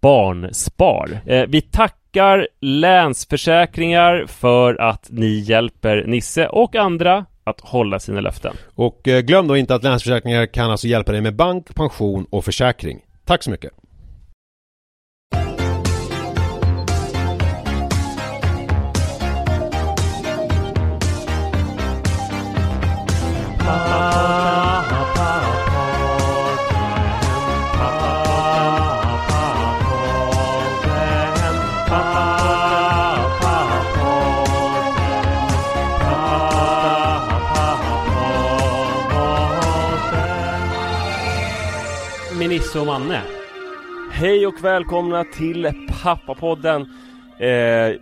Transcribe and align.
Barnspar. 0.00 1.20
Eh, 1.26 1.44
vi 1.48 1.60
tackar 1.60 2.48
Länsförsäkringar 2.60 4.26
för 4.26 4.80
att 4.80 5.06
ni 5.10 5.38
hjälper 5.38 6.04
Nisse 6.06 6.46
och 6.46 6.76
andra 6.76 7.26
att 7.44 7.60
hålla 7.60 7.98
sina 7.98 8.20
löften. 8.20 8.56
Och 8.74 9.08
eh, 9.08 9.20
glöm 9.20 9.48
då 9.48 9.56
inte 9.56 9.74
att 9.74 9.82
Länsförsäkringar 9.82 10.46
kan 10.46 10.70
alltså 10.70 10.86
hjälpa 10.86 11.12
dig 11.12 11.20
med 11.20 11.36
bank, 11.36 11.74
pension 11.74 12.26
och 12.30 12.44
försäkring. 12.44 13.00
Tack 13.24 13.42
så 13.42 13.50
mycket! 13.50 13.72
Nisse 42.68 42.80
och 42.80 42.86
Manne. 42.86 43.22
Hej 44.10 44.46
och 44.46 44.64
välkomna 44.64 45.24
till 45.24 45.86
Pappapodden 46.02 46.82
eh, 47.38 47.96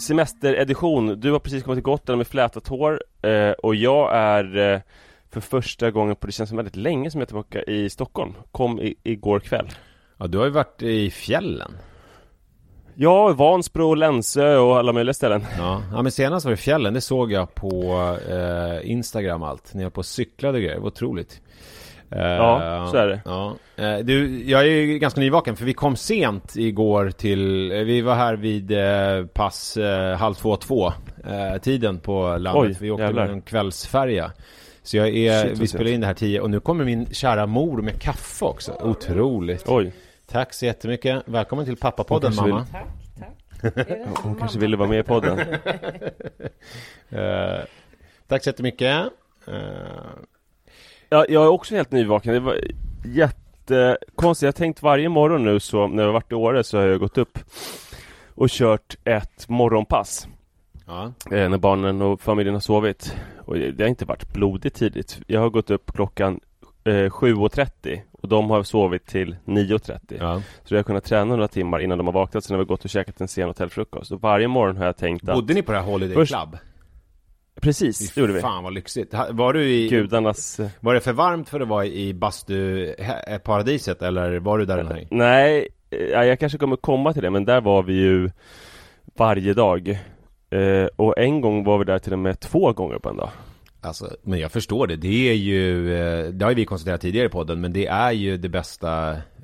Semesteredition. 0.00 1.20
Du 1.20 1.32
har 1.32 1.38
precis 1.38 1.62
kommit 1.62 1.76
till 1.76 1.82
Gotland 1.82 2.18
med 2.18 2.26
flätat 2.26 2.68
hår 2.68 3.02
eh, 3.22 3.50
och 3.50 3.74
jag 3.74 4.16
är 4.16 4.72
eh, 4.72 4.80
för 5.30 5.40
första 5.40 5.90
gången 5.90 6.16
på 6.16 6.26
det 6.26 6.32
känns 6.32 6.48
som 6.48 6.56
väldigt 6.56 6.76
länge 6.76 7.10
som 7.10 7.20
jag 7.20 7.24
är 7.24 7.26
tillbaka 7.26 7.62
i 7.62 7.90
Stockholm. 7.90 8.34
Kom 8.52 8.80
i, 8.80 8.94
igår 9.02 9.40
kväll. 9.40 9.68
Ja, 10.18 10.26
du 10.26 10.38
har 10.38 10.44
ju 10.44 10.50
varit 10.50 10.82
i 10.82 11.10
fjällen. 11.10 11.72
Ja, 12.94 13.32
Vansbro, 13.32 13.94
Länsö 13.94 14.56
och 14.56 14.78
alla 14.78 14.92
möjliga 14.92 15.14
ställen. 15.14 15.44
Ja, 15.58 15.82
ja 15.92 16.02
men 16.02 16.12
senast 16.12 16.44
var 16.44 16.50
det 16.50 16.56
fjällen, 16.56 16.94
det 16.94 17.00
såg 17.00 17.32
jag 17.32 17.54
på 17.54 17.94
eh, 18.30 18.90
Instagram 18.90 19.42
allt. 19.42 19.74
Ni 19.74 19.82
har 19.82 19.90
på 19.90 20.02
cyklade 20.02 20.58
och 20.58 20.62
grejer, 20.62 20.74
det 20.74 20.80
var 20.80 20.88
otroligt. 20.88 21.40
Eh, 22.10 22.20
Ja, 22.22 22.88
så 22.90 22.96
är 22.96 23.06
det. 23.06 23.20
Ja. 23.24 23.56
Eh, 23.76 23.98
du, 23.98 24.44
jag 24.44 24.60
är 24.60 24.66
ju 24.66 24.98
ganska 24.98 25.20
nyvaken 25.20 25.56
för 25.56 25.64
vi 25.64 25.74
kom 25.74 25.96
sent 25.96 26.56
igår 26.56 27.10
till, 27.10 27.72
eh, 27.72 27.78
vi 27.78 28.00
var 28.00 28.14
här 28.14 28.36
vid 28.36 28.70
eh, 28.72 29.26
pass 29.26 29.76
eh, 29.76 30.16
halv 30.16 30.34
två, 30.34 30.56
två 30.56 30.92
eh, 31.24 31.58
tiden 31.62 31.98
på 32.00 32.36
landet. 32.38 32.70
Oj, 32.70 32.76
vi 32.80 32.90
åkte 32.90 33.02
jävlar. 33.04 33.24
med 33.24 33.32
en 33.32 33.42
kvällsfärja. 33.42 34.32
Så 34.82 34.96
jag 34.96 35.08
är, 35.08 35.46
Shit, 35.48 35.58
vi 35.58 35.66
spelar 35.66 35.90
in 35.90 36.00
det 36.00 36.06
här 36.06 36.14
tio 36.14 36.40
och 36.40 36.50
nu 36.50 36.60
kommer 36.60 36.84
min 36.84 37.06
kära 37.14 37.46
mor 37.46 37.82
med 37.82 38.02
kaffe 38.02 38.44
också. 38.44 38.72
Otroligt. 38.82 39.64
Oj, 39.68 39.92
Tack 40.30 40.52
så 40.54 40.66
jättemycket. 40.66 41.22
Välkommen 41.26 41.64
till 41.64 41.76
pappapodden 41.76 42.32
Hon 42.38 42.50
mamma. 42.50 42.66
hon 44.22 44.34
kanske 44.34 44.58
ville 44.58 44.76
vara 44.76 44.88
med 44.88 44.98
i 45.00 45.02
podden. 45.02 45.38
Eh, 47.10 47.60
tack 48.26 48.42
så 48.44 48.48
jättemycket. 48.50 48.90
Eh, 49.46 49.54
Ja, 51.08 51.26
jag 51.28 51.42
är 51.44 51.48
också 51.48 51.74
helt 51.76 51.92
nyvaken. 51.92 52.34
Det 52.34 52.40
var 52.40 52.56
jättekonstigt. 53.04 54.42
Jag 54.42 54.48
har 54.48 54.52
tänkt 54.52 54.82
varje 54.82 55.08
morgon 55.08 55.44
nu 55.44 55.60
så, 55.60 55.86
när 55.86 56.02
jag 56.02 56.12
varit 56.12 56.32
i 56.32 56.34
Åre 56.34 56.64
så 56.64 56.78
har 56.78 56.84
jag 56.84 57.00
gått 57.00 57.18
upp 57.18 57.38
och 58.34 58.48
kört 58.50 58.96
ett 59.04 59.48
morgonpass. 59.48 60.28
ja. 60.86 61.12
Eh, 61.30 61.48
när 61.48 61.58
barnen 61.58 62.02
och 62.02 62.20
familjen 62.20 62.54
har 62.54 62.60
sovit. 62.60 63.16
Och 63.46 63.54
det 63.54 63.70
det 63.72 63.84
har 63.84 63.88
inte 63.88 64.04
varit 64.04 64.32
blodigt 64.32 64.76
tidigt. 64.76 65.20
Jag 65.26 65.40
har 65.40 65.50
gått 65.50 65.70
upp 65.70 65.92
klockan 65.92 66.40
eh, 66.84 66.90
7.30 66.90 68.00
och 68.12 68.28
de 68.28 68.50
har 68.50 68.62
sovit 68.62 69.06
till 69.06 69.36
9.30. 69.44 70.00
ja. 70.20 70.42
Så 70.64 70.74
jag 70.74 70.78
har 70.78 70.84
kunnat 70.84 71.04
träna 71.04 71.24
några 71.24 71.48
timmar 71.48 71.78
innan 71.80 71.98
de 71.98 72.06
har 72.06 72.14
vaknat. 72.14 72.44
Sen 72.44 72.54
har 72.54 72.58
vi 72.64 72.68
gått 72.68 72.84
och 72.84 72.90
käkat 72.90 73.20
en 73.20 73.28
sen 73.28 73.48
hotellfrukost. 73.48 74.12
Och 74.12 74.20
varje 74.20 74.48
morgon 74.48 74.76
har 74.76 74.84
jag 74.86 74.96
tänkt 74.96 75.28
att... 75.28 75.34
Bodde 75.34 75.54
ni 75.54 75.62
på 75.62 75.72
det 75.72 75.78
här 75.78 75.84
Holiday 75.86 76.14
Först- 76.14 76.34
Club? 76.34 76.56
Precis, 77.60 78.14
det 78.14 78.20
gjorde 78.20 78.32
vi. 78.32 78.40
Fan 78.40 78.64
vad 78.64 78.74
lyxigt. 78.74 79.14
Var 79.30 79.52
du 79.52 79.64
i... 79.70 79.88
Gudarnas... 79.88 80.60
eh, 80.60 80.68
Var 80.80 80.94
det 80.94 81.00
för 81.00 81.12
varmt 81.12 81.48
för 81.48 81.60
att 81.60 81.68
vara 81.68 81.86
i 81.86 82.12
bastu-paradiset 82.14 84.02
eller 84.02 84.38
var 84.38 84.58
du 84.58 84.64
där 84.64 84.78
en 84.78 84.86
helg? 84.86 85.08
Nej, 85.10 85.68
eh, 85.90 85.98
ja, 85.98 86.24
jag 86.24 86.40
kanske 86.40 86.58
kommer 86.58 86.76
komma 86.76 87.12
till 87.12 87.22
det, 87.22 87.30
men 87.30 87.44
där 87.44 87.60
var 87.60 87.82
vi 87.82 87.92
ju 87.94 88.30
varje 89.16 89.54
dag. 89.54 89.88
Eh, 90.50 90.86
och 90.96 91.18
en 91.18 91.40
gång 91.40 91.64
var 91.64 91.78
vi 91.78 91.84
där 91.84 91.98
till 91.98 92.12
och 92.12 92.18
med 92.18 92.40
två 92.40 92.72
gånger 92.72 92.98
på 92.98 93.08
en 93.08 93.16
dag. 93.16 93.30
Alltså, 93.80 94.10
men 94.22 94.38
jag 94.38 94.52
förstår 94.52 94.86
det. 94.86 94.96
Det 94.96 95.30
är 95.30 95.34
ju, 95.34 95.94
eh, 95.96 96.24
det 96.28 96.44
har 96.44 96.50
ju 96.50 96.56
vi 96.56 96.64
konstaterat 96.64 97.00
tidigare 97.00 97.26
i 97.26 97.30
podden, 97.30 97.60
men 97.60 97.72
det 97.72 97.86
är 97.86 98.12
ju 98.12 98.36
det 98.36 98.48
bästa 98.48 99.10
Eh, 99.10 99.37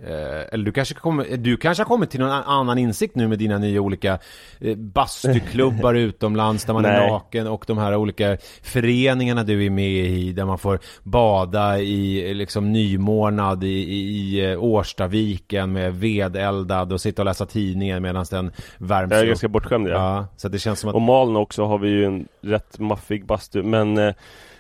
eller 0.52 0.64
du 0.64 0.72
kanske, 0.72 0.94
kommer, 0.94 1.36
du 1.36 1.56
kanske 1.56 1.82
har 1.82 1.88
kommit 1.88 2.10
till 2.10 2.20
någon 2.20 2.30
annan 2.30 2.78
insikt 2.78 3.14
nu 3.14 3.28
med 3.28 3.38
dina 3.38 3.58
nya 3.58 3.80
olika 3.80 4.18
eh, 4.60 4.76
bastuklubbar 4.76 5.94
utomlands 6.04 6.64
där 6.64 6.74
man 6.74 6.84
är 6.84 7.08
naken 7.08 7.46
och 7.46 7.64
de 7.66 7.78
här 7.78 7.96
olika 7.96 8.36
föreningarna 8.62 9.44
du 9.44 9.66
är 9.66 9.70
med 9.70 9.90
i 9.90 10.32
där 10.32 10.44
man 10.44 10.58
får 10.58 10.78
bada 11.02 11.78
i 11.78 12.34
liksom 12.34 12.72
nymornad 12.72 13.64
i, 13.64 13.68
i, 13.68 14.50
eh, 14.50 14.64
Årstaviken 14.64 15.72
med 15.72 15.94
vedeldad 15.94 16.92
och 16.92 17.00
sitta 17.00 17.22
och 17.22 17.26
läsa 17.26 17.46
tidningen 17.46 18.02
medan 18.02 18.26
den 18.30 18.52
värms 18.78 19.12
Jag 19.12 19.20
är 19.20 19.26
ganska 19.26 19.48
bortskämd 19.48 19.88
ja. 19.88 19.92
ja. 19.92 20.26
Så 20.36 20.48
det 20.48 20.58
känns 20.58 20.80
som 20.80 20.90
att... 20.90 20.94
Och 20.94 21.02
Maln 21.02 21.36
också 21.36 21.64
har 21.64 21.78
vi 21.78 21.88
ju 21.88 22.04
en 22.04 22.28
rätt 22.40 22.78
maffig 22.78 23.26
bastu 23.26 23.62
men 23.62 23.98
eh, 23.98 24.14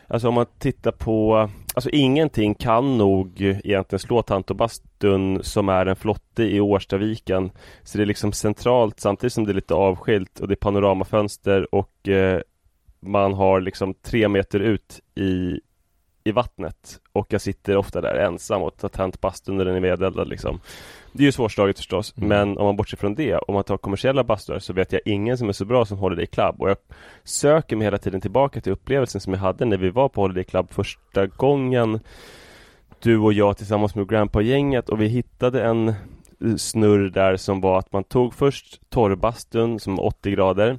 Alltså 0.08 0.28
om 0.28 0.34
man 0.34 0.46
tittar 0.58 0.92
på 0.92 1.48
Alltså 1.74 1.90
ingenting 1.90 2.54
kan 2.54 2.98
nog 2.98 3.40
egentligen 3.40 4.00
slå 4.00 4.22
Tantobastun 4.22 5.42
som 5.42 5.68
är 5.68 5.86
en 5.86 5.96
flotte 5.96 6.42
i 6.42 6.60
Årstaviken. 6.60 7.50
Så 7.82 7.98
det 7.98 8.04
är 8.04 8.06
liksom 8.06 8.32
centralt 8.32 9.00
samtidigt 9.00 9.32
som 9.32 9.44
det 9.44 9.52
är 9.52 9.54
lite 9.54 9.74
avskilt 9.74 10.40
och 10.40 10.48
det 10.48 10.54
är 10.54 10.56
panoramafönster 10.56 11.74
och 11.74 12.08
eh, 12.08 12.40
man 13.00 13.34
har 13.34 13.60
liksom 13.60 13.94
tre 13.94 14.28
meter 14.28 14.60
ut 14.60 15.00
i, 15.14 15.60
i 16.24 16.32
vattnet 16.32 17.00
och 17.12 17.26
jag 17.28 17.40
sitter 17.40 17.76
ofta 17.76 18.00
där 18.00 18.14
ensam 18.14 18.62
och 18.62 18.76
tar 18.76 18.88
tänt 18.88 19.20
bastun 19.20 19.56
när 19.56 19.64
den 19.64 19.76
är 19.76 19.80
vedeldad 19.80 20.28
liksom. 20.28 20.60
Det 21.12 21.22
är 21.22 21.26
ju 21.26 21.32
svårslaget 21.32 21.76
förstås, 21.76 22.14
mm. 22.16 22.28
men 22.28 22.58
om 22.58 22.64
man 22.64 22.76
bortser 22.76 22.96
från 22.96 23.14
det, 23.14 23.36
om 23.36 23.54
man 23.54 23.64
tar 23.64 23.76
kommersiella 23.76 24.24
bastuar 24.24 24.58
så 24.58 24.72
vet 24.72 24.92
jag 24.92 25.00
ingen 25.04 25.38
som 25.38 25.48
är 25.48 25.52
så 25.52 25.64
bra 25.64 25.84
som 25.84 25.98
Holiday 25.98 26.26
Club 26.26 26.54
och 26.58 26.70
jag 26.70 26.76
söker 27.24 27.76
mig 27.76 27.84
hela 27.84 27.98
tiden 27.98 28.20
tillbaka 28.20 28.60
till 28.60 28.72
upplevelsen 28.72 29.20
som 29.20 29.32
jag 29.32 29.40
hade 29.40 29.64
när 29.64 29.76
vi 29.76 29.90
var 29.90 30.08
på 30.08 30.20
Holiday 30.20 30.44
Club 30.44 30.70
första 30.70 31.26
gången 31.26 32.00
du 33.02 33.18
och 33.18 33.32
jag 33.32 33.56
tillsammans 33.56 33.94
med 33.94 34.08
Grandpa-gänget 34.08 34.88
och 34.88 35.00
vi 35.00 35.06
hittade 35.06 35.62
en 35.62 35.94
snurr 36.58 37.10
där 37.10 37.36
som 37.36 37.60
var 37.60 37.78
att 37.78 37.92
man 37.92 38.04
tog 38.04 38.34
först 38.34 38.80
torrbastun 38.90 39.80
som 39.80 39.98
80 39.98 40.30
grader 40.30 40.78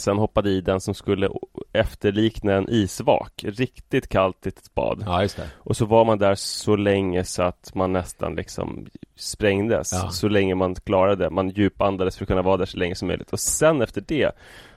Sen 0.00 0.18
hoppade 0.18 0.50
i 0.50 0.60
den 0.60 0.80
som 0.80 0.94
skulle 0.94 1.28
efterlikna 1.72 2.52
en 2.52 2.68
isvak. 2.68 3.44
Riktigt 3.44 4.08
kallt 4.08 4.44
litet 4.44 4.74
bad. 4.74 5.02
Ja 5.06 5.28
Och 5.52 5.76
så 5.76 5.84
var 5.84 6.04
man 6.04 6.18
där 6.18 6.34
så 6.34 6.76
länge 6.76 7.24
så 7.24 7.42
att 7.42 7.74
man 7.74 7.92
nästan 7.92 8.34
liksom 8.34 8.86
sprängdes. 9.16 9.92
Ja. 9.92 10.10
Så 10.10 10.28
länge 10.28 10.54
man 10.54 10.74
klarade 10.74 11.30
Man 11.30 11.48
djupandades 11.48 12.16
för 12.16 12.24
att 12.24 12.28
kunna 12.28 12.42
vara 12.42 12.56
där 12.56 12.66
så 12.66 12.78
länge 12.78 12.94
som 12.94 13.08
möjligt. 13.08 13.32
Och 13.32 13.40
sen 13.40 13.82
efter 13.82 14.04
det 14.06 14.32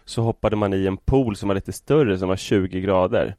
Så 0.05 0.21
hoppade 0.21 0.55
man 0.55 0.73
i 0.73 0.85
en 0.85 0.97
pool 0.97 1.35
som 1.35 1.47
var 1.47 1.55
lite 1.55 1.73
större 1.73 2.17
som 2.17 2.29
var 2.29 2.35
20 2.35 2.81
grader. 2.81 3.35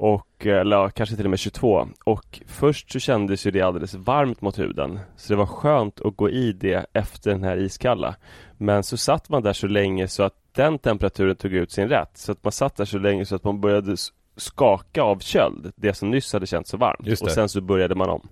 Och, 0.00 0.46
eller 0.46 0.88
kanske 0.88 1.16
till 1.16 1.26
och 1.26 1.30
med 1.30 1.38
22 1.38 1.88
Och 2.04 2.40
först 2.46 2.92
så 2.92 2.98
kändes 2.98 3.46
ju 3.46 3.50
det 3.50 3.62
alldeles 3.62 3.94
varmt 3.94 4.40
mot 4.40 4.58
huden. 4.58 5.00
Så 5.16 5.32
det 5.32 5.36
var 5.36 5.46
skönt 5.46 6.00
att 6.00 6.16
gå 6.16 6.30
i 6.30 6.52
det 6.52 6.86
efter 6.92 7.30
den 7.30 7.44
här 7.44 7.56
iskalla. 7.56 8.14
Men 8.56 8.82
så 8.82 8.96
satt 8.96 9.28
man 9.28 9.42
där 9.42 9.52
så 9.52 9.66
länge 9.66 10.08
så 10.08 10.22
att 10.22 10.34
den 10.58 10.78
temperaturen 10.78 11.36
tog 11.36 11.52
ut 11.52 11.72
sin 11.72 11.88
rätt. 11.88 12.10
Så 12.14 12.32
att 12.32 12.44
man 12.44 12.52
satt 12.52 12.76
där 12.76 12.84
så 12.84 12.98
länge 12.98 13.24
så 13.24 13.34
att 13.34 13.44
man 13.44 13.60
började 13.60 13.96
skaka 14.36 15.02
av 15.02 15.18
köld 15.18 15.72
Det 15.76 15.94
som 15.94 16.10
nyss 16.10 16.32
hade 16.32 16.46
känts 16.46 16.70
så 16.70 16.76
varmt. 16.76 17.22
Och 17.22 17.30
sen 17.30 17.48
så 17.48 17.60
började 17.60 17.94
man 17.94 18.10
om. 18.10 18.28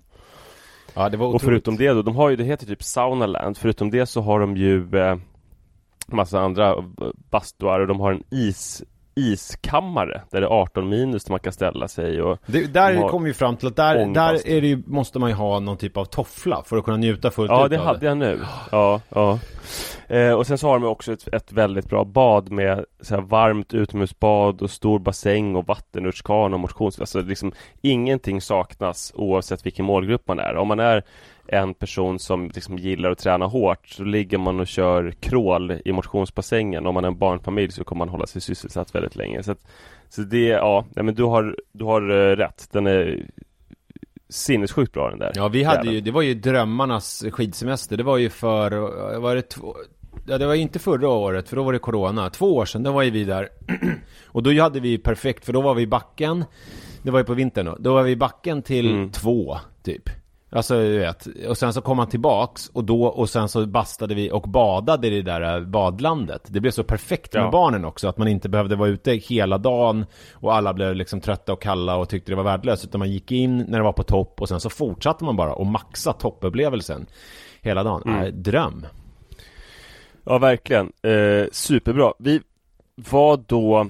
Ja 0.93 1.09
det 1.09 1.17
var 1.17 1.25
otroligt. 1.25 1.41
Och 1.41 1.45
förutom 1.45 1.77
det 1.77 1.89
då, 1.89 2.01
de 2.01 2.15
har 2.15 2.29
ju, 2.29 2.35
det 2.35 2.43
heter 2.43 2.65
typ 2.65 2.83
Saunaland. 2.83 3.57
Förutom 3.57 3.91
det 3.91 4.05
så 4.05 4.21
har 4.21 4.39
de 4.39 4.57
ju 4.57 4.97
eh, 4.97 5.17
Massa 6.07 6.39
andra 6.39 6.75
bastuar 7.31 7.79
och 7.79 7.87
de 7.87 7.99
har 7.99 8.11
en 8.11 8.23
is 8.31 8.83
iskammare 9.17 10.21
där 10.31 10.41
det 10.41 10.47
är 10.47 10.51
18 10.51 10.89
minus 10.89 11.23
där 11.23 11.31
man 11.31 11.39
kan 11.39 11.53
ställa 11.53 11.87
sig 11.87 12.21
och 12.21 12.37
det, 12.45 12.73
Där 12.73 13.09
kommer 13.09 13.27
vi 13.27 13.33
fram 13.33 13.57
till 13.57 13.67
att 13.67 13.75
där, 13.75 14.05
där 14.05 14.47
är 14.47 14.61
det 14.61 14.67
ju, 14.67 14.83
måste 14.85 15.19
man 15.19 15.29
ju 15.29 15.35
ha 15.35 15.59
någon 15.59 15.77
typ 15.77 15.97
av 15.97 16.05
toffla 16.05 16.63
för 16.65 16.77
att 16.77 16.83
kunna 16.83 16.97
njuta 16.97 17.31
fullt 17.31 17.51
ja, 17.51 17.65
ut 17.65 17.71
Ja 17.71 17.77
det 17.77 17.83
hade 17.83 17.99
det. 17.99 18.05
jag 18.05 18.17
nu. 18.17 18.39
Ja, 18.71 19.01
ja. 19.09 19.39
Eh, 20.07 20.31
Och 20.31 20.47
sen 20.47 20.57
så 20.57 20.67
har 20.67 20.79
de 20.79 20.85
också 20.85 21.13
ett, 21.13 21.27
ett 21.33 21.51
väldigt 21.51 21.89
bra 21.89 22.03
bad 22.03 22.51
med 22.51 22.85
så 23.01 23.15
här 23.15 23.21
varmt 23.21 23.73
utomhusbad 23.73 24.61
och 24.61 24.69
stor 24.69 24.99
bassäng 24.99 25.55
och 25.55 25.67
vattenrutschkana 25.67 26.55
och 26.55 26.59
motions... 26.59 26.99
Alltså 26.99 27.21
liksom 27.21 27.51
ingenting 27.81 28.41
saknas 28.41 29.11
oavsett 29.15 29.65
vilken 29.65 29.85
målgrupp 29.85 30.27
man 30.27 30.39
är. 30.39 30.55
Om 30.55 30.67
man 30.67 30.79
är 30.79 31.03
en 31.47 31.73
person 31.73 32.19
som 32.19 32.51
liksom 32.55 32.77
gillar 32.77 33.11
att 33.11 33.17
träna 33.17 33.45
hårt 33.45 33.87
så 33.87 34.03
ligger 34.03 34.37
man 34.37 34.59
och 34.59 34.67
kör 34.67 35.11
crawl 35.11 35.81
i 35.85 35.91
motionsbassängen. 35.91 36.87
Om 36.87 36.93
man 36.93 37.03
är 37.03 37.07
en 37.07 37.17
barnfamilj 37.17 37.71
så 37.71 37.83
kommer 37.83 37.99
man 37.99 38.09
hålla 38.09 38.27
sig 38.27 38.41
sysselsatt 38.41 38.95
väldigt 38.95 39.15
länge. 39.15 39.43
Så, 39.43 39.51
att, 39.51 39.67
så 40.09 40.21
det, 40.21 40.47
ja, 40.47 40.85
nej, 40.95 41.05
men 41.05 41.15
du 41.15 41.23
har, 41.23 41.55
du 41.71 41.85
har 41.85 42.11
uh, 42.11 42.35
rätt. 42.35 42.67
Den 42.71 42.87
är 42.87 43.25
sinnessjukt 44.29 44.93
bra 44.93 45.09
den 45.09 45.19
där. 45.19 45.31
Ja, 45.35 45.47
vi 45.47 45.63
hade 45.63 45.91
ju, 45.91 46.01
det 46.01 46.11
var 46.11 46.21
ju 46.21 46.33
drömmarnas 46.33 47.25
skidsemester. 47.31 47.97
Det 47.97 48.03
var 48.03 48.17
ju 48.17 48.29
för, 48.29 48.71
var 49.19 49.35
det 49.35 49.41
två, 49.41 49.75
Ja, 50.29 50.37
det 50.37 50.47
var 50.47 50.55
inte 50.55 50.79
förra 50.79 51.09
året, 51.09 51.49
för 51.49 51.55
då 51.55 51.63
var 51.63 51.73
det 51.73 51.79
Corona. 51.79 52.29
Två 52.29 52.55
år 52.55 52.65
sedan, 52.65 52.83
då 52.83 52.91
var 52.91 53.03
ju 53.03 53.09
vi 53.09 53.23
där. 53.23 53.49
och 54.25 54.43
då 54.43 54.61
hade 54.61 54.79
vi 54.79 54.97
perfekt, 54.97 55.45
för 55.45 55.53
då 55.53 55.61
var 55.61 55.73
vi 55.73 55.81
i 55.81 55.87
backen. 55.87 56.45
Det 57.01 57.11
var 57.11 57.19
ju 57.19 57.25
på 57.25 57.33
vintern 57.33 57.65
då. 57.65 57.75
Då 57.79 57.93
var 57.93 58.03
vi 58.03 58.11
i 58.11 58.15
backen 58.15 58.61
till 58.61 58.91
mm. 58.91 59.11
två, 59.11 59.57
typ. 59.83 60.09
Alltså 60.49 60.79
du 60.79 60.99
vet, 60.99 61.27
och 61.47 61.57
sen 61.57 61.73
så 61.73 61.81
kom 61.81 61.99
han 61.99 62.07
tillbaks 62.07 62.69
och 62.69 62.83
då, 62.83 63.05
och 63.05 63.29
sen 63.29 63.49
så 63.49 63.65
bastade 63.65 64.15
vi 64.15 64.31
och 64.31 64.41
badade 64.41 65.07
i 65.07 65.09
det 65.09 65.21
där 65.21 65.61
badlandet. 65.61 66.41
Det 66.47 66.59
blev 66.59 66.71
så 66.71 66.83
perfekt 66.83 67.33
med 67.33 67.43
ja. 67.43 67.51
barnen 67.51 67.85
också, 67.85 68.07
att 68.07 68.17
man 68.17 68.27
inte 68.27 68.49
behövde 68.49 68.75
vara 68.75 68.89
ute 68.89 69.11
hela 69.11 69.57
dagen 69.57 70.05
och 70.33 70.55
alla 70.55 70.73
blev 70.73 70.95
liksom 70.95 71.21
trötta 71.21 71.53
och 71.53 71.61
kalla 71.61 71.97
och 71.97 72.09
tyckte 72.09 72.31
det 72.31 72.35
var 72.35 72.43
värdelöst. 72.43 72.85
Utan 72.85 72.99
man 72.99 73.11
gick 73.11 73.31
in 73.31 73.57
när 73.57 73.77
det 73.77 73.83
var 73.83 73.93
på 73.93 74.03
topp 74.03 74.41
och 74.41 74.49
sen 74.49 74.59
så 74.59 74.69
fortsatte 74.69 75.23
man 75.23 75.35
bara 75.35 75.53
och 75.53 75.65
maxa 75.65 76.13
toppupplevelsen 76.13 77.05
hela 77.61 77.83
dagen. 77.83 78.01
Mm. 78.05 78.21
Äh, 78.23 78.27
dröm! 78.27 78.85
Ja, 80.23 80.37
verkligen. 80.37 80.91
Eh, 81.01 81.45
superbra. 81.51 82.13
Vi 82.19 82.41
var 82.95 83.43
då 83.47 83.87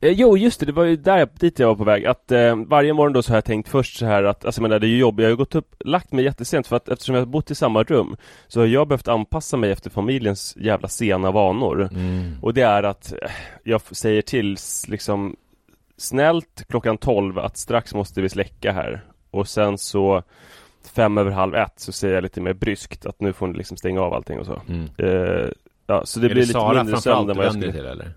Eh, 0.00 0.12
jo 0.12 0.36
just 0.36 0.60
det, 0.60 0.66
det 0.66 0.72
var 0.72 0.84
ju 0.84 0.96
där 0.96 1.28
dit 1.34 1.58
jag 1.58 1.68
var 1.68 1.74
på 1.74 1.84
väg 1.84 2.06
att 2.06 2.32
eh, 2.32 2.56
varje 2.56 2.92
morgon 2.92 3.12
då 3.12 3.22
så 3.22 3.32
har 3.32 3.36
jag 3.36 3.44
tänkt 3.44 3.68
först 3.68 3.98
så 3.98 4.06
här 4.06 4.24
att, 4.24 4.44
alltså 4.44 4.60
jag 4.60 4.68
menar 4.68 4.78
det 4.78 4.86
är 4.86 4.88
ju 4.88 4.98
jobbigt, 4.98 5.22
jag 5.22 5.28
har 5.28 5.32
ju 5.32 5.36
gått 5.36 5.54
upp, 5.54 5.74
lagt 5.84 6.12
mig 6.12 6.24
jättesent 6.24 6.66
för 6.66 6.76
att 6.76 6.88
eftersom 6.88 7.14
jag 7.14 7.22
har 7.22 7.26
bott 7.26 7.50
i 7.50 7.54
samma 7.54 7.82
rum 7.82 8.16
Så 8.48 8.60
har 8.60 8.66
jag 8.66 8.88
behövt 8.88 9.08
anpassa 9.08 9.56
mig 9.56 9.70
efter 9.70 9.90
familjens 9.90 10.56
jävla 10.56 10.88
sena 10.88 11.30
vanor 11.30 11.88
mm. 11.92 12.32
Och 12.42 12.54
det 12.54 12.62
är 12.62 12.82
att 12.82 13.12
eh, 13.12 13.30
jag 13.64 13.80
säger 13.80 14.22
till 14.22 14.56
liksom 14.88 15.36
Snällt 15.98 16.64
klockan 16.68 16.98
12 16.98 17.38
att 17.38 17.56
strax 17.56 17.94
måste 17.94 18.22
vi 18.22 18.28
släcka 18.28 18.72
här 18.72 19.04
Och 19.30 19.48
sen 19.48 19.78
så 19.78 20.22
Fem 20.94 21.18
över 21.18 21.30
halv 21.30 21.54
ett 21.54 21.72
så 21.76 21.92
säger 21.92 22.14
jag 22.14 22.22
lite 22.22 22.40
mer 22.40 22.52
bryskt 22.52 23.06
att 23.06 23.20
nu 23.20 23.32
får 23.32 23.46
ni 23.46 23.58
liksom 23.58 23.76
stänga 23.76 24.00
av 24.00 24.14
allting 24.14 24.38
och 24.38 24.46
så 24.46 24.62
mm. 24.68 24.88
eh, 24.98 25.48
Ja 25.86 26.06
så 26.06 26.20
det 26.20 26.26
är 26.26 26.28
blir 26.28 26.34
det 26.34 26.40
lite 26.40 26.52
Sara 26.52 26.84
mindre 26.84 27.00
sömn 27.00 27.30
än 27.30 27.36
vad 27.36 27.46
jag 27.46 27.52
skulle 27.52 27.72
till, 27.72 27.86
eller? 27.86 28.12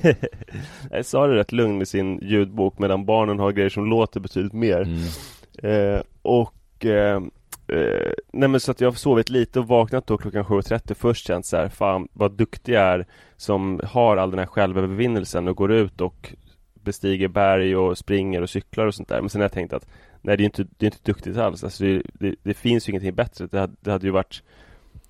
Sara 1.02 1.32
är 1.32 1.36
rätt 1.36 1.52
lugn 1.52 1.82
i 1.82 1.86
sin 1.86 2.18
ljudbok 2.22 2.78
medan 2.78 3.04
barnen 3.04 3.38
har 3.38 3.52
grejer 3.52 3.70
som 3.70 3.86
låter 3.86 4.20
betydligt 4.20 4.52
mer. 4.52 4.82
Mm. 4.82 5.96
Eh, 5.96 6.02
och 6.22 6.84
eh, 6.86 7.22
eh, 7.68 8.12
Nej 8.32 8.48
men 8.48 8.60
så 8.60 8.70
att 8.70 8.80
jag 8.80 8.88
har 8.88 8.94
sovit 8.94 9.30
lite 9.30 9.60
och 9.60 9.68
vaknat 9.68 10.06
då 10.06 10.18
klockan 10.18 10.44
7.30 10.44 10.94
Först 10.94 11.26
känt 11.26 11.46
så 11.46 11.56
här, 11.56 11.68
fan 11.68 12.08
vad 12.12 12.32
duktig 12.32 12.72
jag 12.72 12.82
är 12.82 13.06
Som 13.36 13.80
har 13.84 14.16
all 14.16 14.30
den 14.30 14.38
här 14.38 14.46
självövervinnelsen 14.46 15.48
och 15.48 15.56
går 15.56 15.72
ut 15.72 16.00
och 16.00 16.34
Bestiger 16.74 17.28
berg 17.28 17.76
och 17.76 17.98
springer 17.98 18.42
och 18.42 18.50
cyklar 18.50 18.86
och 18.86 18.94
sånt 18.94 19.08
där 19.08 19.20
Men 19.20 19.30
sen 19.30 19.40
har 19.40 19.44
jag 19.44 19.52
tänkt 19.52 19.72
att 19.72 19.86
Nej 20.20 20.36
det 20.36 20.42
är 20.42 20.44
inte, 20.44 20.66
det 20.76 20.86
är 20.86 20.90
inte 20.90 21.02
duktigt 21.02 21.36
alls 21.36 21.64
alltså 21.64 21.84
det, 21.84 22.02
det, 22.12 22.34
det 22.42 22.54
finns 22.54 22.88
ju 22.88 22.90
ingenting 22.90 23.14
bättre 23.14 23.46
det 23.46 23.58
hade, 23.58 23.74
det 23.80 23.90
hade 23.90 24.06
ju 24.06 24.12
varit 24.12 24.42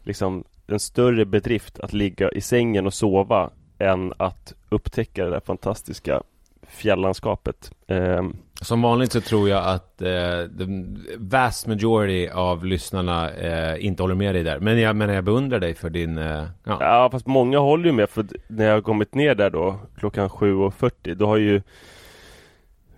Liksom 0.05 0.45
en 0.67 0.81
större 0.81 1.25
bedrift 1.25 1.81
att 1.81 1.93
ligga 1.93 2.31
i 2.31 2.41
sängen 2.41 2.87
och 2.87 2.95
sova 2.95 3.51
än 3.83 4.13
att 4.17 4.53
upptäcka 4.69 5.25
det 5.25 5.31
där 5.31 5.41
fantastiska 5.41 6.23
fjällandskapet. 6.69 7.71
Eh, 7.87 8.23
Som 8.61 8.83
vanligt 8.83 9.13
så 9.13 9.21
tror 9.21 9.49
jag 9.49 9.65
att 9.69 10.03
eh, 10.03 10.09
the 10.59 10.67
vast 11.17 11.67
majority 11.67 12.29
av 12.29 12.65
lyssnarna 12.67 13.31
eh, 13.31 13.87
inte 13.87 14.03
håller 14.03 14.15
med 14.15 14.35
dig 14.35 14.43
där. 14.43 14.59
Men 14.59 14.81
jag, 14.81 14.97
men 14.97 15.11
jag 15.11 15.25
beundrar 15.25 15.61
dig 15.61 15.75
för 15.75 15.91
din... 15.91 16.19
Eh, 16.19 16.45
ja. 16.65 16.77
ja, 16.81 17.09
fast 17.13 17.27
många 17.27 17.59
håller 17.59 17.87
ju 17.87 17.93
med 17.93 18.11
för 18.11 18.27
när 18.49 18.67
jag 18.67 18.75
har 18.75 18.81
kommit 18.81 19.15
ner 19.15 19.35
där 19.35 19.51
då 19.51 19.79
klockan 19.99 20.29
7.40 20.29 21.15
då 21.15 21.27
har 21.27 21.37
ju 21.37 21.63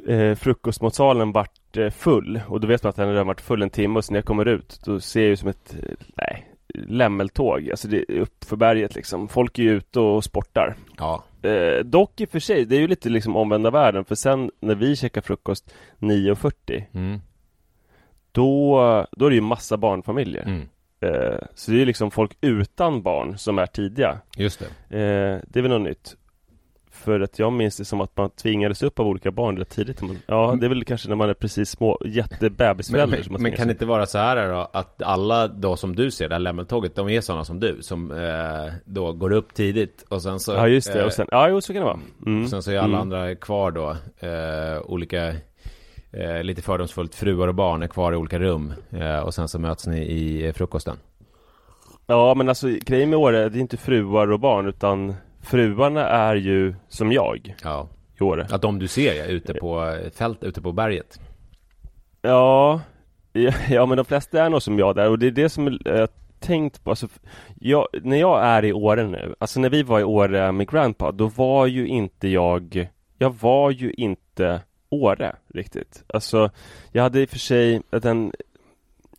eh, 0.08 0.34
frukostmatsalen 0.34 1.32
varit 1.32 1.76
eh, 1.76 1.90
full 1.90 2.40
och 2.48 2.60
då 2.60 2.66
vet 2.66 2.82
man 2.82 2.90
att 2.90 2.96
den 2.96 3.16
har 3.16 3.24
varit 3.24 3.40
full 3.40 3.62
en 3.62 3.70
timme 3.70 3.98
och 3.98 4.04
så 4.04 4.12
när 4.12 4.18
jag 4.18 4.24
kommer 4.24 4.48
ut 4.48 4.80
då 4.84 5.00
ser 5.00 5.20
jag 5.20 5.28
ju 5.28 5.36
som 5.36 5.48
ett, 5.48 5.76
eh, 5.82 5.94
nej, 6.14 6.48
lämmeltåg, 6.75 7.71
alltså 7.71 7.88
det 7.88 8.04
är 8.09 8.19
upp 8.19 8.45
för 8.45 8.57
berget 8.57 8.95
liksom. 8.95 9.28
Folk 9.28 9.59
är 9.59 9.62
ju 9.62 9.71
ute 9.71 10.00
och 10.00 10.25
sportar. 10.25 10.76
Ja. 10.99 11.25
Eh, 11.43 11.85
dock 11.85 12.21
i 12.21 12.25
och 12.25 12.28
för 12.28 12.38
sig, 12.38 12.64
det 12.64 12.76
är 12.76 12.81
ju 12.81 12.88
lite 12.88 13.09
liksom 13.09 13.37
omvända 13.37 13.71
världen, 13.71 14.04
för 14.04 14.14
sen 14.14 14.50
när 14.61 14.75
vi 14.75 14.97
käkar 14.97 15.21
frukost 15.21 15.75
9.40 15.99 16.85
mm. 16.93 17.21
då, 18.33 19.07
då 19.12 19.26
är 19.26 19.31
det 19.31 19.37
ju 19.37 19.43
massa 19.43 19.76
barnfamiljer. 19.76 20.43
Mm. 20.43 20.69
Eh, 21.00 21.38
så 21.54 21.71
det 21.71 21.83
är 21.83 21.87
liksom 21.87 22.11
folk 22.11 22.37
utan 22.40 23.02
barn 23.02 23.38
som 23.38 23.59
är 23.59 23.66
tidiga. 23.66 24.19
Just 24.37 24.59
det. 24.59 24.97
Eh, 24.99 25.40
det 25.49 25.59
är 25.59 25.62
väl 25.62 25.71
något 25.71 25.83
nytt. 25.83 26.16
För 26.94 27.20
att 27.20 27.38
jag 27.38 27.52
minns 27.52 27.76
det 27.76 27.84
som 27.84 28.00
att 28.00 28.16
man 28.16 28.30
tvingades 28.30 28.82
upp 28.82 29.00
av 29.00 29.06
olika 29.06 29.30
barn 29.30 29.56
rätt 29.56 29.70
tidigt. 29.70 30.00
Ja, 30.26 30.56
det 30.60 30.66
är 30.66 30.68
väl 30.68 30.84
kanske 30.84 31.08
när 31.08 31.16
man 31.16 31.28
är 31.30 31.34
precis 31.34 31.70
små 31.70 31.98
jättebebisföräldrar 32.04 33.18
Men, 33.18 33.32
men, 33.32 33.42
men 33.42 33.52
kan 33.52 33.66
det 33.66 33.72
inte 33.72 33.86
vara 33.86 34.06
så 34.06 34.18
här 34.18 34.48
då 34.52 34.68
att 34.72 35.02
alla 35.02 35.48
då 35.48 35.76
som 35.76 35.96
du 35.96 36.10
ser 36.10 36.28
det 36.28 36.34
här 36.34 36.40
lämmeltåget, 36.40 36.94
de 36.94 37.08
är 37.08 37.20
sådana 37.20 37.44
som 37.44 37.60
du 37.60 37.82
som 37.82 38.10
eh, 38.10 38.72
då 38.84 39.12
går 39.12 39.32
upp 39.32 39.54
tidigt 39.54 40.04
och 40.08 40.22
sen 40.22 40.40
så 40.40 40.52
Ja 40.52 40.68
just 40.68 40.92
det, 40.92 41.00
eh, 41.00 41.06
och 41.06 41.12
sen, 41.12 41.26
ja 41.30 41.48
jo 41.48 41.60
så 41.60 41.72
kan 41.72 41.80
det 41.82 41.86
vara. 41.86 42.00
Mm. 42.26 42.44
och 42.44 42.50
sen 42.50 42.62
så 42.62 42.70
är 42.70 42.76
alla 42.78 42.84
Mm. 42.86 43.00
andra 43.00 43.34
kvar 43.34 43.70
då 43.70 43.90
eh, 44.28 44.82
olika 44.84 45.28
eh, 46.12 46.42
lite 46.42 46.62
fördomsfullt 46.62 47.14
fruar 47.14 47.48
och 47.48 47.54
barn 47.54 47.82
är 47.82 47.86
kvar 47.86 48.12
i 48.12 48.16
olika 48.16 48.38
rum 48.38 48.72
eh, 48.90 49.18
och 49.18 49.34
sen 49.34 49.48
så 49.48 49.58
möts 49.58 49.86
ni 49.86 49.98
i 50.00 50.46
eh, 50.46 50.52
frukosten. 50.52 50.96
Ja 52.06 52.34
men 52.34 52.48
alltså 52.48 52.66
grejen 52.80 53.10
med 53.10 53.18
Åre, 53.18 53.48
det 53.48 53.58
är 53.58 53.60
inte 53.60 53.76
fruar 53.76 54.30
och 54.32 54.40
barn 54.40 54.66
utan 54.66 55.14
fruarna 55.44 56.08
är 56.08 56.36
ju 56.36 56.74
som 56.88 57.12
jag 57.12 57.54
Ja. 57.62 57.88
i 58.20 58.22
Åre. 58.22 58.46
Att 58.50 58.62
de 58.62 58.78
du 58.78 58.88
ser 58.88 59.14
ja, 59.14 59.24
ute 59.24 59.54
på 59.54 59.84
eh, 59.86 60.10
fält, 60.10 60.44
ute 60.44 60.62
på 60.62 60.72
berget. 60.72 61.20
Ja, 62.22 62.80
ja, 63.68 63.86
men 63.86 63.96
de 63.96 64.04
flesta 64.04 64.44
är 64.44 64.50
nog 64.50 64.62
som 64.62 64.78
jag 64.78 64.94
där 64.96 65.10
och 65.10 65.18
det 65.18 65.26
är 65.26 65.30
det 65.30 65.48
som 65.48 65.78
jag 65.84 65.98
har 65.98 66.08
tänkt 66.40 66.84
på. 66.84 66.90
Alltså, 66.90 67.08
jag, 67.60 67.88
när 68.02 68.16
jag 68.16 68.44
är 68.44 68.64
i 68.64 68.72
Åre 68.72 69.06
nu, 69.06 69.34
alltså 69.38 69.60
när 69.60 69.70
vi 69.70 69.82
var 69.82 70.00
i 70.00 70.04
Åre 70.04 70.52
med 70.52 70.70
Grandpa, 70.70 71.12
då 71.12 71.26
var 71.26 71.66
ju 71.66 71.86
inte 71.86 72.28
jag, 72.28 72.88
jag 73.18 73.34
var 73.40 73.70
ju 73.70 73.92
inte 73.92 74.60
Åre 74.90 75.36
riktigt. 75.54 76.04
Alltså, 76.06 76.50
jag 76.92 77.02
hade 77.02 77.20
i 77.20 77.24
och 77.24 77.28
för 77.28 77.38
sig 77.38 77.82
den 77.90 78.32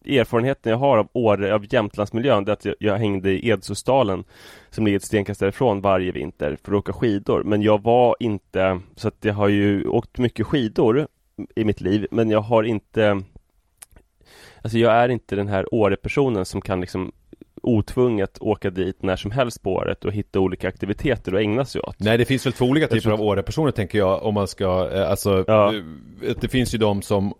erfarenheten 0.07 0.69
jag 0.71 0.77
har 0.79 0.97
av 0.97 1.07
Åre, 1.13 1.55
av 1.55 1.73
Jämtlandsmiljön, 1.73 2.45
det 2.45 2.51
är 2.51 2.53
att 2.53 2.65
jag, 2.65 2.75
jag 2.79 2.97
hängde 2.97 3.31
i 3.31 3.49
Edsåsdalen 3.49 4.23
som 4.69 4.85
ligger 4.85 4.97
ett 4.97 5.03
stenkast 5.03 5.39
därifrån 5.39 5.81
varje 5.81 6.11
vinter 6.11 6.57
för 6.63 6.71
att 6.71 6.77
åka 6.77 6.93
skidor. 6.93 7.43
Men 7.43 7.61
jag 7.61 7.83
var 7.83 8.15
inte, 8.19 8.79
så 8.95 9.07
att 9.07 9.17
jag 9.21 9.33
har 9.33 9.47
ju 9.47 9.87
åkt 9.87 10.17
mycket 10.17 10.47
skidor 10.47 11.07
i 11.55 11.63
mitt 11.63 11.81
liv, 11.81 12.07
men 12.11 12.29
jag 12.29 12.41
har 12.41 12.63
inte 12.63 13.21
Alltså 14.61 14.77
jag 14.77 14.93
är 14.93 15.09
inte 15.09 15.35
den 15.35 15.47
här 15.47 15.73
Åre-personen 15.73 16.45
som 16.45 16.61
kan 16.61 16.81
liksom 16.81 17.11
otvunget 17.61 18.37
åka 18.41 18.69
dit 18.69 19.03
när 19.03 19.15
som 19.15 19.31
helst 19.31 19.61
på 19.61 19.73
året 19.73 20.05
och 20.05 20.11
hitta 20.13 20.39
olika 20.39 20.67
aktiviteter 20.67 21.33
och 21.33 21.41
ägna 21.41 21.65
sig 21.65 21.81
åt. 21.81 21.95
Nej 21.99 22.17
det 22.17 22.25
finns 22.25 22.45
väl 22.45 22.53
två 22.53 22.65
olika 22.65 22.87
typer 22.87 23.11
av 23.11 23.21
Åre-personer 23.21 23.71
tänker 23.71 23.97
jag 23.97 24.23
om 24.23 24.33
man 24.33 24.47
ska, 24.47 24.89
eh, 24.93 25.09
alltså 25.09 25.43
Ja. 25.47 25.73
eh, 25.75 26.35
Det 26.41 26.47
finns 26.47 26.73
ju 26.73 26.77
de 26.77 27.01
som 27.01 27.33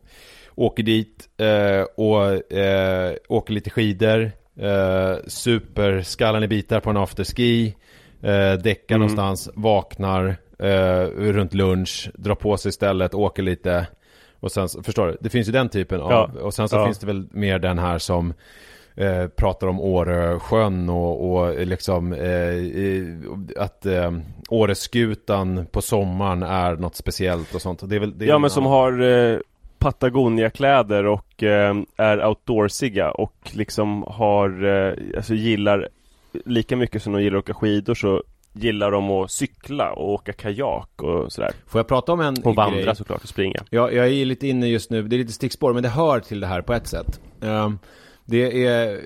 åker 0.55 0.83
dit 0.83 1.29
eh, 1.37 1.81
och 1.97 2.53
eh, 2.53 3.13
åker 3.29 3.53
lite 3.53 3.69
skidor 3.69 4.31
eh, 4.59 5.15
Super 5.27 6.01
skallen 6.01 6.43
i 6.43 6.47
bitar 6.47 6.79
på 6.79 6.89
en 6.89 6.97
afterski 6.97 7.75
eh, 8.21 8.53
Däckar 8.53 8.95
Mm. 8.95 8.99
någonstans, 8.99 9.49
vaknar 9.55 10.35
eh, 10.59 11.05
runt 11.17 11.53
lunch, 11.53 12.09
drar 12.13 12.35
på 12.35 12.57
sig 12.57 12.69
istället, 12.69 13.13
åker 13.13 13.43
lite 13.43 13.87
Och 14.39 14.51
sen, 14.51 14.67
förstår 14.83 15.07
du? 15.07 15.17
Det 15.21 15.29
finns 15.29 15.47
ju 15.47 15.51
den 15.51 15.69
typen 15.69 16.01
av, 16.01 16.11
Ja. 16.11 16.29
och 16.41 16.53
sen 16.53 16.69
så 16.69 16.75
Ja. 16.75 16.85
finns 16.85 16.99
det 16.99 17.07
väl 17.07 17.27
mer 17.31 17.59
den 17.59 17.79
här 17.79 17.97
som 17.97 18.33
eh, 18.95 19.27
pratar 19.27 19.67
om 19.67 19.79
Åresjön 19.81 20.89
och, 20.89 21.31
och 21.35 21.65
liksom 21.67 22.13
eh, 22.13 23.63
att 23.63 23.85
eh, 23.85 24.11
Åreskutan 24.49 25.65
på 25.71 25.81
sommaren 25.81 26.43
är 26.43 26.75
något 26.75 26.95
speciellt 26.95 27.55
och 27.55 27.61
sånt. 27.61 27.89
Det 27.89 27.95
är 27.95 27.99
väl, 27.99 28.17
det 28.17 28.25
är 28.25 28.29
Ja 28.29 28.37
men 28.39 28.49
som 28.49 28.65
har 28.65 29.01
eh, 29.01 29.37
Patagonia-kläder 29.85 31.05
och 31.05 31.43
eh, 31.43 31.75
är 31.97 32.25
outdoorsiga 32.27 33.11
och 33.11 33.51
liksom 33.53 34.03
har, 34.07 34.63
eh, 34.63 34.93
alltså 35.17 35.33
gillar 35.33 35.89
lika 36.45 36.75
mycket 36.75 37.03
som 37.03 37.13
de 37.13 37.23
gillar 37.23 37.37
att 37.37 37.43
åka 37.43 37.53
skidor 37.53 37.95
så 37.95 38.23
gillar 38.53 38.91
de 38.91 39.11
att 39.11 39.31
cykla 39.31 39.91
och 39.91 40.13
åka 40.13 40.33
kajak 40.33 41.03
och 41.03 41.31
sådär. 41.31 41.51
Får 41.67 41.79
jag 41.79 41.87
prata 41.87 42.11
om 42.13 42.19
en 42.19 42.35
Och 42.43 42.55
vandra 42.55 42.81
grej? 42.81 42.95
såklart 42.95 43.23
och 43.23 43.29
springa. 43.29 43.63
Ja, 43.69 43.91
jag 43.91 44.07
är 44.07 44.25
lite 44.25 44.47
inne 44.47 44.67
just 44.67 44.89
nu, 44.89 45.03
det 45.03 45.15
är 45.15 45.17
lite 45.17 45.33
stickspår, 45.33 45.73
men 45.73 45.83
det 45.83 45.89
hör 45.89 46.19
till 46.19 46.39
det 46.39 46.47
här 46.47 46.61
på 46.61 46.73
ett 46.73 46.87
sätt. 46.87 47.19
Ehm, 47.41 47.79
det 48.25 48.65
är, 48.65 49.01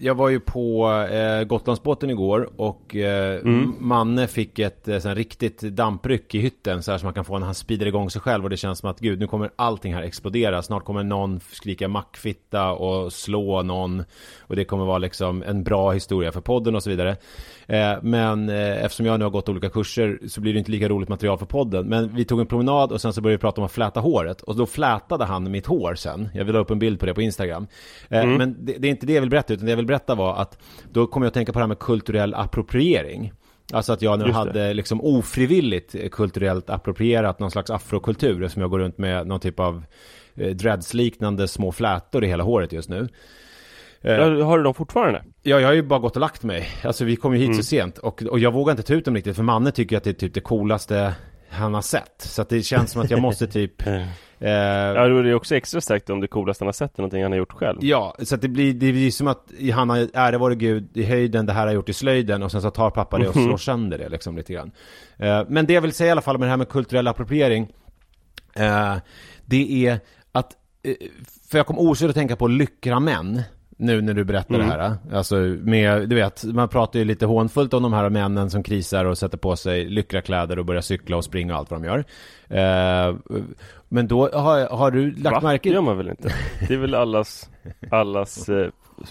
jag 0.00 0.14
var 0.14 0.28
ju 0.28 0.40
på 0.40 0.90
eh, 1.10 1.44
Gotlandsbåten 1.44 2.10
igår 2.10 2.50
och 2.56 2.96
eh, 2.96 3.40
Mm. 3.40 3.74
Manne 3.78 4.26
fick 4.26 4.58
ett 4.58 4.88
eh, 4.88 5.14
riktigt 5.14 5.60
dampryck 5.60 6.34
i 6.34 6.38
hytten 6.38 6.82
så 6.82 6.90
här 6.90 6.98
som 6.98 7.06
man 7.06 7.14
kan 7.14 7.24
få 7.24 7.38
när 7.38 7.46
han 7.46 7.54
speedar 7.54 7.86
igång 7.86 8.10
sig 8.10 8.22
själv 8.22 8.44
och 8.44 8.50
det 8.50 8.56
känns 8.56 8.78
som 8.78 8.90
att 8.90 9.00
gud, 9.00 9.18
nu 9.20 9.26
kommer 9.26 9.50
allting 9.56 9.94
här 9.94 10.02
explodera. 10.02 10.62
Snart 10.62 10.84
kommer 10.84 11.02
någon 11.02 11.40
skrika 11.52 11.88
mackfitta 11.88 12.72
och 12.72 13.12
slå 13.12 13.62
någon 13.62 14.04
och 14.40 14.56
det 14.56 14.64
kommer 14.64 14.84
vara 14.84 14.98
liksom 14.98 15.42
en 15.42 15.64
bra 15.64 15.92
historia 15.92 16.32
för 16.32 16.40
podden 16.40 16.74
och 16.74 16.82
så 16.82 16.90
vidare. 16.90 17.16
Eh, 17.66 17.92
men 18.02 18.48
eh, 18.48 18.84
eftersom 18.84 19.06
jag 19.06 19.18
nu 19.18 19.24
har 19.24 19.30
gått 19.30 19.48
olika 19.48 19.70
kurser 19.70 20.18
så 20.28 20.40
blir 20.40 20.52
det 20.52 20.58
inte 20.58 20.70
lika 20.70 20.88
roligt 20.88 21.08
material 21.08 21.38
för 21.38 21.46
podden. 21.46 21.86
Men 21.86 22.14
vi 22.14 22.24
tog 22.24 22.40
en 22.40 22.46
promenad 22.46 22.92
och 22.92 23.00
sen 23.00 23.12
så 23.12 23.20
började 23.20 23.36
vi 23.36 23.40
prata 23.40 23.60
om 23.60 23.64
att 23.64 23.72
fläta 23.72 24.00
håret. 24.00 24.42
Och 24.42 24.56
då 24.56 24.66
flätade 24.66 25.24
han 25.24 25.50
mitt 25.50 25.66
hår 25.66 25.94
sen. 25.94 26.28
Jag 26.34 26.44
vill 26.44 26.54
ha 26.54 26.62
upp 26.62 26.70
en 26.70 26.78
bild 26.78 27.00
på 27.00 27.06
det 27.06 27.14
på 27.14 27.22
Instagram. 27.22 27.66
Eh, 28.08 28.26
Men 28.26 28.56
det, 28.60 28.72
det 28.78 28.88
är 28.88 28.90
inte 28.90 29.06
det 29.06 29.12
jag 29.12 29.20
vill 29.20 29.30
berätta, 29.30 29.54
utan 29.54 29.66
det 29.66 29.72
jag 29.72 29.76
vill 29.76 29.86
berätta 29.88 30.14
var 30.14 30.36
att 30.36 30.58
då 30.92 31.06
kom 31.06 31.22
jag 31.22 31.28
att 31.28 31.34
tänka 31.34 31.52
på 31.52 31.58
det 31.58 31.62
här 31.62 31.68
med 31.68 31.78
kulturell 31.78 32.34
appropriering. 32.34 33.32
Alltså 33.72 33.92
att 33.92 34.02
jag 34.02 34.18
nu 34.18 34.24
Just 34.24 34.34
det. 34.34 34.38
hade 34.38 34.74
liksom 34.74 35.00
ofrivilligt 35.00 35.94
kulturellt 36.12 36.70
approprierat 36.70 37.38
någon 37.40 37.50
slags 37.50 37.70
afrokultur 37.70 38.48
som 38.48 38.62
jag 38.62 38.70
går 38.70 38.78
runt 38.78 38.98
med 38.98 39.26
någon 39.26 39.40
typ 39.40 39.60
av 39.60 39.84
eh, 40.36 40.50
dreadsliknande 40.50 41.48
små 41.48 41.72
flätor 41.72 42.24
i 42.24 42.28
hela 42.28 42.44
håret 42.44 42.72
just 42.72 42.88
nu. 42.88 43.08
Eh, 44.00 44.44
har 44.44 44.58
du 44.58 44.64
dem 44.64 44.74
fortfarande? 44.74 45.24
Ja, 45.42 45.60
jag 45.60 45.68
har 45.68 45.74
ju 45.74 45.82
bara 45.82 45.98
gått 45.98 46.16
och 46.16 46.20
lagt 46.20 46.42
mig. 46.42 46.68
Alltså 46.84 47.04
vi 47.04 47.16
kom 47.16 47.32
ju 47.32 47.38
hit 47.38 47.46
Mm. 47.48 47.56
så 47.56 47.62
sent 47.62 47.98
och, 47.98 48.22
och 48.22 48.38
jag 48.38 48.52
vågar 48.52 48.70
inte 48.70 48.82
ta 48.82 48.94
ut 48.94 49.04
dem 49.04 49.14
riktigt 49.14 49.36
för 49.36 49.42
Manne 49.42 49.70
tycker 49.70 49.96
att 49.96 50.04
det 50.04 50.10
är 50.10 50.14
typ 50.14 50.34
det 50.34 50.40
coolaste 50.40 51.14
han 51.50 51.74
har 51.74 51.82
sett. 51.82 52.14
Så 52.18 52.42
att 52.42 52.48
det 52.48 52.62
känns 52.62 52.90
som 52.90 53.02
att 53.02 53.10
jag 53.10 53.20
måste 53.20 53.46
typ... 53.46 53.82
Eh, 54.40 54.50
Ja, 54.50 55.08
då 55.08 55.18
är 55.18 55.22
det 55.22 55.34
också 55.34 55.56
extra 55.56 55.80
starkt 55.80 56.10
om 56.10 56.20
det 56.20 56.26
coolaste 56.28 56.64
han 56.64 56.66
har 56.66 56.72
sett 56.72 56.94
är 56.98 57.02
någonting 57.02 57.22
han 57.22 57.32
har 57.32 57.38
gjort 57.38 57.52
själv. 57.52 57.78
Ja, 57.82 58.16
så 58.22 58.34
att 58.34 58.40
det 58.42 58.48
blir, 58.48 58.72
det 58.74 58.92
blir 58.92 59.10
som 59.10 59.26
att 59.28 59.52
han 59.74 59.90
har 59.90 60.08
ära 60.14 60.38
vare 60.38 60.54
Gud 60.54 60.96
i 60.96 61.02
höjden, 61.04 61.46
det 61.46 61.52
här 61.52 61.66
har 61.66 61.74
gjort 61.74 61.88
i 61.88 61.92
slöjden 61.92 62.42
och 62.42 62.50
sen 62.52 62.62
så 62.62 62.70
tar 62.70 62.90
pappa 62.90 63.18
det 63.18 63.28
och 63.28 63.36
Mhm. 63.36 63.44
slår 63.44 63.56
sönder 63.56 63.98
det 63.98 64.08
liksom 64.08 64.36
lite 64.36 64.52
grann. 64.52 64.70
Eh, 65.16 65.42
men 65.48 65.66
det 65.66 65.72
jag 65.72 65.80
vill 65.80 65.92
säga 65.92 66.08
i 66.08 66.10
alla 66.10 66.20
fall 66.20 66.38
med 66.38 66.46
det 66.46 66.50
här 66.50 66.56
med 66.56 66.68
kulturell 66.68 67.08
appropriering, 67.08 67.72
eh, 68.56 68.94
det 69.44 69.86
är 69.86 70.00
att, 70.32 70.52
eh, 70.82 70.94
för 71.50 71.58
jag 71.58 71.66
kom 71.66 71.78
osökt 71.78 72.08
att 72.08 72.14
tänka 72.16 72.36
på 72.36 72.48
lyckra 72.48 73.00
män. 73.00 73.42
Nu 73.80 74.00
när 74.02 74.14
du 74.14 74.24
berättar 74.24 74.54
Mm. 74.54 74.66
det 74.68 74.72
här. 74.74 74.96
Alltså 75.12 75.36
med, 75.60 76.08
du 76.08 76.16
vet, 76.16 76.44
man 76.44 76.68
pratar 76.68 76.98
ju 76.98 77.04
lite 77.04 77.26
hånfullt 77.26 77.74
om 77.74 77.82
de 77.82 77.92
här 77.92 78.10
männen 78.10 78.50
som 78.50 78.62
krisar 78.62 79.04
och 79.04 79.18
sätter 79.18 79.38
på 79.38 79.56
sig 79.56 79.84
lyckra 79.84 80.20
kläder 80.20 80.58
och 80.58 80.64
börjar 80.64 80.82
cykla 80.82 81.16
och 81.16 81.24
springa 81.24 81.52
och 81.52 81.58
allt 81.58 81.70
vad 81.70 81.82
de 81.82 81.86
gör. 81.86 82.04
Eh, 82.48 83.16
men 83.88 84.08
då 84.08 84.28
har, 84.32 84.66
har 84.76 84.90
du 84.90 85.10
lagt 85.10 85.34
Va? 85.42 85.48
märke 85.48 85.68
Det 85.68 85.74
gör 85.74 85.80
man 85.82 85.96
väl 85.96 86.08
inte? 86.08 86.34
Det 86.68 86.74
är 86.74 86.78
väl 86.78 86.94
allas, 86.94 87.50
allas 87.90 88.48
eh, 88.48 88.68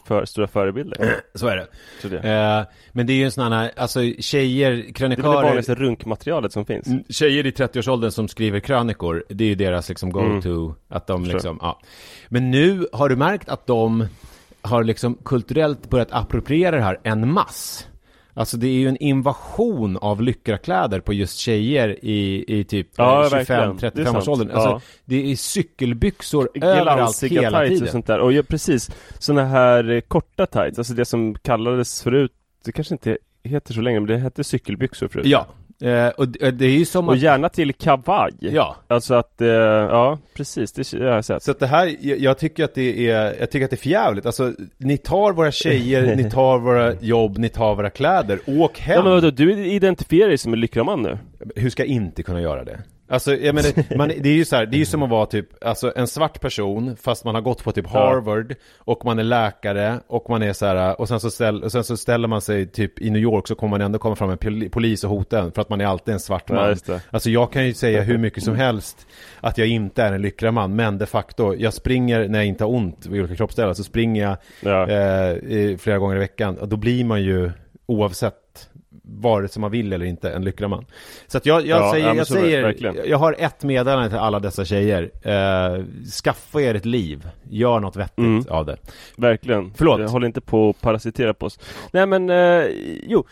för, 0.07 0.25
stora 0.25 0.47
förebilder? 0.47 1.15
Så 1.35 1.47
är 1.47 1.55
det. 1.57 1.67
Så 2.01 2.07
det. 2.07 2.17
Eh, 2.17 2.73
men 2.91 3.07
det 3.07 3.13
är 3.13 3.17
ju 3.17 3.23
en 3.23 3.31
sån 3.31 3.51
här, 3.51 3.71
alltså 3.75 3.99
tjejer, 4.19 4.69
det 4.71 4.77
är 4.77 4.79
väl 4.79 4.85
det 4.87 4.93
krönikörer 4.93 5.33
vanligaste 5.43 5.75
runkmaterialet 5.75 6.51
som 6.53 6.65
finns? 6.65 6.87
Mm, 6.87 7.03
Tjejer 7.09 7.45
i 7.45 7.51
30-årsåldern 7.51 8.11
som 8.11 8.27
skriver 8.27 8.59
krönikor, 8.59 9.23
det 9.29 9.43
är 9.43 9.47
ju 9.47 9.55
deras 9.55 9.89
liksom 9.89 10.11
go-to, 10.11 10.75
att 10.89 11.07
de 11.07 11.25
liksom, 11.25 11.57
ja. 11.61 11.79
Men 12.29 12.51
nu 12.51 12.87
har 12.93 13.09
du 13.09 13.15
märkt 13.15 13.49
att 13.49 13.67
de 13.67 14.07
har 14.67 14.83
liksom 14.83 15.17
kulturellt 15.25 15.89
börjat 15.89 16.11
appropriera 16.11 16.75
det 16.75 16.81
här 16.83 16.99
en 17.03 17.31
mass. 17.33 17.87
Alltså 18.33 18.57
det 18.57 18.67
är 18.67 18.71
ju 18.73 18.87
en 18.87 18.97
invasion 18.97 19.97
av 19.97 20.21
lyckrakläder 20.21 20.99
på 20.99 21.13
just 21.13 21.37
tjejer 21.37 22.05
i, 22.05 22.45
i 22.47 22.63
typ 22.63 22.87
Ja, 22.95 23.25
eh, 23.25 23.31
verkligen. 23.31 23.77
Det 23.77 23.87
är 23.87 23.91
25-35 23.91 24.03
sant. 24.05 24.17
års 24.17 24.27
åldern. 24.27 24.51
Alltså 24.51 24.69
Ja. 24.69 24.81
det 25.05 25.31
är 25.31 25.35
cykelbyxor 25.35 26.49
överallt 26.55 26.97
Glansiga 26.97 27.41
hela 27.41 27.59
tights 27.59 27.71
och 27.71 27.77
tiden. 27.77 27.91
sånt 27.91 28.07
där. 28.07 28.19
Och 28.19 28.33
ja, 28.33 28.43
precis. 28.43 28.89
Såna 29.19 29.45
här 29.45 29.89
eh, 29.91 29.99
korta 30.01 30.45
tights, 30.45 30.77
alltså 30.77 30.93
det 30.93 31.05
som 31.05 31.35
kallades 31.35 32.03
förut, 32.03 32.31
det 32.65 32.71
kanske 32.71 32.93
inte 32.93 33.17
heter 33.43 33.73
så 33.73 33.81
länge, 33.81 33.99
men 33.99 34.07
det 34.07 34.17
hette 34.17 34.43
cykelbyxor 34.43 35.07
förut. 35.07 35.25
Ja, 35.25 35.47
eh, 35.81 36.07
och 36.07 36.27
det 36.27 36.51
det 36.51 36.65
är 36.65 36.69
ju 36.77 36.85
som 36.85 37.07
Och 37.07 37.13
att... 37.13 37.19
gärna 37.19 37.49
till 37.49 37.73
kavaj. 37.73 38.31
Ja, 38.39 38.75
Alltså 38.87 39.13
att, 39.13 39.41
eh, 39.41 39.47
ja 39.47 40.19
precis, 40.33 40.71
det 40.71 40.99
har 40.99 41.05
jag 41.05 41.25
sett. 41.25 41.43
Så 41.43 41.51
att 41.51 41.59
det 41.59 41.67
här, 41.67 41.95
jag, 42.01 42.19
jag 42.19 42.37
tycker 42.37 42.63
att 42.63 42.73
det 42.75 43.09
är, 43.09 43.35
jag 43.39 43.51
tycker 43.51 43.65
att 43.65 43.71
det 43.71 43.75
är 43.75 43.77
förjävligt. 43.77 44.25
Alltså, 44.25 44.53
ni 44.77 44.97
tar 44.97 45.33
våra 45.33 45.51
tjejer, 45.51 46.15
ni 46.15 46.23
tar 46.31 46.59
våra 46.59 46.93
jobb, 46.93 47.37
ni 47.37 47.49
tar 47.49 47.75
våra 47.75 47.89
kläder. 47.89 48.39
Åk 48.47 48.79
hem! 48.79 48.95
Ja 48.95 49.03
men 49.03 49.11
vadå, 49.11 49.29
du 49.31 49.65
identifierar 49.65 50.27
dig 50.27 50.37
som 50.37 50.53
en 50.53 50.59
lyckraman 50.59 51.01
nu? 51.01 51.17
Hur 51.55 51.69
ska 51.69 51.83
jag 51.83 51.89
inte 51.89 52.23
kunna 52.23 52.41
göra 52.41 52.63
det? 52.63 52.79
Alltså, 53.09 53.35
jag 53.35 53.55
menar, 53.55 53.97
man, 53.97 54.07
det 54.07 54.29
är 54.29 54.33
ju 54.33 54.45
så 54.45 54.55
här, 54.55 54.65
det 54.65 54.75
är 54.77 54.79
ju 54.79 54.85
som 54.85 55.03
att 55.03 55.09
vara 55.09 55.25
typ, 55.25 55.63
alltså 55.63 55.93
en 55.95 56.07
svart 56.07 56.41
person, 56.41 56.95
fast 57.01 57.25
man 57.25 57.35
har 57.35 57.41
gått 57.41 57.63
på 57.63 57.71
typ 57.71 57.87
Harvard, 57.87 58.55
och 58.77 59.05
man 59.05 59.19
är 59.19 59.23
läkare, 59.23 59.99
och 60.07 60.29
man 60.29 60.43
är 60.43 60.53
så 60.53 60.65
här, 60.65 61.01
och 61.01 61.07
sen 61.07 61.19
så, 61.19 61.29
ställ, 61.29 61.63
och 61.63 61.71
sen 61.71 61.83
så 61.83 61.97
ställer 61.97 62.27
man 62.27 62.41
sig 62.41 62.67
typ 62.67 63.01
i 63.01 63.09
New 63.09 63.21
York, 63.21 63.47
så 63.47 63.55
kommer 63.55 63.71
man 63.71 63.81
ändå 63.81 63.99
komma 63.99 64.15
fram 64.15 64.29
med 64.29 64.39
pol- 64.39 64.69
polis 64.69 65.03
och 65.03 65.09
hota 65.09 65.39
en, 65.39 65.51
för 65.51 65.61
att 65.61 65.69
man 65.69 65.81
är 65.81 65.85
alltid 65.85 66.13
en 66.13 66.19
svart 66.19 66.43
Ja, 66.47 66.55
man. 66.55 66.75
det. 66.85 67.01
Alltså 67.11 67.29
jag 67.29 67.51
kan 67.51 67.65
ju 67.65 67.73
säga 67.73 68.01
hur 68.01 68.17
mycket 68.17 68.43
som 68.43 68.55
helst, 68.55 69.07
att 69.39 69.57
jag 69.57 69.67
inte 69.67 70.03
är 70.03 70.13
en 70.13 70.21
lyckraman, 70.21 70.75
men 70.75 70.97
de 70.97 71.05
facto, 71.05 71.55
jag 71.55 71.73
springer 71.73 72.27
när 72.27 72.39
jag 72.39 72.45
inte 72.45 72.63
har 72.63 72.71
ont 72.71 73.05
vid 73.05 73.19
olika 73.21 73.35
kroppsdelar, 73.35 73.73
så 73.73 73.83
springer 73.83 74.23
jag 74.23 74.37
Ja. 74.61 74.89
eh, 74.89 75.77
flera 75.77 75.97
gånger 75.97 76.15
i 76.15 76.19
veckan, 76.19 76.57
och 76.57 76.67
då 76.67 76.75
blir 76.75 77.03
man 77.05 77.23
ju, 77.23 77.51
oavsett 77.85 78.69
vare 79.09 79.47
sig 79.47 79.61
man 79.61 79.71
vill 79.71 79.93
eller 79.93 80.05
inte, 80.05 80.31
en 80.31 80.43
lyckraman. 80.43 80.85
Så 81.27 81.37
att 81.37 81.45
jag, 81.45 81.65
jag 81.67 81.81
Ja, 81.81 81.91
säger, 81.91 82.05
ja, 82.07 82.13
jag, 82.15 82.17
det, 82.21 82.25
säger 82.25 82.61
verkligen. 82.63 82.95
jag 83.05 83.17
har 83.17 83.35
ett 83.39 83.63
meddelande 83.63 84.09
till 84.09 84.17
alla 84.17 84.39
dessa 84.39 84.65
tjejer. 84.65 85.09
Eh, 85.23 85.83
skaffa 86.23 86.61
er 86.61 86.75
ett 86.75 86.85
liv. 86.85 87.27
Gör 87.49 87.79
något 87.79 87.95
vettigt 87.95 88.17
Mm. 88.17 88.43
av 88.49 88.65
det. 88.65 88.77
Verkligen. 89.17 89.73
Förlåt. 89.75 89.99
Jag 90.01 90.07
håller 90.09 90.27
inte 90.27 90.41
på 90.41 90.69
att 90.69 90.81
parasitera 90.81 91.33
på 91.33 91.45
oss. 91.45 91.59
Nej 91.91 92.05
men, 92.05 92.29
eh, 92.29 92.65
jo. 93.03 93.25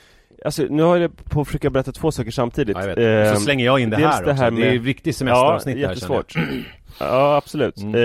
Alltså 0.46 0.64
nu 0.70 0.84
har 0.84 0.98
jag 0.98 1.26
på 1.26 1.42
att 1.42 1.48
försöka 1.48 1.70
berätta 1.70 1.92
två 1.92 2.12
saker 2.12 2.32
samtidigt. 2.32 2.78
Ja. 2.80 2.90
Eh, 3.02 3.34
så 3.34 3.40
slänger 3.42 3.66
jag 3.66 3.80
in 3.80 3.90
det 3.90 3.96
här 3.98 4.24
det 4.24 4.32
också. 4.32 4.44
här 4.44 4.52
Det 4.52 4.62
är 4.68 4.72
ju 4.72 4.78
med- 4.80 4.86
riktigt 4.88 5.06
Ja, 5.08 5.14
semesteravsnitt 5.20 5.76
här 5.78 5.82
känner 5.82 5.88
jag. 5.88 5.96
jättesvårt. 5.96 6.34
ja, 7.00 7.36
absolut. 7.38 7.78
Mm. 7.78 7.96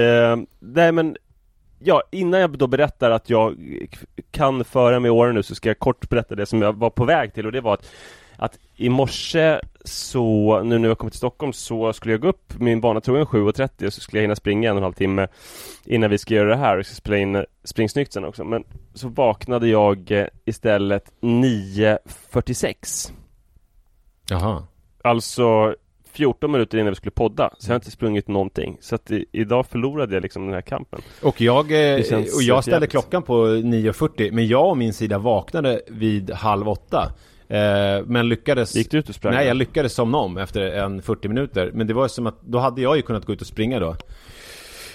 Eh, 0.41 0.47
nej 0.61 0.93
men, 0.93 1.17
ja, 1.83 2.03
innan 2.11 2.41
jag 2.41 2.59
då 2.59 2.67
berättar 2.67 3.11
att 3.11 3.31
jag 3.31 3.57
kan 4.31 4.65
föra 4.65 5.01
med 5.01 5.11
åren 5.11 5.35
nu 5.35 5.43
så 5.43 5.55
ska 5.55 5.69
jag 5.69 5.79
kort 5.79 6.09
berätta 6.09 6.35
det 6.35 6.47
som 6.47 6.63
jag 6.63 6.73
var 6.73 6.91
på 6.91 7.05
väg 7.05 7.35
till 7.35 7.47
och 7.47 7.53
det 7.53 7.61
var 7.61 7.75
att 7.75 7.87
att 8.43 8.59
i 8.77 8.89
morse 8.89 9.61
så, 9.85 10.63
nu 10.63 10.79
när 10.79 10.89
jag 10.89 10.99
kommit 10.99 11.13
till 11.13 11.19
Stockholm 11.19 11.53
så 11.53 11.93
skulle 11.93 12.15
jag 12.15 12.21
gå 12.21 12.29
upp 12.29 12.59
min 12.59 12.81
bana 12.81 13.01
trogen 13.01 13.27
7.30 13.27 13.87
och 13.87 13.93
så 13.93 14.01
skulle 14.01 14.19
jag 14.19 14.25
hinna 14.25 14.37
springa 14.37 14.71
en 14.71 14.77
och 14.77 14.79
en 14.79 14.83
halv 14.83 14.93
timme 14.93 15.29
innan 15.85 16.11
vi 16.11 16.19
ska 16.19 16.35
göra 16.35 16.49
det 16.49 16.57
här 16.57 16.79
och 16.79 16.87
ska 16.87 16.95
spela 16.95 17.17
in 17.17 17.45
Springsnyggt 17.65 18.13
sen 18.13 18.25
också. 18.25 18.45
Men 18.45 18.65
så 18.95 19.09
vaknade 19.09 19.69
jag 19.69 20.11
eh, 20.11 20.27
istället 20.45 21.13
9.46. 21.21 23.13
Jaha. 24.31 24.67
Alltså 25.03 25.75
14 26.21 26.53
minuter 26.53 26.79
innan 26.79 26.91
vi 26.91 26.97
skulle 26.97 27.11
podda. 27.11 27.51
Så 27.59 27.69
jag 27.69 27.73
har 27.73 27.77
inte 27.77 27.91
sprungit 27.91 28.29
någonting. 28.29 28.77
Så 28.81 28.95
att 28.95 29.11
i, 29.11 29.25
idag 29.33 29.67
förlorade 29.67 30.15
jag 30.15 30.23
liksom 30.23 30.45
den 30.45 30.55
här 30.55 30.61
kampen. 30.61 31.01
Och 31.23 31.41
jag, 31.41 31.73
eh, 31.73 32.05
och 32.37 32.43
jag 32.43 32.65
ställde 32.65 32.87
klockan 32.87 33.23
på 33.23 33.47
9.40 33.47 34.33
Men 34.33 34.47
jag 34.47 34.69
och 34.69 34.77
min 34.77 34.93
sida 34.93 35.19
vaknade 35.19 35.81
vid 35.89 36.31
halv 36.31 36.69
åtta 36.69 37.13
eh, 37.49 38.05
Men 38.07 38.29
lyckades 38.29 38.77
Gick 38.77 38.91
du 38.91 38.99
ut 38.99 39.09
och 39.09 39.15
sprang? 39.15 39.35
Nej, 39.35 39.47
jag 39.47 39.57
lyckades 39.57 39.95
somna 39.95 40.19
om 40.19 40.37
efter 40.39 40.61
en 40.61 41.03
40 41.03 41.29
minuter 41.29 41.71
Men 41.75 41.87
det 41.87 41.95
var 41.95 42.09
som 42.09 42.27
att, 42.27 42.43
då 42.43 42.59
hade 42.59 42.83
jag 42.83 42.97
ju 42.97 43.03
kunnat 43.03 43.25
gå 43.25 43.33
ut 43.33 43.41
och 43.41 43.47
springa 43.47 43.79
då 43.79 43.97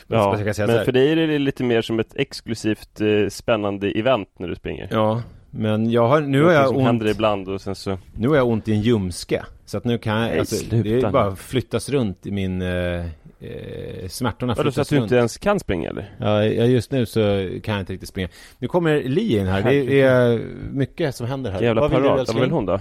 Ja, 0.07 0.37
men 0.57 0.85
för 0.85 0.91
dig 0.91 1.11
är 1.11 1.15
det 1.15 1.39
lite 1.39 1.63
mer 1.63 1.81
som 1.81 1.99
ett 1.99 2.15
exklusivt 2.15 3.01
eh, 3.01 3.29
spännande 3.29 3.91
event 3.91 4.29
när 4.39 4.47
du 4.47 4.55
springer. 4.55 4.87
Ja, 4.91 5.21
men 5.57 5.91
jag 5.91 6.07
har, 6.07 6.21
nu 6.21 6.43
har 6.43 6.51
jag 6.51 6.67
som 6.67 6.77
ont 6.77 6.85
händer 6.85 7.07
ibland 7.07 7.49
och 7.49 7.61
sen 7.61 7.75
så... 7.75 7.97
Nu 8.17 8.27
har 8.27 8.35
jag 8.35 8.47
ont 8.47 8.67
i 8.67 8.73
en 8.73 8.81
ljumske. 8.81 9.45
Så 9.65 9.77
att 9.77 9.83
nu 9.83 9.97
kan 9.97 10.21
jag, 10.21 10.29
Nej, 10.29 10.39
alltså, 10.39 10.55
sluta 10.55 10.89
det 10.89 11.01
är 11.01 11.11
bara 11.11 11.35
flyttas 11.35 11.89
runt 11.89 12.25
i 12.25 12.31
min 12.31 12.61
eh, 12.61 13.05
eh, 13.39 14.07
Smärtorna 14.09 14.53
Vadå, 14.53 14.71
så 14.71 14.73
flyttas 14.73 14.87
att 14.87 14.89
du 14.89 14.95
runt. 14.95 15.03
inte 15.03 15.15
ens 15.15 15.37
kan 15.37 15.59
springa 15.59 15.89
eller? 15.89 16.15
Ja, 16.17 16.43
just 16.43 16.91
nu 16.91 17.05
så 17.05 17.19
kan 17.63 17.73
jag 17.73 17.81
inte 17.81 17.93
riktigt 17.93 18.09
springa. 18.09 18.29
Nu 18.59 18.67
kommer 18.67 19.03
Li 19.03 19.37
in 19.37 19.47
här, 19.47 19.63
det 19.63 20.01
är 20.01 20.41
mycket 20.71 21.15
som 21.15 21.27
händer 21.27 21.51
här. 21.51 21.61
Jävla 21.61 21.81
Vad 21.81 21.91
parat. 21.91 22.27
Vad 22.27 22.41
vill 22.41 22.51
hon 22.51 22.65
då? 22.65 22.79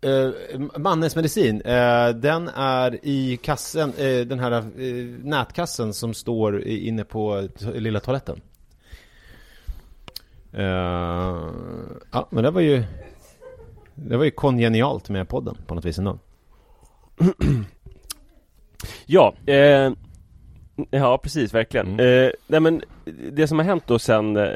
Eh, 0.00 0.30
Mannes 0.78 1.16
medicin, 1.16 1.60
eh, 1.60 2.08
den 2.08 2.48
är 2.48 2.98
i 3.02 3.36
kassen, 3.36 3.92
eh, 3.98 4.20
den 4.20 4.38
här 4.38 4.52
eh, 4.52 4.64
nätkassen 5.22 5.94
som 5.94 6.14
står 6.14 6.62
inne 6.66 7.04
på 7.04 7.48
lilla 7.74 8.00
toaletten. 8.00 8.40
Eh, 10.52 10.64
ja, 12.12 12.28
men 12.30 12.44
det 12.44 12.50
var 12.50 12.60
ju 12.60 12.84
Det 13.94 14.16
var 14.16 14.24
ju 14.24 14.30
kongenialt 14.30 15.08
med 15.08 15.28
podden 15.28 15.56
på 15.66 15.74
något 15.74 15.84
vis 15.84 15.98
ändå. 15.98 16.18
Ja, 19.06 19.34
eh, 19.46 19.92
ja 20.90 21.18
precis, 21.18 21.54
verkligen. 21.54 21.86
Mm. 21.86 22.24
Eh, 22.24 22.30
nej 22.46 22.60
men 22.60 22.82
det 23.32 23.46
som 23.46 23.58
har 23.58 23.66
hänt 23.66 23.82
då 23.86 23.98
sen, 23.98 24.36
eh, 24.36 24.46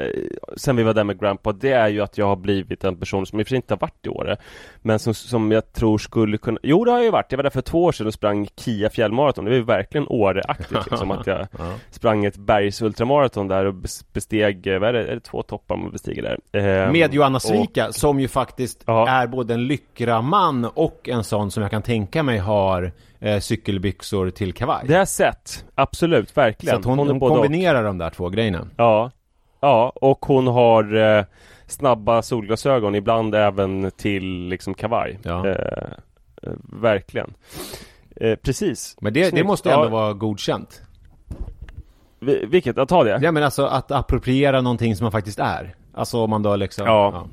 sen 0.57 0.75
vi 0.75 0.83
var 0.83 0.93
där 0.93 1.03
med 1.03 1.19
Grandpa, 1.19 1.51
det 1.51 1.71
är 1.71 1.87
ju 1.87 2.01
att 2.01 2.17
jag 2.17 2.25
har 2.25 2.35
blivit 2.35 2.83
en 2.83 2.95
person 2.99 3.25
som 3.25 3.39
i 3.39 3.43
och 3.43 3.47
för 3.47 3.49
sig 3.49 3.55
inte 3.55 3.73
har 3.73 3.79
varit 3.79 4.05
i 4.05 4.09
Åre, 4.09 4.37
men 4.81 4.99
som, 4.99 5.13
som 5.13 5.51
jag 5.51 5.73
tror 5.73 5.97
skulle 5.97 6.37
kunna, 6.37 6.59
jo 6.63 6.85
det 6.85 6.91
har 6.91 6.97
jag 6.97 7.05
ju 7.05 7.11
varit, 7.11 7.25
jag 7.31 7.37
var 7.37 7.43
där 7.43 7.49
för 7.49 7.61
två 7.61 7.83
år 7.83 7.91
sedan 7.91 8.07
och 8.07 8.13
sprang 8.13 8.47
Kia 8.55 8.89
fjällmaraton, 8.89 9.45
det 9.45 9.51
var 9.51 9.57
ju 9.57 9.63
verkligen 9.63 10.07
Åre-aktigt 10.07 10.85
liksom, 10.91 11.11
att 11.11 11.27
jag 11.27 11.47
Ja. 11.57 11.73
sprang 11.91 12.25
ett 12.25 12.37
bergsultramaraton 12.37 13.47
där 13.47 13.65
och 13.65 13.73
bes- 13.73 14.05
besteg, 14.13 14.67
eh, 14.67 14.79
vad 14.79 14.89
är 14.89 14.93
det, 14.93 15.05
är 15.07 15.15
det 15.15 15.19
två 15.21 15.43
toppar 15.43 15.77
man 15.77 15.91
bestiger 15.91 16.37
där? 16.51 16.59
Eh, 16.85 16.91
Med 16.91 17.13
Johanna 17.13 17.35
och- 17.35 17.41
Svika 17.41 17.91
som 17.91 18.19
ju 18.19 18.27
faktiskt 18.27 18.83
Ja. 18.85 19.07
är 19.09 19.27
både 19.27 19.53
en 19.53 19.67
lyckraman 19.67 20.65
och 20.65 21.09
en 21.09 21.23
sån 21.23 21.51
som 21.51 21.61
jag 21.63 21.71
kan 21.71 21.81
tänka 21.81 22.23
mig 22.23 22.37
har 22.37 22.91
eh, 23.19 23.39
cykelbyxor 23.39 24.29
till 24.29 24.53
kavaj. 24.53 24.83
Det 24.87 24.93
har 24.93 24.99
jag 24.99 25.07
sett, 25.07 25.65
absolut, 25.75 26.37
verkligen. 26.37 26.73
Så 26.75 26.79
att 26.79 26.85
hon, 26.85 26.99
är 26.99 27.05
hon 27.11 27.19
både 27.19 27.35
och. 27.35 27.41
kombinerar 27.41 27.83
de 27.83 27.97
där 27.97 28.09
två 28.09 28.29
grejerna. 28.37 28.67
Ja, 28.77 29.11
ja 29.59 29.91
och 29.95 30.25
hon 30.25 30.47
har 30.47 30.95
eh, 30.95 31.25
snabba 31.67 32.21
solglasögon, 32.21 32.95
ibland 32.95 33.35
även 33.35 33.91
till 33.97 34.47
liksom 34.47 34.73
kavaj. 34.73 35.19
Ja. 35.23 35.47
Eh, 35.47 35.87
eh, 36.43 36.51
verkligen. 36.81 37.33
Eh, 38.15 38.35
precis. 38.35 38.95
Men 39.01 39.13
det, 39.13 39.29
det 39.35 39.43
måste 39.43 39.71
ändå 39.71 39.85
Ja, 39.85 39.89
vara 39.89 40.13
godkänt. 40.13 40.81
vi- 42.19 42.45
Vilket? 42.45 42.77
Jag 42.77 42.87
tar 42.87 43.05
det? 43.05 43.19
Ja 43.21 43.31
men 43.31 43.43
alltså 43.43 43.65
att 43.65 43.91
appropriera 43.91 44.61
någonting 44.61 44.95
som 44.95 45.05
man 45.05 45.11
faktiskt 45.11 45.39
är. 45.39 45.75
Alltså 45.93 46.17
om 46.23 46.29
man 46.29 46.43
då 46.43 46.55
liksom... 46.55 46.85
Ja. 46.87 47.27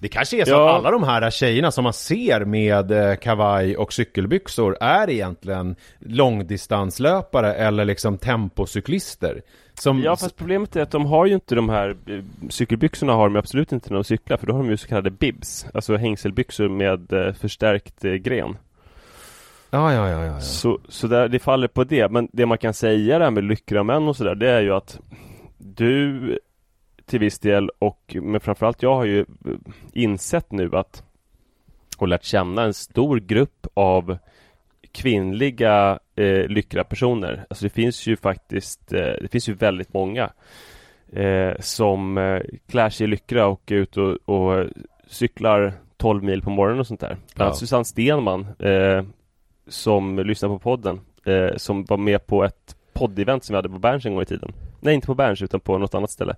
Det 0.00 0.08
kanske 0.08 0.40
är 0.40 0.44
så 0.44 0.50
Ja. 0.50 0.70
att 0.70 0.76
alla 0.76 0.90
de 0.90 1.02
här 1.02 1.30
tjejerna 1.30 1.70
som 1.70 1.84
man 1.84 1.92
ser 1.92 2.44
med 2.44 2.90
eh, 3.10 3.14
kavaj 3.16 3.76
och 3.76 3.92
cykelbyxor 3.92 4.76
är 4.80 5.10
egentligen 5.10 5.76
långdistanslöpare 5.98 7.54
eller 7.54 7.84
liksom 7.84 8.18
tempocyklister. 8.18 9.42
Som, 9.74 10.02
Ja 10.02 10.16
fast 10.16 10.36
problemet 10.36 10.76
är 10.76 10.82
att 10.82 10.90
de 10.90 11.06
har 11.06 11.26
ju 11.26 11.34
inte 11.34 11.54
de 11.54 11.68
här 11.68 11.96
eh, 12.06 12.22
Cykelbyxorna 12.48 13.12
har 13.12 13.28
de 13.28 13.36
absolut 13.36 13.72
inte 13.72 13.90
när 13.90 13.94
de 13.94 14.04
cyklar 14.04 14.36
för 14.36 14.46
då 14.46 14.52
har 14.52 14.60
de 14.60 14.70
ju 14.70 14.76
så 14.76 14.88
kallade 14.88 15.10
bibs 15.10 15.66
Alltså 15.74 15.96
hängselbyxor 15.96 16.68
med 16.68 17.12
eh, 17.12 17.32
förstärkt 17.32 18.04
eh, 18.04 18.12
gren 18.12 18.56
ja, 19.70 19.92
ja, 19.92 20.08
ja, 20.08 20.24
ja, 20.24 20.24
ja. 20.24 20.40
Så, 20.40 20.80
så 20.88 21.06
där, 21.06 21.28
det 21.28 21.38
faller 21.38 21.68
på 21.68 21.84
det 21.84 22.10
Men 22.10 22.28
det 22.32 22.46
man 22.46 22.58
kan 22.58 22.74
säga 22.74 23.18
där 23.18 23.30
med 23.30 23.44
lyckramän 23.44 24.08
och 24.08 24.16
sådär 24.16 24.34
Det 24.34 24.50
är 24.50 24.60
ju 24.60 24.72
att 24.72 25.00
Du 25.58 26.38
Till 27.06 27.20
viss 27.20 27.38
del 27.38 27.70
och 27.78 28.16
Men 28.22 28.40
framförallt 28.40 28.82
jag 28.82 28.94
har 28.94 29.04
ju 29.04 29.26
insett 29.92 30.52
nu 30.52 30.76
att 30.76 31.02
Och 31.98 32.08
lärt 32.08 32.24
känna 32.24 32.62
en 32.62 32.74
stor 32.74 33.16
grupp 33.20 33.66
av 33.74 34.18
Kvinnliga 34.92 35.98
eh, 36.16 36.46
lyckrapersoner 36.48 37.46
Alltså 37.50 37.64
det 37.64 37.70
finns 37.70 38.06
ju 38.06 38.16
faktiskt 38.16 38.92
eh, 38.92 39.12
Det 39.20 39.28
finns 39.32 39.48
ju 39.48 39.54
väldigt 39.54 39.94
många 39.94 40.30
eh, 41.12 41.52
Som 41.60 42.18
eh, 42.18 42.40
klär 42.68 42.90
sig 42.90 43.04
i 43.04 43.08
lyckra 43.08 43.46
och 43.46 43.72
är 43.72 43.76
ute 43.76 44.00
och, 44.00 44.16
och 44.28 44.66
cyklar 45.06 45.72
12 45.96 46.24
mil 46.24 46.42
på 46.42 46.50
morgonen 46.50 46.80
och 46.80 46.86
sånt 46.86 47.00
där. 47.00 47.16
Bland 47.34 47.46
annat 47.48 47.54
Ja. 47.54 47.60
Susanne 47.60 47.84
Stenman 47.84 48.46
eh, 48.58 49.04
Som 49.68 50.18
lyssnar 50.18 50.48
på 50.48 50.58
podden 50.58 51.00
eh, 51.24 51.56
Som 51.56 51.84
var 51.84 51.96
med 51.96 52.26
på 52.26 52.44
ett 52.44 52.76
poddevent 52.92 53.44
som 53.44 53.54
vi 53.54 53.58
hade 53.58 53.68
på 53.68 53.78
Berns 53.78 54.06
en 54.06 54.12
gång 54.14 54.22
i 54.22 54.26
tiden 54.26 54.52
Nej 54.84 54.94
inte 54.94 55.06
på 55.06 55.14
Berns 55.14 55.42
utan 55.42 55.60
på 55.60 55.78
något 55.78 55.94
annat 55.94 56.10
ställe 56.10 56.34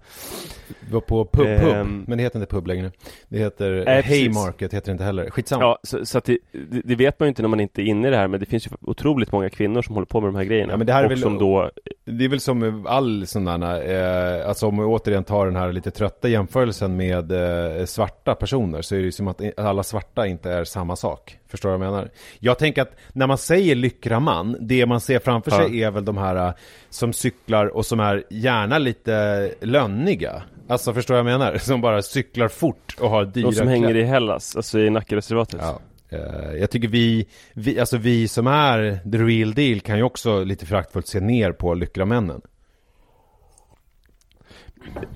Det 0.88 0.92
var 0.94 1.00
på 1.00 1.24
pub, 1.24 1.46
pub 1.61 1.74
Ehm. 1.74 2.04
men 2.09 2.18
det 2.18 2.24
heter 2.24 2.38
inte 2.40 2.50
pub 2.54 2.66
längre. 2.66 2.90
Det 3.28 3.38
heter 3.38 3.85
precis. 3.85 4.37
Haymarket, 4.37 4.74
heter 4.74 4.87
det 4.87 4.92
inte 4.92 5.04
heller. 5.04 5.30
Skitsamma. 5.30 5.62
Ja, 5.64 5.78
så, 5.83 6.07
så 6.07 6.18
att 6.18 6.24
det, 6.24 6.38
det 6.85 6.94
vet 6.96 7.20
man 7.20 7.26
ju 7.26 7.28
inte 7.28 7.42
när 7.42 7.48
man 7.48 7.61
inte 7.61 7.83
är 7.83 7.85
inne 7.85 8.09
i 8.09 8.11
det 8.11 8.16
här 8.16 8.28
Men 8.28 8.40
det 8.40 8.46
finns 8.46 8.66
ju 8.66 8.70
otroligt 8.80 9.33
många 9.33 9.50
kvinnor 9.50 9.83
som 9.83 9.94
håller 9.94 10.07
på 10.07 10.20
med 10.20 10.28
de 10.28 10.37
här 10.37 10.44
grejerna 10.44 10.72
Ja, 10.72 10.76
men 10.76 10.87
det 10.87 10.92
här 10.92 11.00
är 11.00 11.04
Och 11.04 11.11
väl- 11.11 11.20
som 11.20 11.38
då 11.38 11.70
Det 12.04 12.24
är 12.24 12.28
väl 12.28 12.40
som 12.40 12.87
all 12.88 13.20
där, 13.20 14.40
eh, 14.40 14.48
alltså 14.48 14.66
om 14.66 14.76
vi 14.78 14.85
återigen 14.85 15.24
tar 15.24 15.46
den 15.46 15.57
här 15.57 15.72
lite 15.72 15.90
trötta 15.90 16.28
jämförelsen 16.28 16.96
med 16.96 17.33
eh, 17.78 17.85
svarta 17.85 18.35
personer 18.35 18.83
så 18.83 18.94
är 18.94 18.98
det 18.98 19.04
ju 19.04 19.12
som 19.12 19.28
att 19.28 19.59
alla 19.59 19.83
svarta 19.83 20.26
inte 20.26 20.50
är 20.50 20.64
samma 20.64 20.96
sak. 20.96 21.38
Förstår 21.54 21.68
du 21.72 21.78
vad 21.78 21.86
jag 21.86 21.92
menar? 21.92 22.10
Jag 22.38 22.58
tänker 22.58 22.82
att 22.82 22.96
när 23.12 23.26
man 23.26 23.38
säger 23.38 23.74
lyckraman, 23.74 24.56
det 24.60 24.86
man 24.86 25.00
ser 25.00 25.18
framför 25.18 25.50
Ja. 25.50 25.56
sig 25.68 25.82
är 25.82 25.90
väl 25.90 26.04
de 26.04 26.16
här 26.16 26.36
eh, 26.48 26.52
som 26.90 27.12
cyklar 27.12 27.66
och 27.66 27.86
som 27.86 28.00
är 28.00 28.24
gärna 28.30 28.78
lite 28.78 29.50
lönniga. 29.60 30.42
Alltså 30.68 30.94
förstår 30.94 31.14
du 31.14 31.22
vad 31.22 31.32
jag 31.32 31.38
menar? 31.38 31.58
Som 31.58 31.80
bara 31.80 32.02
cyklar 32.02 32.48
fort 32.48 32.96
och 33.00 33.10
har 33.10 33.24
dyra 33.24 33.46
De 33.50 33.54
som 33.54 33.68
hänger 33.68 33.96
i 33.96 34.02
Hellas, 34.02 34.56
alltså 34.56 34.78
i 34.78 34.90
Nackareservatet 34.90 35.60
Ja. 35.62 35.80
Eh, 36.08 36.54
Jag 36.60 36.70
tycker 36.70 36.88
vi, 36.88 37.26
vi, 37.52 37.80
alltså 37.80 37.96
vi 37.96 38.28
som 38.28 38.46
är 38.46 38.98
the 39.12 39.18
real 39.18 39.54
deal 39.54 39.80
kan 39.80 39.96
ju 39.96 40.02
också 40.02 40.44
lite 40.44 40.66
föraktfullt 40.66 41.06
se 41.06 41.20
ner 41.20 41.52
på 41.52 41.74
lyckramännen. 41.74 42.40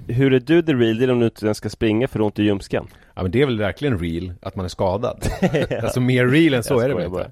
Hur 0.09 0.35
är 0.35 0.41
du 0.41 0.63
the 0.63 0.73
real 0.75 0.99
deal 0.99 1.11
om 1.11 1.19
du 1.21 1.25
inte 1.27 1.45
ens 1.47 1.59
ska 1.59 1.69
springa 1.69 2.09
för 2.09 2.21
ont 2.21 2.39
i 2.39 2.43
ljumsken? 2.43 2.87
Ja 3.19 3.23
men 3.23 3.31
det 3.31 3.43
är 3.43 3.47
väl 3.47 3.59
verkligen 3.59 3.99
real, 3.99 4.33
att 4.43 4.57
man 4.57 4.65
är 4.65 4.69
skadad. 4.69 5.27
alltså 5.83 6.01
mer 6.01 6.27
real 6.27 6.55
än 6.55 6.63
så 6.63 6.81
är 6.81 6.89
det 6.89 6.95
väl 6.95 7.05
inte? 7.05 7.31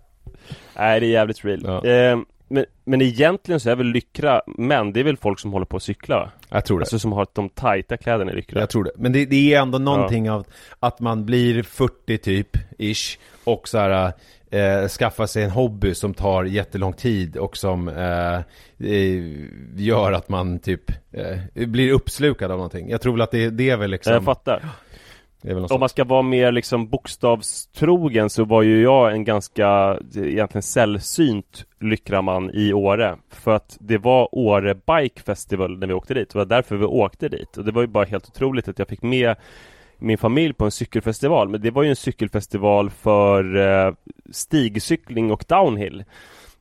Nej 0.76 1.00
det 1.00 1.06
är 1.06 1.10
jävligt 1.10 1.44
real 1.44 1.62
Ja. 1.64 1.84
eh, 1.90 2.18
men, 2.48 2.64
men 2.84 3.02
egentligen 3.02 3.60
så 3.60 3.70
är 3.70 3.76
väl 3.76 3.86
lyckra 3.86 4.42
män, 4.46 4.92
det 4.92 5.00
är 5.00 5.04
väl 5.04 5.16
folk 5.16 5.38
som 5.38 5.52
håller 5.52 5.66
på 5.66 5.76
att 5.76 5.82
cykla 5.82 6.16
va? 6.16 6.30
Jag 6.48 6.64
tror 6.64 6.78
det. 6.78 6.82
Alltså 6.82 6.98
som 6.98 7.12
har 7.12 7.26
de 7.32 7.48
tajta 7.48 7.96
kläderna 7.96 8.32
i 8.32 8.34
lyckra 8.34 8.60
Jag 8.60 8.70
tror 8.70 8.84
det. 8.84 8.90
Men 8.96 9.12
det, 9.12 9.26
det 9.26 9.54
är 9.54 9.60
ändå 9.60 9.78
någonting 9.78 10.30
av 10.30 10.46
att 10.80 11.00
man 11.00 11.26
blir 11.26 11.62
40 11.62 12.18
typ, 12.18 12.56
ish, 12.78 13.18
och 13.44 13.68
så 13.68 13.78
här 13.78 14.12
eh, 14.50 14.88
skaffa 14.88 15.26
sig 15.26 15.44
en 15.44 15.50
hobby 15.50 15.94
som 15.94 16.14
tar 16.14 16.44
jättelång 16.44 16.92
tid 16.92 17.36
och 17.36 17.56
som 17.56 17.88
eh, 17.88 18.40
gör 19.76 20.12
att 20.12 20.28
man 20.28 20.58
typ 20.58 20.90
eh, 21.12 21.66
blir 21.66 21.92
uppslukad 21.92 22.50
av 22.50 22.56
någonting. 22.56 22.90
Jag 22.90 23.00
tror 23.00 23.12
väl 23.12 23.22
att 23.22 23.30
det, 23.30 23.50
det 23.50 23.70
är 23.70 23.76
väl 23.76 23.90
liksom... 23.90 24.12
Jag 24.12 24.24
fattar. 24.24 24.52
Det 24.52 24.60
är 24.60 24.60
väl 24.60 24.64
något 24.64 25.35
Om 25.54 25.80
man 25.80 25.88
ska 25.88 26.04
vara 26.04 26.22
mer 26.22 26.52
liksom 26.52 26.88
bokstavstrogen 26.88 28.30
så 28.30 28.44
var 28.44 28.62
ju 28.62 28.82
jag 28.82 29.12
en 29.12 29.24
ganska 29.24 29.98
egentligen 30.14 30.62
sällsynt 30.62 31.64
lyckraman 31.80 32.50
i 32.54 32.72
Åre. 32.72 33.16
För 33.30 33.54
att 33.54 33.76
det 33.80 33.98
var 33.98 34.28
Åre 34.32 34.74
Bike 34.74 35.22
Festival 35.22 35.78
när 35.78 35.86
vi 35.86 35.92
åkte 35.92 36.14
dit. 36.14 36.30
Det 36.30 36.38
var 36.38 36.44
därför 36.44 36.76
vi 36.76 36.84
åkte 36.84 37.28
dit. 37.28 37.56
Och 37.56 37.64
det 37.64 37.72
var 37.72 37.82
ju 37.82 37.88
bara 37.88 38.04
helt 38.04 38.28
otroligt 38.28 38.68
att 38.68 38.78
jag 38.78 38.88
fick 38.88 39.02
med 39.02 39.36
min 39.98 40.18
familj 40.18 40.54
på 40.54 40.64
en 40.64 40.70
cykelfestival. 40.70 41.48
Men 41.48 41.60
det 41.60 41.70
var 41.70 41.82
ju 41.82 41.90
en 41.90 41.96
cykelfestival 41.96 42.90
för 42.90 43.56
eh, 43.56 43.94
stigcykling 44.30 45.30
och 45.30 45.44
downhill. 45.48 46.04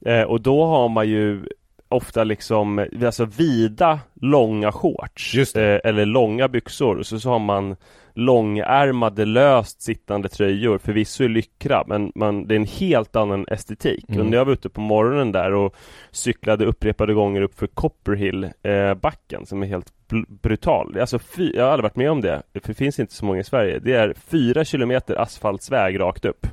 Eh, 0.06 0.22
och 0.22 0.42
då 0.42 0.66
har 0.66 0.90
man 0.90 1.10
ju 1.10 1.46
ofta 1.90 2.24
liksom 2.24 2.88
alltså 3.06 3.26
vida 3.26 4.00
långa 4.22 4.72
shorts. 4.72 5.56
Eh, 5.56 5.80
eller 5.84 6.06
långa 6.06 6.48
byxor. 6.48 7.04
Så, 7.04 7.20
så 7.20 7.30
har 7.30 7.40
man 7.40 7.76
långärmade 8.16 9.26
löst 9.26 9.82
sittande 9.82 10.30
tröjor. 10.30 10.78
Förvisso 10.78 11.24
i 11.24 11.28
lyckra 11.28 11.84
men 11.88 12.12
man, 12.16 12.48
det 12.48 12.54
är 12.54 12.60
en 12.60 12.66
helt 12.66 13.16
annan 13.16 13.46
estetik. 13.48 14.06
Mm. 14.10 14.22
Och 14.22 14.26
när 14.26 14.38
jag 14.38 14.46
var 14.46 14.54
ute 14.54 14.70
på 14.70 14.82
morgonen 14.82 15.32
där 15.32 15.54
och 15.54 15.76
cyklade 16.12 16.66
upprepade 16.66 17.14
gånger 17.14 17.42
upp 17.42 17.60
för 17.60 17.68
Copperhill 17.68 18.44
eh, 18.44 18.94
backen 18.94 19.46
som 19.46 19.64
är 19.64 19.68
helt 19.68 19.94
brutal. 20.42 20.98
Alltså 21.00 21.20
fy, 21.20 21.52
jag 21.56 21.64
har 21.64 21.72
aldrig 21.72 21.84
varit 21.84 21.96
med 21.96 22.12
om 22.12 22.22
det. 22.22 22.42
För 22.54 22.68
det 22.68 22.74
finns 22.74 23.00
inte 23.00 23.14
så 23.14 23.26
många 23.26 23.40
i 23.40 23.44
Sverige. 23.44 23.80
Det 23.80 23.94
är 23.94 24.14
fyra 24.14 24.66
kilometer 24.66 25.22
asfaltsväg 25.22 26.00
rakt 26.00 26.26
upp. 26.26 26.48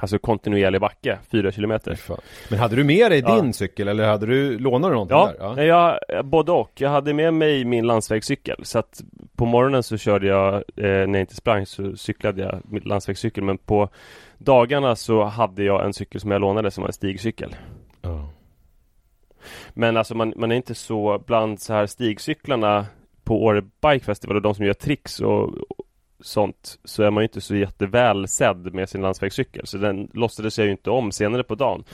Alltså 0.00 0.18
kontinuerlig 0.18 0.80
backe, 0.80 1.18
fyra 1.30 1.52
kilometer. 1.52 1.94
Fan. 1.94 2.18
Men 2.50 2.58
hade 2.58 2.76
du 2.76 2.84
med 2.84 3.10
dig 3.10 3.22
Ja. 3.26 3.34
din 3.40 3.52
cykel 3.52 3.88
eller 3.88 4.08
hade 4.08 4.26
du, 4.26 4.58
lånade 4.58 4.92
du 4.92 4.94
någonting 4.94 5.16
Ja, 5.38 5.48
där? 5.48 5.54
nej, 5.56 5.66
jag, 5.66 5.98
både 6.26 6.52
och. 6.52 6.70
Jag 6.74 6.90
hade 6.90 7.14
med 7.14 7.34
mig 7.34 7.64
min 7.64 7.86
landsvägscykel 7.86 8.56
så 8.64 8.78
att 8.78 9.00
på 9.36 9.44
morgonen 9.46 9.82
så 9.82 9.96
körde 9.96 10.26
jag, 10.26 10.54
eh, 10.54 10.62
när 10.76 11.06
jag 11.14 11.20
inte 11.20 11.34
sprang 11.34 11.66
så 11.66 11.96
cyklade 11.96 12.42
jag 12.42 12.60
min 12.64 12.82
landsvägscykel 12.82 13.44
men 13.44 13.58
på 13.58 13.88
dagarna 14.38 14.96
så 14.96 15.24
hade 15.24 15.62
jag 15.64 15.84
en 15.84 15.92
cykel 15.92 16.20
som 16.20 16.30
jag 16.30 16.40
lånade 16.40 16.70
som 16.70 16.82
var 16.82 16.88
en 16.88 16.92
stigcykel. 16.92 17.56
Ja. 18.02 18.28
Men 19.74 19.96
alltså 19.96 20.14
man, 20.14 20.32
man 20.36 20.52
är 20.52 20.56
inte 20.56 20.74
så 20.74 21.22
bland 21.26 21.60
så 21.60 21.72
här 21.72 21.86
stigcyklarna 21.86 22.86
på 23.24 23.44
Åre 23.44 23.62
Bike 23.62 24.04
Festival 24.04 24.36
och 24.36 24.42
de 24.42 24.54
som 24.54 24.64
gör 24.64 24.72
tricks 24.74 25.20
och 25.20 25.50
sånt 26.20 26.78
så 26.84 27.02
är 27.02 27.10
man 27.10 27.22
ju 27.22 27.26
inte 27.26 27.40
så 27.40 27.56
jätteväl 27.56 28.28
sedd 28.28 28.74
med 28.74 28.88
sin 28.88 29.02
landsvägscykel 29.02 29.66
så 29.66 29.78
den 29.78 30.10
låtsades 30.12 30.58
jag 30.58 30.64
ju 30.64 30.70
inte 30.70 30.90
om 30.90 31.12
senare 31.12 31.44
på 31.44 31.54
dagen. 31.54 31.84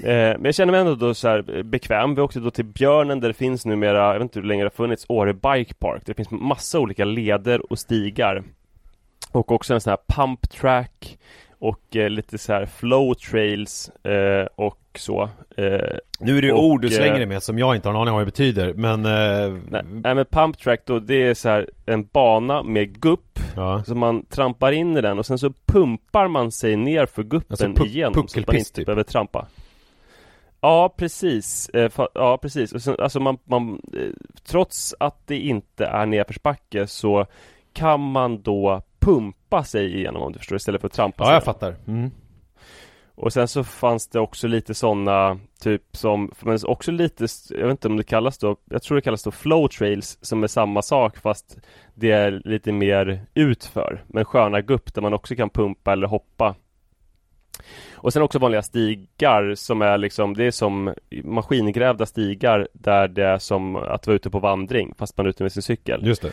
Eh, 0.00 0.06
men 0.12 0.44
jag 0.44 0.54
känner 0.54 0.72
mig 0.72 0.80
ändå 0.80 0.94
då 0.94 1.14
så 1.14 1.28
här 1.28 1.56
eh, 1.56 1.62
bekväm. 1.62 2.14
Vi 2.14 2.20
åkte 2.20 2.40
då 2.40 2.50
till 2.50 2.64
Björnen 2.64 3.20
där 3.20 3.28
det 3.28 3.34
finns 3.34 3.66
numera, 3.66 4.06
jag 4.06 4.14
vet 4.14 4.22
inte 4.22 4.38
hur 4.38 4.46
länge 4.46 4.62
det 4.62 4.70
har 4.70 4.84
funnits, 4.84 5.06
Åre 5.08 5.34
Bike 5.34 5.74
Park. 5.74 6.02
Det 6.06 6.14
finns 6.14 6.30
massa 6.30 6.80
olika 6.80 7.04
leder 7.04 7.72
och 7.72 7.78
stigar. 7.78 8.42
Och 9.32 9.52
också 9.52 9.74
en 9.74 9.80
sån 9.80 9.90
här 9.90 10.16
pump 10.16 10.50
track 10.50 11.18
och 11.58 11.96
eh, 11.96 12.10
lite 12.10 12.38
så 12.38 12.52
här 12.52 12.66
flow 12.66 13.14
trails 13.14 13.88
eh, 14.04 14.46
och 14.56 14.78
så. 14.98 15.22
Eh, 15.56 15.96
Nu 16.20 16.38
är 16.38 16.42
det 16.42 16.52
Och, 16.52 16.64
ord 16.64 16.80
du 16.82 16.86
eh, 16.88 16.92
slänger 16.92 17.16
dig 17.16 17.26
med 17.26 17.42
som 17.42 17.58
jag 17.58 17.76
inte 17.76 17.88
har 17.88 17.94
en 17.94 18.00
aning 18.00 18.10
om 18.12 18.14
vad 18.16 18.22
det 18.22 18.30
betyder 18.30 18.74
men... 18.74 19.04
Eh, 19.06 19.58
nej, 19.70 19.82
nej 19.84 20.14
men 20.14 20.24
pump 20.24 20.58
track 20.58 20.80
då, 20.86 20.98
det 20.98 21.22
är 21.26 21.34
så 21.34 21.48
här 21.48 21.70
en 21.86 22.04
bana 22.06 22.62
med 22.62 23.00
gupp 23.00 23.38
ja. 23.56 23.82
Så 23.86 23.94
man 23.94 24.24
trampar 24.26 24.72
in 24.72 24.96
i 24.96 25.00
den 25.00 25.18
och 25.18 25.26
sen 25.26 25.38
så 25.38 25.52
pumpar 25.66 26.28
man 26.28 26.52
sig 26.52 26.76
ner 26.76 27.06
för 27.06 27.22
guppen 27.22 27.46
Alltså 27.50 27.66
puck- 27.66 27.86
igenom 27.86 28.28
så 28.28 28.40
att 28.40 28.46
man 28.46 28.56
inte 28.56 28.72
typ. 28.72 28.86
behöver 28.86 29.02
trampa 29.02 29.46
Ja 30.60 30.94
precis, 30.96 31.70
ja 32.14 32.38
precis 32.42 32.72
och 32.72 32.82
sen, 32.82 32.96
alltså 32.98 33.20
man, 33.20 33.38
man 33.44 33.80
Trots 34.46 34.94
att 35.00 35.26
det 35.26 35.38
inte 35.38 35.86
är 35.86 36.06
nedförsbacke 36.06 36.86
så 36.86 37.26
kan 37.72 38.00
man 38.00 38.42
då 38.42 38.82
pumpa 39.00 39.35
sig 39.64 39.96
igenom 39.96 40.22
om 40.22 40.32
du 40.32 40.38
förstår 40.38 40.56
istället 40.56 40.80
för 40.80 40.88
att 40.88 40.94
trampa 40.94 41.24
ja, 41.24 41.26
sig 41.26 41.34
jag 41.34 41.44
fattar. 41.44 41.74
Mm. 41.86 42.10
och 43.14 43.32
sen 43.32 43.48
så 43.48 43.64
fanns 43.64 44.08
det 44.08 44.20
också 44.20 44.48
lite 44.48 44.74
sådana 44.74 45.38
Typ 45.60 45.82
som, 45.92 46.32
men 46.40 46.58
också 46.66 46.90
lite 46.90 47.26
Jag 47.50 47.66
vet 47.66 47.70
inte 47.70 47.88
om 47.88 47.96
det 47.96 48.04
kallas 48.04 48.38
då 48.38 48.56
Jag 48.70 48.82
tror 48.82 48.96
det 48.96 49.02
kallas 49.02 49.22
då 49.22 49.30
flow 49.30 49.68
trails 49.68 50.18
Som 50.20 50.42
är 50.42 50.46
samma 50.46 50.82
sak 50.82 51.18
fast 51.18 51.58
Det 51.94 52.10
är 52.10 52.42
lite 52.44 52.72
mer 52.72 53.26
utför 53.34 54.04
Men 54.06 54.24
sköna 54.24 54.60
gupp 54.60 54.94
där 54.94 55.02
man 55.02 55.14
också 55.14 55.34
kan 55.34 55.50
pumpa 55.50 55.92
eller 55.92 56.06
hoppa 56.06 56.54
Och 57.94 58.12
sen 58.12 58.22
också 58.22 58.38
vanliga 58.38 58.62
stigar 58.62 59.54
som 59.54 59.82
är 59.82 59.98
liksom 59.98 60.34
Det 60.34 60.44
är 60.44 60.50
som 60.50 60.94
maskingrävda 61.24 62.06
stigar 62.06 62.68
Där 62.72 63.08
det 63.08 63.24
är 63.24 63.38
som 63.38 63.76
att 63.76 64.06
vara 64.06 64.16
ute 64.16 64.30
på 64.30 64.38
vandring 64.38 64.94
Fast 64.98 65.16
man 65.16 65.26
är 65.26 65.30
ute 65.30 65.42
med 65.42 65.52
sin 65.52 65.62
cykel 65.62 66.06
Just 66.06 66.22
det. 66.22 66.32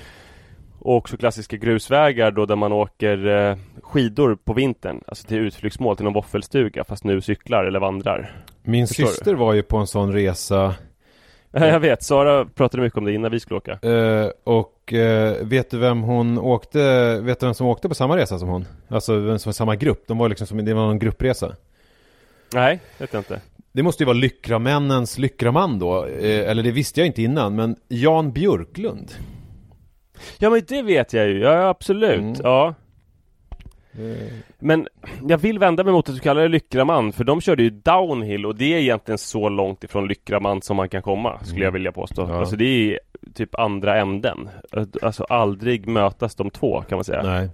Och 0.83 0.95
också 0.97 1.17
klassiska 1.17 1.57
grusvägar 1.57 2.31
då 2.31 2.45
där 2.45 2.55
man 2.55 2.73
åker 2.73 3.27
eh, 3.27 3.57
skidor 3.81 4.35
på 4.35 4.53
vintern 4.53 5.01
Alltså 5.07 5.27
till 5.27 5.37
utflyktsmål 5.37 5.95
till 5.95 6.03
någon 6.05 6.13
våffelstuga 6.13 6.83
fast 6.83 7.03
nu 7.03 7.21
cyklar 7.21 7.65
eller 7.65 7.79
vandrar. 7.79 8.35
Min 8.63 8.87
Förstår 8.87 9.03
du? 9.03 9.09
syster 9.09 9.33
var 9.33 9.53
ju 9.53 9.61
på 9.63 9.77
en 9.77 9.87
sån 9.87 10.13
resa. 10.13 10.75
Ja, 11.51 11.65
jag 11.67 11.79
vet, 11.79 12.03
Sara 12.03 12.45
pratade 12.45 12.83
mycket 12.83 12.97
om 12.97 13.05
det 13.05 13.13
innan 13.13 13.31
vi 13.31 13.39
skulle 13.39 13.57
åka. 13.57 13.71
Eh, 13.89 14.29
Och 14.43 14.93
eh, 14.93 15.35
vet 15.45 15.69
du 15.71 15.77
vem 15.77 16.01
hon 16.01 16.37
åkte, 16.39 16.79
vet 17.21 17.39
du 17.39 17.45
vem 17.45 17.53
som 17.53 17.67
åkte 17.67 17.89
på 17.89 17.95
samma 17.95 18.17
resa 18.17 18.39
som 18.39 18.49
hon? 18.49 18.65
Alltså 18.87 19.19
vem 19.19 19.39
som 19.39 19.49
var 19.49 19.53
samma 19.53 19.75
grupp, 19.75 20.03
de 20.07 20.17
var 20.17 20.29
liksom 20.29 20.47
som, 20.47 20.65
det 20.65 20.73
var 20.73 20.91
en 20.91 20.99
gruppresa. 20.99 21.55
Nej, 22.53 22.79
vet 22.97 23.13
jag 23.13 23.19
inte. 23.19 23.41
Det 23.71 23.83
måste 23.83 24.03
ju 24.03 24.05
vara 24.05 24.17
Lyckramännens 24.17 25.17
Lyckraman 25.17 25.79
då, 25.79 26.05
eh, 26.05 26.49
eller 26.49 26.63
det 26.63 26.71
visste 26.71 26.99
jag 26.99 27.07
inte 27.07 27.21
innan, 27.23 27.55
men 27.55 27.75
Jan 27.87 28.31
Björklund 28.31 29.11
Ja 30.38 30.49
men 30.49 30.62
det 30.67 30.81
vet 30.81 31.13
jag 31.13 31.27
ju, 31.29 31.39
ja 31.39 31.67
absolut, 31.69 32.19
Mm. 32.19 32.36
ja. 32.43 32.73
Men 34.59 34.88
jag 35.27 35.38
vill 35.38 35.59
vända 35.59 35.83
mig 35.83 35.93
mot 35.93 36.09
att 36.09 36.15
du 36.15 36.21
kallar 36.21 36.41
det 36.41 36.47
Lyckraman 36.47 37.12
För 37.12 37.23
de 37.23 37.41
körde 37.41 37.63
ju 37.63 37.69
downhill 37.69 38.45
och 38.45 38.55
det 38.55 38.73
är 38.73 38.77
egentligen 38.79 39.17
så 39.17 39.49
långt 39.49 39.83
ifrån 39.83 40.07
Lyckraman 40.07 40.62
som 40.62 40.77
man 40.77 40.89
kan 40.89 41.01
komma 41.01 41.39
Skulle 41.43 41.65
jag 41.65 41.71
vilja 41.71 41.91
påstå. 41.91 42.21
Mm. 42.21 42.33
Ja. 42.33 42.39
Alltså 42.39 42.55
det 42.55 42.65
är 42.65 42.99
typ 43.33 43.55
andra 43.59 43.99
änden. 43.99 44.49
Alltså 45.01 45.23
aldrig 45.23 45.88
mötas 45.88 46.36
de 46.36 46.49
två 46.49 46.81
kan 46.81 46.95
man 46.97 47.03
säga. 47.05 47.23
Nej. 47.23 47.49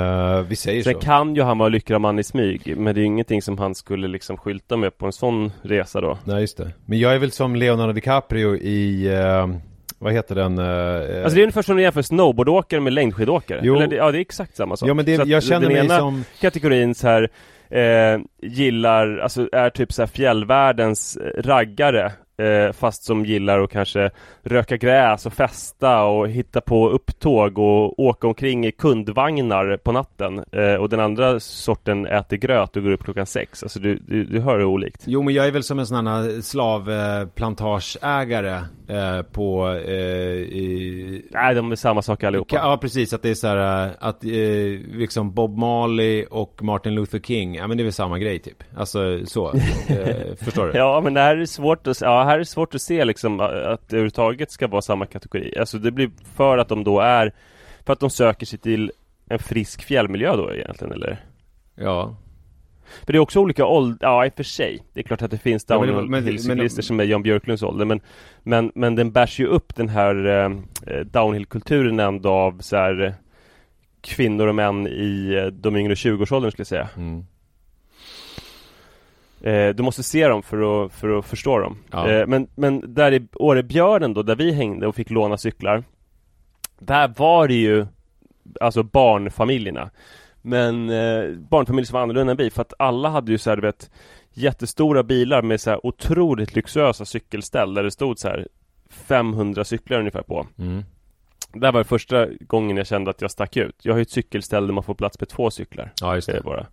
Eh, 0.00 0.40
Vi 0.42 0.56
säger 0.56 0.82
Sen 0.82 0.94
så. 0.94 1.00
kan 1.00 1.34
ju 1.34 1.42
han 1.42 1.58
vara 1.58 1.68
Lyckraman 1.68 2.18
i 2.18 2.24
smyg 2.24 2.74
Men 2.76 2.94
det 2.94 2.98
är 3.00 3.02
ju 3.02 3.06
ingenting 3.06 3.42
som 3.42 3.58
han 3.58 3.74
skulle 3.74 4.08
liksom 4.08 4.36
skylta 4.36 4.76
med 4.76 4.98
på 4.98 5.06
en 5.06 5.12
sån 5.12 5.52
resa 5.62 6.00
då. 6.00 6.18
Nej 6.24 6.40
just 6.40 6.56
det. 6.56 6.70
Men 6.86 6.98
jag 6.98 7.14
är 7.14 7.18
väl 7.18 7.30
som 7.30 7.56
Leonardo 7.56 7.92
DiCaprio 7.92 8.56
i, 8.56 9.06
eh, 9.14 9.46
vad 10.04 10.12
heter 10.12 10.34
den? 10.34 10.58
eh, 10.58 10.64
Alltså 11.24 11.34
det 11.34 11.40
är 11.40 11.42
ungefär 11.42 11.62
som 11.62 11.76
att 11.76 11.82
jämför 11.82 12.02
snowboardåkare 12.02 12.80
med 12.80 12.92
längdskidåkare 12.92 13.60
Jo. 13.62 13.76
Eller 13.76 13.86
det, 13.86 13.96
Ja 13.96 14.10
det 14.10 14.18
är 14.18 14.20
exakt 14.20 14.56
samma 14.56 14.76
sak 14.76 14.88
Ja 14.88 14.94
men 14.94 15.04
det, 15.04 15.12
jag 15.26 15.42
känner 15.42 15.70
mig 15.70 15.88
som 15.88 16.24
kategorin 16.40 16.94
så 16.94 17.08
här 17.08 17.30
eh, 17.70 18.20
Gillar, 18.42 19.18
alltså 19.18 19.48
är 19.52 19.70
typ 19.70 19.92
så 19.92 20.02
här 20.02 20.06
fjällvärldens 20.06 21.16
eh, 21.16 21.42
raggare 21.42 22.12
eh, 22.36 22.72
Fast 22.72 23.04
som 23.04 23.24
gillar 23.24 23.60
att 23.60 23.70
kanske 23.70 24.10
röka 24.42 24.76
gräs 24.76 25.26
och 25.26 25.32
festa 25.32 26.04
och 26.04 26.28
hitta 26.28 26.60
på 26.60 26.88
upptåg 26.90 27.58
och 27.58 28.00
åka 28.00 28.26
omkring 28.26 28.66
i 28.66 28.72
kundvagnar 28.72 29.76
på 29.76 29.92
natten. 29.92 30.44
Eh, 30.52 30.74
Och 30.74 30.88
den 30.88 31.00
andra 31.00 31.40
sorten 31.40 32.06
äter 32.06 32.36
gröt 32.36 32.76
och 32.76 32.82
går 32.82 32.90
upp 32.90 33.04
klockan 33.04 33.26
sex. 33.26 33.62
Alltså 33.62 33.78
du, 33.78 33.96
du, 33.96 34.24
du 34.24 34.40
hör 34.40 34.58
hur 34.58 34.64
olikt. 34.64 35.02
Jo 35.06 35.22
men 35.22 35.34
jag 35.34 35.46
är 35.46 35.50
väl 35.50 35.62
som 35.62 35.78
en 35.78 35.86
sån 35.86 36.06
här 36.06 36.40
slavplantageägare 37.34 38.54
eh, 38.88 39.22
på... 39.32 39.68
Eh, 39.86 39.94
i, 39.94 41.22
Nej 41.30 41.54
de 41.54 41.72
är 41.72 41.76
samma 41.76 42.02
sak 42.02 42.24
allihopa. 42.24 42.56
Ja 42.56 42.78
precis, 42.80 43.12
att 43.12 43.22
det 43.22 43.30
är 43.30 43.34
så 43.34 43.46
här 43.46 43.90
att 43.98 44.24
eh, 44.24 44.30
liksom 44.98 45.34
Bob 45.34 45.56
Marley 45.58 46.24
och 46.30 46.62
Martin 46.62 46.94
Luther 46.94 47.18
King, 47.18 47.54
ja 47.54 47.66
men 47.66 47.76
det 47.76 47.82
är 47.82 47.84
väl 47.84 47.92
samma 47.92 48.18
grej 48.18 48.38
typ. 48.38 48.62
Alltså 48.76 49.26
så, 49.26 49.52
eh, 49.52 50.34
förstår 50.44 50.66
du? 50.66 50.72
Ja 50.78 51.00
men 51.04 51.14
det 51.14 51.20
här 51.20 51.36
är 51.36 51.46
svårt 51.46 51.86
att, 51.86 52.00
ja, 52.00 52.23
här 52.24 52.38
är 52.38 52.44
svårt 52.44 52.74
att 52.74 52.82
se 52.82 53.04
liksom 53.04 53.40
att 53.40 53.88
det 53.88 53.96
överhuvudtaget 53.96 54.50
ska 54.50 54.66
vara 54.66 54.82
samma 54.82 55.06
kategori 55.06 55.58
Alltså 55.58 55.78
det 55.78 55.90
blir 55.90 56.10
för 56.34 56.58
att 56.58 56.68
de 56.68 56.84
då 56.84 57.00
är 57.00 57.32
För 57.86 57.92
att 57.92 58.00
de 58.00 58.10
söker 58.10 58.46
sig 58.46 58.58
till 58.58 58.92
en 59.28 59.38
frisk 59.38 59.82
fjällmiljö 59.82 60.36
då 60.36 60.52
egentligen 60.54 60.92
eller? 60.92 61.24
Ja. 61.74 62.16
För 63.06 63.12
det 63.12 63.16
är 63.16 63.20
också 63.20 63.40
olika 63.40 63.66
ålder, 63.66 63.98
ja 64.06 64.26
i 64.26 64.28
och 64.28 64.34
för 64.36 64.42
sig 64.42 64.78
Det 64.92 65.00
är 65.00 65.04
klart 65.04 65.22
att 65.22 65.30
det 65.30 65.38
finns 65.38 65.64
det- 65.64 65.74
downhill-cyklister 65.74 66.82
som 66.82 67.00
är 67.00 67.04
Jan 67.04 67.22
Björklunds 67.22 67.62
ålder 67.62 67.84
men 67.84 68.00
Men, 68.42 68.72
men 68.74 68.94
den 68.94 69.12
bärs 69.12 69.38
ju 69.40 69.46
upp 69.46 69.74
den 69.74 69.88
här 69.88 70.26
eh, 70.86 71.00
downhill-kulturen 71.04 72.00
ändå 72.00 72.30
av 72.30 72.58
så 72.60 72.76
här 72.76 73.02
eh, 73.04 73.12
Kvinnor 74.00 74.46
och 74.46 74.54
män 74.54 74.86
i 74.86 75.34
eh, 75.34 75.46
de 75.46 75.76
yngre 75.76 75.94
20-årsåldern 75.94 76.50
skulle 76.50 76.60
jag 76.62 76.66
säga 76.66 76.88
Mm. 76.96 77.24
Eh, 79.44 79.74
du 79.74 79.82
måste 79.82 80.02
se 80.02 80.28
dem 80.28 80.42
för 80.42 80.84
att, 80.84 80.92
för 80.92 81.18
att 81.18 81.26
förstå 81.26 81.58
dem. 81.58 81.78
Ja. 81.90 82.10
Eh, 82.10 82.26
men, 82.26 82.48
men 82.54 82.94
där 82.94 83.12
i 83.12 83.26
Årebjörnen 83.34 84.14
då, 84.14 84.22
där 84.22 84.36
vi 84.36 84.52
hängde 84.52 84.86
och 84.86 84.94
fick 84.94 85.10
låna 85.10 85.36
cyklar. 85.36 85.84
Där 86.78 87.14
var 87.16 87.48
det 87.48 87.54
ju 87.54 87.86
Alltså 88.60 88.82
barnfamiljerna. 88.82 89.90
Men 90.42 90.90
eh, 90.90 91.30
barnfamilj 91.30 91.86
som 91.86 91.94
var 91.94 92.02
annorlunda 92.02 92.30
än 92.30 92.36
vi 92.36 92.50
för 92.50 92.62
att 92.62 92.72
alla 92.78 93.08
hade 93.08 93.32
ju 93.32 93.38
så 93.38 93.50
här, 93.50 93.56
du 93.56 93.62
vet 93.62 93.90
Jättestora 94.32 95.02
bilar 95.02 95.42
med 95.42 95.60
så 95.60 95.70
här 95.70 95.86
otroligt 95.86 96.54
lyxösa 96.54 97.04
cykelställ 97.04 97.74
där 97.74 97.82
det 97.82 97.90
stod 97.90 98.18
så 98.18 98.28
här 98.28 98.48
500 98.90 99.64
cyklar 99.64 99.98
ungefär 99.98 100.22
på 100.22 100.46
Mm. 100.58 100.84
Det 101.52 101.66
här 101.66 101.72
var 101.72 101.84
första 101.84 102.26
gången 102.26 102.76
jag 102.76 102.86
kände 102.86 103.10
att 103.10 103.20
jag 103.20 103.30
stack 103.30 103.56
ut 103.56 103.76
Jag 103.82 103.92
har 103.92 103.98
ju 103.98 104.02
ett 104.02 104.10
cykelställ 104.10 104.66
där 104.66 104.74
man 104.74 104.84
får 104.84 104.94
plats 104.94 105.20
med 105.20 105.28
två 105.28 105.50
cyklar 105.50 105.92
Ja, 106.00 106.14
just 106.14 106.28
eh, 106.28 106.34
det. 106.34 106.42
bara 106.42 106.66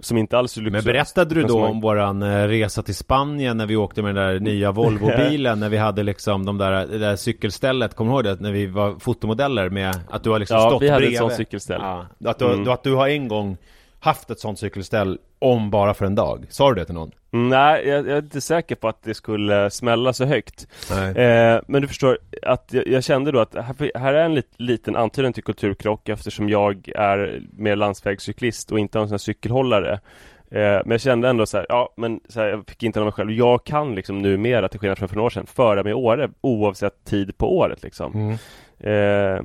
Som 0.00 0.18
inte 0.18 0.38
alls 0.38 0.56
är 0.56 0.60
Men 0.62 0.72
lyxöst 0.72 0.86
berättade 0.86 1.34
du 1.34 1.40
Men 1.40 1.48
då 1.48 1.64
om 1.66 1.80
våran 1.80 2.22
eh, 2.22 2.48
resa 2.48 2.82
till 2.82 2.94
Spanien 2.94 3.56
när 3.56 3.66
vi 3.66 3.76
åkte 3.76 4.02
med 4.02 4.14
den 4.14 4.24
där 4.26 4.40
nya 4.40 4.72
Volvo-bilen 4.72 5.60
när 5.60 5.68
vi 5.68 5.76
hade 5.76 6.02
liksom 6.02 6.46
de 6.46 6.58
där, 6.58 6.86
det 6.86 6.98
där 6.98 7.16
cykelstället, 7.16 7.94
kommer 7.94 8.10
du 8.10 8.14
ihåg 8.16 8.24
det? 8.24 8.42
När 8.42 8.52
vi 8.52 8.66
var 8.66 8.94
fotomodeller 8.98 9.70
med 9.70 10.00
att 10.10 10.22
du 10.22 10.30
har 10.30 10.38
liksom 10.38 10.56
Ja, 10.56 10.68
stått 10.70 10.82
vi 10.82 10.88
hade 10.88 10.96
ett 10.96 11.00
bredvid. 11.00 11.18
sånt 11.18 11.32
cykelställ. 11.34 11.80
Ja, 11.82 12.06
att, 12.24 12.38
du, 12.38 12.44
Mm. 12.44 12.68
att 12.68 12.82
du 12.82 12.94
har 12.94 13.08
en 13.08 13.28
gång 13.28 13.56
haft 14.00 14.30
ett 14.30 14.40
sånt 14.40 14.58
cykelställ 14.58 15.18
om 15.52 15.70
bara 15.70 15.94
för 15.94 16.06
en 16.06 16.14
dag. 16.14 16.46
Sa 16.48 16.68
du 16.68 16.74
det 16.74 16.84
till 16.84 16.94
någon? 16.94 17.10
Nej, 17.30 17.88
jag, 17.88 17.98
jag 17.98 18.08
är 18.08 18.22
inte 18.22 18.40
säker 18.40 18.74
på 18.74 18.88
att 18.88 19.02
det 19.02 19.14
skulle 19.14 19.70
smälla 19.70 20.12
så 20.12 20.24
högt. 20.24 20.66
Eh, 20.90 21.60
men 21.66 21.82
du 21.82 21.88
förstår 21.88 22.18
att 22.42 22.68
jag, 22.72 22.86
jag 22.86 23.04
kände 23.04 23.32
då 23.32 23.40
att 23.40 23.54
här, 23.54 23.98
här 23.98 24.14
är 24.14 24.24
en 24.24 24.34
lit, 24.34 24.52
liten 24.56 24.96
antydan 24.96 25.32
till 25.32 25.42
kulturkrock 25.42 26.08
eftersom 26.08 26.48
jag 26.48 26.88
är 26.94 27.42
mer 27.56 27.76
landsvägscyklist 27.76 28.72
och 28.72 28.78
inte 28.78 28.98
har 28.98 29.02
en 29.02 29.08
sån 29.08 29.14
här 29.14 29.18
cykelhållare. 29.18 30.00
Eh, 30.50 30.60
men 30.60 30.90
jag 30.90 31.00
kände 31.00 31.28
ändå 31.28 31.46
så 31.46 31.56
här, 31.56 31.66
ja 31.68 31.92
men 31.96 32.20
så 32.28 32.40
här, 32.40 32.46
jag 32.46 32.64
fick 32.68 32.82
inte 32.82 33.00
mig 33.00 33.12
själv. 33.12 33.30
Jag 33.30 33.64
kan 33.64 33.94
liksom 33.94 34.22
numera 34.22 34.68
till 34.68 34.80
skillnad 34.80 34.98
från 34.98 35.08
för 35.08 35.16
några 35.16 35.26
år 35.26 35.30
sedan 35.30 35.46
föra 35.46 35.82
mig 35.82 35.90
i 35.90 35.94
Åre 35.94 36.30
oavsett 36.40 37.04
tid 37.04 37.38
på 37.38 37.58
året 37.58 37.82
liksom. 37.82 38.12
Mm. 38.12 38.36
Eh, 38.78 39.42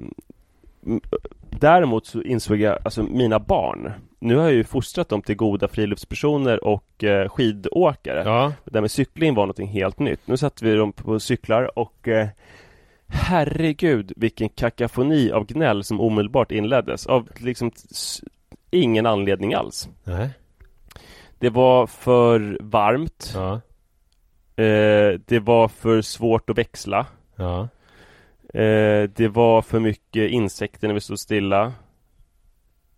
däremot 1.60 2.06
så 2.06 2.22
insåg 2.22 2.58
jag, 2.58 2.78
alltså 2.84 3.04
mina 3.04 3.40
barn 3.40 3.92
Nu 4.20 4.36
har 4.36 4.44
jag 4.44 4.54
ju 4.54 4.64
fostrat 4.64 5.10
dem 5.10 5.22
till 5.22 5.36
goda 5.36 5.68
friluftspersoner 5.68 6.64
och 6.64 7.04
eh, 7.04 7.30
skidåkare 7.30 8.24
Ja. 8.26 8.54
det 8.66 8.72
där 8.72 8.82
med 8.82 8.92
cykling 8.92 9.36
var 9.36 9.44
någonting 9.44 9.68
helt 9.68 10.00
nytt. 10.00 10.28
Nu 10.28 10.38
satte 10.38 10.66
vi 10.66 10.76
dem 10.76 10.92
på 10.94 11.20
cyklar 11.20 11.80
och 11.80 12.08
eh, 12.08 12.28
Herregud 13.14 14.14
vilken 14.16 14.50
kakafoni 14.50 15.32
av 15.32 15.46
gnäll 15.46 15.84
som 15.84 16.02
omedelbart 16.02 16.52
inleddes 16.52 17.08
av 17.08 17.30
liksom 17.38 17.72
ingen 18.72 19.06
anledning 19.06 19.54
alls. 19.54 19.90
Nej. 20.04 20.30
Det 21.40 21.50
var 21.50 21.88
för 21.88 22.58
varmt. 22.62 23.32
Ja. 23.36 23.54
Eh, 24.64 25.20
det 25.26 25.40
var 25.40 25.68
för 25.68 26.02
svårt 26.02 26.50
att 26.50 26.58
växla. 26.58 27.06
Ja. 27.36 27.68
Eh, 28.54 29.10
det 29.16 29.28
var 29.34 29.62
för 29.62 29.80
mycket 29.80 30.32
insekter 30.32 30.88
när 30.88 30.94
vi 30.96 31.02
stod 31.02 31.20
stilla. 31.20 31.74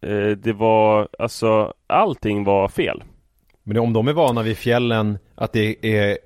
Eh, 0.02 0.28
det 0.38 0.54
var 0.54 1.08
alltså 1.20 1.74
allting 1.88 2.44
var 2.44 2.68
fel. 2.68 3.04
Men 3.64 3.78
om 3.78 3.94
de 3.94 4.08
är 4.08 4.14
vana 4.14 4.44
vid 4.44 4.58
fjällen 4.58 5.18
att 5.36 5.54
det 5.54 5.86
är 5.86 6.18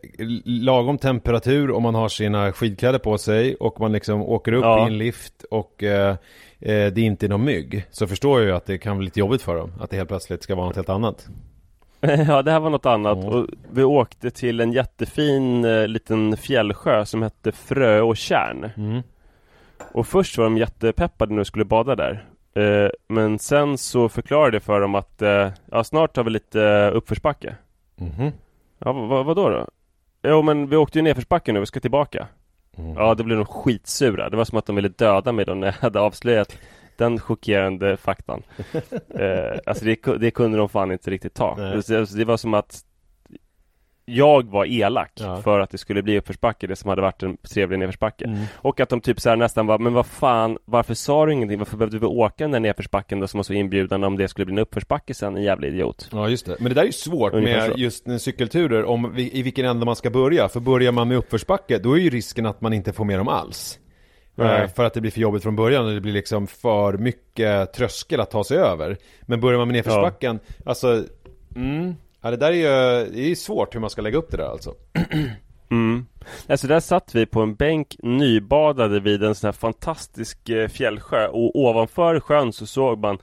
lagom 0.45 0.97
temperatur 0.97 1.71
om 1.71 1.83
man 1.83 1.95
har 1.95 2.09
sina 2.09 2.51
skidkläder 2.51 2.99
på 2.99 3.17
sig 3.17 3.55
och 3.55 3.79
man 3.79 3.91
liksom 3.91 4.21
åker 4.21 4.53
upp 4.53 4.63
Ja. 4.63 4.83
i 4.83 4.91
en 4.91 4.97
lift 4.97 5.43
och 5.51 5.83
eh, 5.83 6.09
eh, 6.09 6.15
det 6.59 6.97
är 6.97 6.99
inte 6.99 7.27
någon 7.27 7.43
mygg 7.45 7.85
så 7.91 8.07
förstår 8.07 8.39
jag 8.39 8.47
ju 8.47 8.55
att 8.55 8.65
det 8.65 8.77
kan 8.77 8.97
bli 8.97 9.05
lite 9.05 9.19
jobbigt 9.19 9.41
för 9.41 9.55
dem 9.55 9.73
att 9.79 9.89
det 9.89 9.95
helt 9.97 10.09
plötsligt 10.09 10.43
ska 10.43 10.55
vara 10.55 10.65
något 10.65 10.75
helt 10.75 10.89
annat. 10.89 11.27
Ja, 12.01 12.41
det 12.41 12.51
här 12.51 12.59
var 12.59 12.69
något 12.69 12.85
annat. 12.85 13.17
Ja. 13.21 13.29
Och 13.29 13.47
vi 13.71 13.83
åkte 13.83 14.31
till 14.31 14.59
en 14.59 14.71
jättefin 14.71 15.65
eh, 15.65 15.87
liten 15.87 16.37
fjällsjö 16.37 17.05
som 17.05 17.21
hette 17.21 17.51
Frö 17.51 18.01
och 18.01 18.17
Tjärn. 18.17 18.69
Mm. 18.77 19.01
Och 19.91 20.07
först 20.07 20.37
var 20.37 20.45
de 20.45 20.57
jättepeppade 20.57 21.31
när 21.33 21.37
de 21.37 21.45
skulle 21.45 21.65
bada 21.65 21.95
där. 21.95 22.25
Eh, 22.55 22.89
men 23.07 23.39
sen 23.39 23.77
så 23.77 24.09
förklarade 24.09 24.55
jag 24.55 24.63
för 24.63 24.81
dem 24.81 24.95
att 24.95 25.21
eh, 25.21 25.49
ja, 25.71 25.83
snart 25.83 26.17
har 26.17 26.23
vi 26.23 26.29
lite 26.29 26.91
uppförsbacke. 26.93 27.55
Mhm. 27.95 28.31
Ja, 28.79 28.93
vad, 28.93 29.07
vad, 29.07 29.25
vadå 29.25 29.49
då? 29.49 29.67
Jo, 30.23 30.41
men 30.41 30.69
vi 30.69 30.75
åkte 30.75 30.97
ju 30.99 31.03
nedförsbacke 31.03 31.51
nu, 31.51 31.59
vi 31.59 31.65
ska 31.65 31.79
tillbaka. 31.79 32.27
Mm. 32.77 32.95
Ja, 32.95 33.15
det 33.15 33.23
blev 33.23 33.37
de 33.37 33.45
skitsura. 33.45 34.29
Det 34.29 34.37
var 34.37 34.45
som 34.45 34.57
att 34.57 34.65
de 34.65 34.75
ville 34.75 34.89
döda 34.89 35.31
mig 35.31 35.45
då 35.45 35.53
när 35.53 35.67
jag 35.67 35.73
hade 35.73 35.99
avslöjat 35.99 36.57
den 36.97 37.19
chockerande 37.19 37.97
faktan. 37.97 38.43
eh, 39.09 39.59
alltså 39.65 39.85
det, 39.85 40.17
det 40.19 40.31
kunde 40.31 40.57
de 40.57 40.69
fan 40.69 40.91
inte 40.91 41.11
riktigt 41.11 41.33
ta. 41.33 41.73
Alltså, 41.75 42.05
det 42.05 42.25
var 42.25 42.37
som 42.37 42.53
att 42.53 42.83
jag 44.09 44.49
var 44.51 44.65
elak 44.65 45.11
Ja. 45.15 45.41
för 45.41 45.59
att 45.59 45.69
det 45.69 45.77
skulle 45.77 46.01
bli 46.03 46.17
uppförsbacke, 46.19 46.67
det 46.67 46.75
som 46.75 46.89
hade 46.89 47.01
varit 47.01 47.23
en 47.23 47.37
trevlig 47.37 47.79
nedförsbacke. 47.79 48.25
Mm. 48.25 48.43
Och 48.55 48.79
att 48.79 48.89
de 48.89 49.01
typ 49.01 49.19
så 49.19 49.29
här 49.29 49.35
nästan 49.35 49.67
var, 49.67 49.79
men 49.79 49.93
vad 49.93 50.05
fan, 50.05 50.57
varför 50.65 50.93
sa 50.93 51.25
du 51.25 51.33
ingenting? 51.33 51.57
Varför 51.57 51.77
behövde 51.77 51.99
vi 51.99 52.05
åka 52.05 52.43
den 52.43 52.51
där 52.51 52.59
nedförsbacken 52.59 53.19
då 53.19 53.27
som 53.27 53.37
var 53.37 53.43
så 53.43 53.53
inbjudande 53.53 54.07
om 54.07 54.17
det 54.17 54.27
skulle 54.27 54.45
bli 54.45 54.53
en 54.53 54.59
uppförsbacke 54.59 55.13
sen, 55.13 55.35
en 55.35 55.43
jävla 55.43 55.67
idiot? 55.67 56.09
Ja 56.11 56.29
just 56.29 56.45
det, 56.45 56.55
men 56.59 56.69
det 56.69 56.73
där 56.75 56.81
är 56.81 56.85
ju 56.85 56.91
svårt 56.91 57.33
Ungefär 57.33 57.67
med 57.67 57.71
så. 57.71 57.77
just 57.79 58.21
cykelturer 58.21 58.83
om 58.85 59.11
vi, 59.15 59.37
i 59.39 59.41
vilken 59.41 59.65
ände 59.65 59.85
man 59.85 59.95
ska 59.95 60.09
börja 60.09 60.49
För 60.49 60.59
börjar 60.59 60.91
man 60.91 61.07
med 61.07 61.17
uppförsbacke 61.17 61.77
då 61.77 61.93
är 61.97 62.01
ju 62.01 62.09
risken 62.09 62.45
att 62.45 62.61
man 62.61 62.73
inte 62.73 62.93
får 62.93 63.05
med 63.05 63.19
dem 63.19 63.27
alls 63.27 63.79
Nej. 64.35 64.61
Eh, 64.61 64.67
För 64.69 64.83
att 64.83 64.93
det 64.93 65.01
blir 65.01 65.11
för 65.11 65.19
jobbigt 65.21 65.43
från 65.43 65.55
början 65.55 65.85
och 65.85 65.91
det 65.93 66.01
blir 66.01 66.13
liksom 66.13 66.47
för 66.47 66.93
mycket 66.97 67.73
tröskel 67.73 68.19
att 68.19 68.31
ta 68.31 68.43
sig 68.43 68.57
över 68.57 68.97
Men 69.21 69.39
börjar 69.41 69.57
man 69.59 69.67
med 69.67 69.73
nedförsbacken, 69.75 70.39
alltså 70.65 71.03
mm, 71.55 71.95
ja, 72.21 72.31
det 72.31 72.37
där 72.37 72.51
är 72.51 72.53
ju, 72.53 73.09
det 73.11 73.19
är 73.19 73.29
ju 73.29 73.35
svårt 73.35 73.75
hur 73.75 73.79
man 73.79 73.89
ska 73.89 74.01
lägga 74.01 74.17
upp 74.17 74.31
det 74.31 74.37
där 74.37 74.49
alltså 74.49 74.73
Mm. 75.69 76.05
Alltså 76.49 76.67
där 76.67 76.79
satt 76.79 77.15
vi 77.15 77.25
på 77.25 77.41
en 77.41 77.55
bänk 77.55 77.95
nybadade 77.99 78.99
vid 78.99 79.23
en 79.23 79.35
sån 79.35 79.47
här 79.47 79.51
fantastisk 79.51 80.49
eh, 80.49 80.67
fjällsjö 80.67 81.27
och 81.27 81.55
ovanför 81.55 82.19
sjön 82.19 82.53
så 82.53 82.65
såg 82.65 82.99
man 82.99 83.17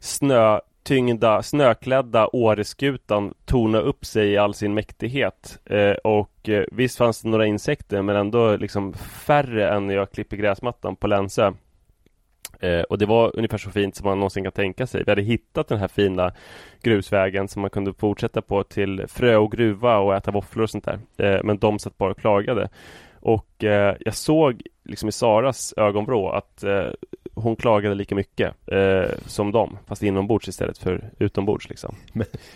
snötyngda, 0.00 1.42
snöklädda 1.42 2.28
Åreskutan 2.32 3.34
torna 3.44 3.78
upp 3.78 4.04
sig 4.04 4.28
i 4.28 4.36
all 4.36 4.54
sin 4.54 4.74
mäktighet. 4.74 5.58
Eh, 5.64 5.92
och 6.04 6.48
eh, 6.48 6.64
visst 6.72 6.98
fanns 6.98 7.22
det 7.22 7.28
några 7.28 7.46
insekter 7.46 8.02
men 8.02 8.16
ändå 8.16 8.56
liksom 8.56 8.92
färre 8.94 9.70
än 9.70 9.86
när 9.86 9.94
jag 9.94 10.12
klipper 10.12 10.36
gräsmattan 10.36 10.96
på 10.96 11.06
Länsö. 11.06 11.52
Eh, 12.60 12.80
och 12.80 12.98
det 12.98 13.06
var 13.06 13.36
ungefär 13.36 13.58
så 13.58 13.70
fint 13.70 13.96
som 13.96 14.08
man 14.08 14.18
någonsin 14.18 14.42
kan 14.42 14.52
tänka 14.52 14.86
sig. 14.86 15.02
Vi 15.04 15.10
hade 15.10 15.22
hittat 15.22 15.68
den 15.68 15.78
här 15.78 15.88
fina 15.88 16.32
grusvägen 16.82 17.48
som 17.48 17.62
man 17.62 17.70
kunde 17.70 17.92
fortsätta 17.92 18.42
på 18.42 18.62
till 18.62 19.04
Frö 19.08 19.36
och 19.36 19.52
gruva 19.52 19.98
och 19.98 20.14
äta 20.14 20.30
våfflor 20.30 20.62
och 20.62 20.70
sånt 20.70 20.84
där. 20.84 20.98
Eh, 21.16 21.40
men 21.44 21.58
de 21.58 21.78
satt 21.78 21.98
bara 21.98 22.10
och 22.10 22.18
klagade. 22.18 22.68
Och 23.20 23.64
eh, 23.64 23.96
jag 24.00 24.14
såg 24.14 24.62
liksom 24.84 25.08
i 25.08 25.12
Saras 25.12 25.74
ögonvrå 25.76 26.30
att 26.30 26.64
eh, 26.64 26.88
hon 27.36 27.56
klagade 27.56 27.94
lika 27.94 28.14
mycket 28.14 28.54
eh, 28.72 29.10
som 29.26 29.52
dem. 29.52 29.78
Fast 29.86 30.02
inombords 30.02 30.48
istället 30.48 30.78
för 30.78 31.10
utombords 31.18 31.68
liksom. 31.68 31.94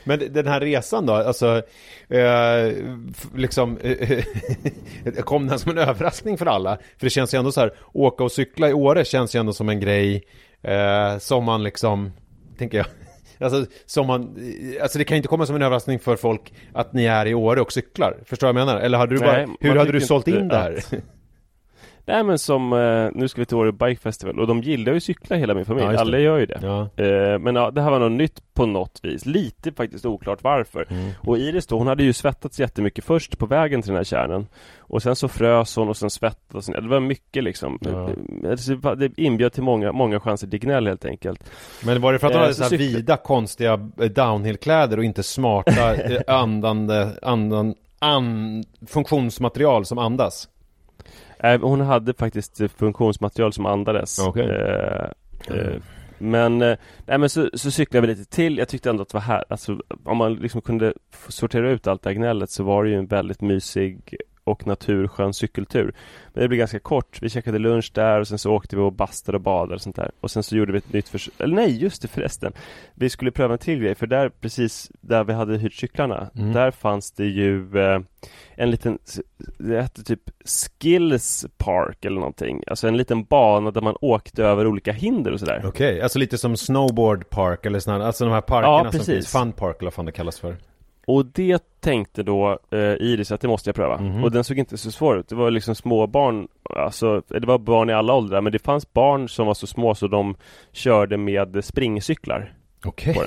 Men 0.04 0.20
den 0.30 0.46
här 0.46 0.60
resan 0.60 1.06
då, 1.06 1.12
alltså 1.14 1.62
eh, 2.08 2.72
liksom 3.34 3.78
eh, 3.78 4.24
Kom 5.24 5.46
den 5.46 5.58
som 5.58 5.70
en 5.70 5.78
överraskning 5.78 6.38
för 6.38 6.46
alla? 6.46 6.76
För 6.76 7.06
det 7.06 7.10
känns 7.10 7.34
ju 7.34 7.38
ändå 7.38 7.52
så 7.52 7.60
här, 7.60 7.72
åka 7.92 8.24
och 8.24 8.32
cykla 8.32 8.68
i 8.68 8.72
Åre 8.72 9.04
känns 9.04 9.34
ju 9.34 9.40
ändå 9.40 9.52
som 9.52 9.68
en 9.68 9.80
grej 9.80 10.24
eh, 10.62 11.18
Som 11.18 11.44
man 11.44 11.62
liksom, 11.62 12.12
tänker 12.58 12.78
jag 12.78 12.86
Alltså, 13.44 13.66
som 13.86 14.06
man, 14.06 14.36
alltså 14.82 14.98
det 14.98 15.04
kan 15.04 15.14
ju 15.14 15.16
inte 15.16 15.28
komma 15.28 15.46
som 15.46 15.56
en 15.56 15.62
överraskning 15.62 15.98
för 15.98 16.16
folk 16.16 16.52
att 16.72 16.92
ni 16.92 17.04
är 17.04 17.26
i 17.26 17.34
Åre 17.34 17.60
och 17.60 17.72
cyklar 17.72 18.16
Förstår 18.24 18.46
du 18.46 18.52
vad 18.52 18.60
jag 18.60 18.66
menar? 18.66 18.80
Eller 18.80 18.98
hade 18.98 19.14
du 19.14 19.20
bara, 19.20 19.32
Nej, 19.32 19.46
hur 19.60 19.76
hade 19.76 19.92
du 19.92 20.00
sålt 20.00 20.28
in 20.28 20.48
det 20.48 20.56
här? 20.56 20.72
att- 20.72 20.94
Nej 22.10 22.24
men 22.24 22.38
som, 22.38 22.72
eh, 22.72 23.08
nu 23.14 23.28
ska 23.28 23.40
vi 23.40 23.46
till 23.46 23.56
Åre 23.56 23.72
Bike 23.72 24.00
Festival 24.00 24.40
och 24.40 24.46
de 24.46 24.60
gillar 24.60 24.92
ju 24.92 25.00
cykla 25.00 25.36
hela 25.36 25.54
min 25.54 25.64
familj. 25.64 25.86
Ja. 25.86 26.00
Alla 26.00 26.18
gör 26.18 26.38
ju 26.38 26.46
det. 26.46 26.58
Ja, 26.62 26.80
Eh, 27.04 27.38
men 27.38 27.56
ja, 27.56 27.70
det 27.70 27.82
här 27.82 27.90
var 27.90 27.98
något 27.98 28.12
nytt 28.12 28.54
på 28.54 28.66
något 28.66 29.00
vis. 29.02 29.26
Lite 29.26 29.72
faktiskt 29.72 30.06
oklart 30.06 30.38
varför. 30.42 30.86
Mm. 30.90 31.10
Och 31.20 31.38
Iris 31.38 31.66
då, 31.66 31.78
hon 31.78 31.86
hade 31.86 32.02
ju 32.02 32.12
svettats 32.12 32.60
jättemycket 32.60 33.04
först 33.04 33.38
på 33.38 33.46
vägen 33.46 33.82
till 33.82 33.88
den 33.88 33.96
här 33.96 34.04
kärnan. 34.04 34.46
Och 34.78 35.02
sen 35.02 35.16
så 35.16 35.28
frös 35.28 35.76
hon 35.76 35.88
och 35.88 35.96
sen 35.96 36.10
svettades 36.10 36.66
hon. 36.66 36.82
Det 36.82 36.88
var 36.88 37.00
mycket 37.00 37.44
liksom. 37.44 37.78
Ja. 37.80 38.10
Eh, 38.44 38.50
alltså, 38.50 38.74
Det 38.74 39.18
inbjöd 39.18 39.52
till 39.52 39.62
många, 39.62 39.92
många 39.92 40.20
chanser 40.20 40.46
till 40.46 40.58
gnäll 40.58 40.86
helt 40.86 41.04
enkelt. 41.04 41.50
Men 41.84 42.00
var 42.00 42.12
det 42.12 42.18
för 42.18 42.26
att 42.26 42.32
de 42.32 42.38
Eh, 42.38 42.42
hade 42.42 42.54
så 42.54 42.64
så 42.64 42.76
vida 42.76 43.16
konstiga 43.16 43.72
eh, 44.00 44.10
downhillkläder 44.10 44.98
och 44.98 45.04
inte 45.04 45.22
smarta 45.22 45.94
eh, 46.12 46.20
andande, 46.26 47.08
andan, 47.22 47.74
an, 47.98 48.64
funktionsmaterial 48.86 49.84
som 49.84 49.98
andas? 49.98 50.48
Eh, 51.42 51.60
hon 51.60 51.80
hade 51.80 52.14
faktiskt 52.14 52.60
funktionsmaterial 52.76 53.52
som 53.52 53.66
andades. 53.66 54.18
Okej. 54.18 54.50
Eh, 54.50 55.04
eh, 55.56 55.82
men, 56.18 56.62
eh, 56.62 56.78
nej 57.06 57.18
men 57.18 57.28
så, 57.28 57.50
så 57.54 57.70
cyklade 57.70 58.06
vi 58.06 58.14
lite 58.14 58.30
till. 58.30 58.58
Jag 58.58 58.68
tyckte 58.68 58.90
ändå 58.90 59.02
att 59.02 59.08
det 59.08 59.14
var 59.14 59.22
här, 59.22 59.44
alltså 59.48 59.80
om 60.04 60.16
man 60.16 60.34
liksom 60.34 60.60
kunde 60.60 60.94
sortera 61.28 61.70
ut 61.70 61.86
allt 61.86 62.02
det 62.02 62.10
här 62.10 62.14
gnället 62.14 62.50
så 62.50 62.64
var 62.64 62.84
det 62.84 62.90
ju 62.90 62.96
en 62.96 63.06
väldigt 63.06 63.40
mysig 63.40 64.16
och 64.44 64.66
naturskön 64.66 65.34
cykeltur. 65.34 65.94
Men 66.32 66.42
det 66.42 66.48
blev 66.48 66.58
ganska 66.58 66.78
kort. 66.78 67.18
Vi 67.22 67.28
käkade 67.28 67.58
lunch 67.58 67.90
där 67.94 68.20
och 68.20 68.28
sen 68.28 68.38
så 68.38 68.50
åkte 68.52 68.76
vi 68.76 68.82
och 68.82 68.92
bastade 68.92 69.36
och 69.36 69.42
badade 69.42 69.74
och 69.74 69.80
sånt 69.82 69.96
där. 69.96 70.10
Och 70.20 70.30
sen 70.30 70.42
så 70.42 70.56
gjorde 70.56 70.72
vi 70.72 70.78
ett 70.78 70.92
nytt 70.92 71.08
försök. 71.08 71.34
Eller 71.38 71.54
nej, 71.54 71.82
just 71.82 72.02
det 72.02 72.08
förresten. 72.08 72.52
Vi 72.94 73.10
skulle 73.10 73.30
pröva 73.30 73.52
en 73.52 73.58
till 73.58 73.78
grej 73.80 73.94
för 73.94 74.06
där 74.06 74.28
precis 74.28 74.90
där 75.00 75.24
vi 75.24 75.32
hade 75.32 75.58
hyrt 75.58 75.74
cyklarna. 75.74 76.30
Mm. 76.36 76.52
Där 76.52 76.70
fanns 76.70 77.10
det 77.12 77.26
ju 77.26 77.78
eh, 77.80 78.00
en 78.54 78.70
liten, 78.70 78.98
det 79.58 79.82
hette 79.82 80.02
typ 80.02 80.20
Skills 80.44 81.46
Park 81.58 82.04
eller 82.04 82.16
någonting. 82.20 82.62
Alltså 82.66 82.88
en 82.88 82.96
liten 82.96 83.24
bana 83.24 83.70
där 83.70 83.80
man 83.80 83.96
åkte 84.00 84.44
över 84.44 84.66
olika 84.66 84.92
hinder 84.92 85.32
och 85.32 85.40
sådär. 85.40 85.62
Okej, 85.66 86.00
alltså 86.02 86.18
lite 86.18 86.38
som 86.38 86.56
snowboard 86.56 87.30
park 87.30 87.66
eller 87.66 87.78
sådana, 87.78 88.06
alltså 88.06 88.24
de 88.24 88.30
här 88.32 88.40
parkerna 88.40 88.72
Ja, 88.72 88.82
som 88.82 88.90
precis. 88.90 89.14
finns, 89.14 89.32
fun 89.32 89.52
park 89.52 89.76
eller 89.78 89.86
vad 89.86 89.94
fan 89.94 90.04
det 90.06 90.12
kallas 90.12 90.40
för. 90.40 90.56
Och 91.06 91.26
det 91.26 91.80
tänkte 91.80 92.22
då 92.22 92.58
eh, 92.70 92.78
Iris 92.78 93.32
att 93.32 93.40
det 93.40 93.48
måste 93.48 93.68
jag 93.68 93.74
pröva. 93.76 94.00
Mhm. 94.00 94.24
Och 94.24 94.30
den 94.30 94.44
såg 94.44 94.58
inte 94.58 94.78
så 94.78 94.90
svår 94.90 95.18
ut. 95.18 95.28
Det 95.28 95.34
var 95.34 95.50
liksom 95.50 95.74
små 95.74 96.06
barn, 96.06 96.48
alltså 96.76 97.22
det 97.28 97.46
var 97.46 97.58
barn 97.58 97.90
i 97.90 97.92
alla 97.92 98.14
åldrar. 98.14 98.40
Men 98.40 98.52
det 98.52 98.58
fanns 98.58 98.92
barn 98.92 99.28
som 99.28 99.46
var 99.46 99.54
så 99.54 99.66
små 99.66 99.94
så 99.94 100.06
de 100.06 100.36
körde 100.72 101.16
med 101.16 101.64
springcyklar. 101.64 102.52
Okej. 102.84 103.14
På 103.14 103.22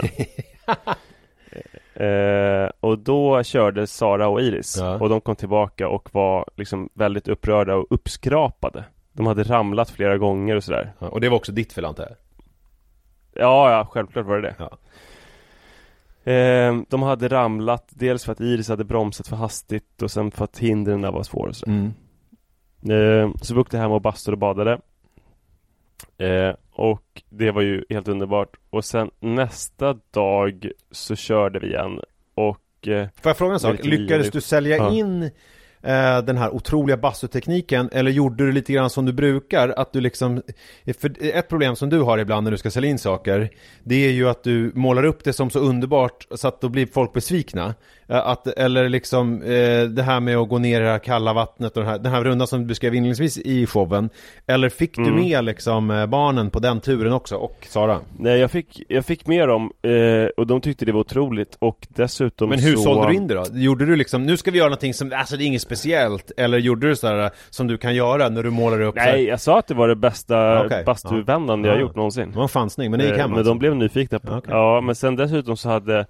Eh, 1.95 2.69
och 2.79 2.99
då 2.99 3.43
körde 3.43 3.87
Sara 3.87 4.27
och 4.27 4.41
Iris. 4.41 4.77
Ja. 4.79 4.99
Och 4.99 5.09
de 5.09 5.21
kom 5.21 5.35
tillbaka 5.35 5.87
och 5.87 6.09
var 6.13 6.45
liksom 6.55 6.89
väldigt 6.93 7.27
upprörda 7.27 7.75
och 7.75 7.87
uppskrapade. 7.89 8.83
De 9.11 9.25
hade 9.25 9.43
ramlat 9.43 9.89
flera 9.89 10.17
gånger 10.17 10.55
och 10.55 10.63
sådär. 10.63 10.93
Ja, 10.99 11.07
och 11.07 11.21
det 11.21 11.29
var 11.29 11.37
också 11.37 11.51
ditt 11.51 11.73
fel 11.73 11.85
antar 11.85 12.03
jag? 12.03 12.15
Ja, 13.43 13.71
ja, 13.71 13.87
självklart 13.91 14.25
var 14.25 14.35
det 14.35 14.41
det. 14.41 14.55
Ja. 14.59 14.77
Eh, 16.23 16.81
de 16.89 17.01
hade 17.01 17.27
ramlat, 17.27 17.87
dels 17.89 18.25
för 18.25 18.31
att 18.31 18.39
Iris 18.41 18.69
hade 18.69 18.83
bromsat 18.83 19.27
för 19.27 19.35
hastigt 19.35 20.01
och 20.01 20.11
sen 20.11 20.31
för 20.31 20.43
att 20.43 20.57
hindren 20.59 21.01
där 21.01 21.11
var 21.11 21.23
svåra 21.23 21.49
och 21.49 21.55
så. 21.55 21.65
Mm. 21.65 21.93
Eh, 22.89 23.31
så 23.41 23.53
vi 23.53 23.59
åkte 23.59 23.77
hem 23.77 23.91
och 23.91 24.01
bastade 24.01 24.35
och 24.35 24.39
badade. 24.39 24.79
Eh, 26.17 26.55
och 26.71 27.23
det 27.29 27.51
var 27.51 27.61
ju 27.61 27.85
helt 27.89 28.07
underbart. 28.07 28.55
Och 28.69 28.85
sen 28.85 29.11
nästa 29.19 29.97
dag 30.11 30.71
så 30.91 31.15
körde 31.15 31.59
vi 31.59 31.67
igen. 31.67 31.99
Och 32.35 32.87
eh, 32.87 33.07
Får 33.21 33.29
jag 33.29 33.37
fråga 33.37 33.53
en 33.53 33.59
sak? 33.59 33.83
Lyckades 33.83 34.31
du 34.31 34.41
sälja 34.41 34.77
Ja. 34.77 34.91
in 34.91 35.29
eh, 35.83 36.21
den 36.21 36.37
här 36.37 36.49
otroliga 36.55 36.97
bastutekniken 36.97 37.89
eller 37.91 38.11
gjorde 38.11 38.45
du 38.45 38.51
lite 38.51 38.73
grann 38.73 38.89
som 38.89 39.05
du 39.05 39.13
brukar? 39.13 39.69
Att 39.69 39.93
du 39.93 40.01
liksom, 40.01 40.41
för 40.99 41.13
ett 41.35 41.49
problem 41.49 41.75
som 41.75 41.89
du 41.89 41.99
har 42.01 42.17
ibland 42.17 42.43
när 42.43 42.51
du 42.51 42.57
ska 42.57 42.71
sälja 42.71 42.89
in 42.89 42.99
saker 42.99 43.49
Det 43.83 43.95
är 44.05 44.11
ju 44.11 44.29
att 44.29 44.43
du 44.43 44.71
målar 44.75 45.03
upp 45.03 45.23
det 45.23 45.33
som 45.33 45.49
så 45.49 45.59
underbart 45.59 46.27
så 46.35 46.47
att 46.47 46.61
då 46.61 46.69
blir 46.69 46.85
folk 46.85 47.13
besvikna 47.13 47.73
Eh, 48.09 48.27
att, 48.27 48.47
Eller 48.47 48.89
liksom 48.89 49.41
eh, 49.41 49.83
det 49.83 50.03
här 50.03 50.19
med 50.19 50.37
att 50.37 50.49
gå 50.49 50.57
ner 50.57 50.81
i 50.81 50.83
det 50.83 50.89
här 50.91 50.99
kalla 50.99 51.33
vattnet 51.33 51.77
och 51.77 51.83
den 51.83 51.91
här, 51.91 51.99
den 51.99 52.11
här 52.11 52.23
rundan 52.23 52.47
som 52.47 52.59
du 52.59 52.65
beskrev 52.65 52.95
inledningsvis 52.95 53.37
i 53.37 53.65
showen 53.65 54.09
Eller 54.47 54.69
fick 54.69 54.95
du 54.95 55.03
Mm. 55.03 55.15
med 55.15 55.45
liksom 55.45 55.91
eh, 55.91 56.05
barnen 56.05 56.49
på 56.49 56.59
den 56.59 56.81
turen 56.81 57.13
också 57.13 57.35
och 57.35 57.67
Sara? 57.69 57.99
nej, 58.19 58.39
jag 58.39 58.51
fick, 58.51 58.81
jag 58.87 59.05
fick 59.05 59.27
med 59.27 59.47
dem 59.47 59.71
eh, 59.81 60.25
och 60.37 60.47
de 60.47 60.61
tyckte 60.61 60.85
det 60.85 60.91
var 60.91 60.99
otroligt. 60.99 61.57
Och 61.59 61.87
dessutom 61.89 62.49
Men 62.49 62.59
hur 62.59 62.75
så... 62.75 62.81
sålde 62.83 63.07
du 63.07 63.15
in 63.15 63.27
det 63.27 63.33
då? 63.33 63.45
Gjorde 63.53 63.85
du 63.85 63.95
liksom, 63.95 64.23
nu 64.23 64.37
ska 64.37 64.51
vi 64.51 64.57
göra 64.57 64.69
någonting 64.69 64.93
som, 64.93 65.13
alltså 65.15 65.37
det 65.37 65.43
är 65.43 65.45
inget 65.45 65.61
speciellt 65.75 66.31
Eller 66.37 66.57
gjorde 66.57 66.87
du 66.87 66.95
sådär 66.95 67.29
som 67.49 67.67
du 67.67 67.77
kan 67.77 67.95
göra 67.95 68.29
när 68.29 68.43
du 68.43 68.49
målar 68.49 68.81
upp 68.81 68.97
här- 68.97 69.11
Nej, 69.11 69.23
jag 69.25 69.39
sa 69.39 69.59
att 69.59 69.67
det 69.67 69.73
var 69.73 69.87
det 69.87 69.95
bästa 69.95 70.35
Ja, 70.37 70.65
okej. 70.65 70.83
bastuvändande 70.85 71.67
Ja. 71.69 71.73
jag 71.73 71.79
Ja. 71.81 71.85
gjort 71.87 71.95
någonsin. 71.95 72.29
Det 72.31 72.35
var 72.35 72.43
en 72.43 72.49
chansning, 72.49 72.91
men 72.91 72.99
det 72.99 73.05
gick 73.05 73.13
Eh, 73.13 73.19
hem 73.19 73.29
Men 73.29 73.39
alltså. 73.39 73.51
de 73.51 73.59
blev 73.59 73.75
nyfikna 73.75 74.19
på 74.19 74.27
Ja, 74.31 74.37
okej. 74.37 74.51
Ja, 74.53 74.81
men 74.81 74.95
sen 74.95 75.15
dessutom 75.15 75.57
så 75.57 75.69
hade 75.69 76.05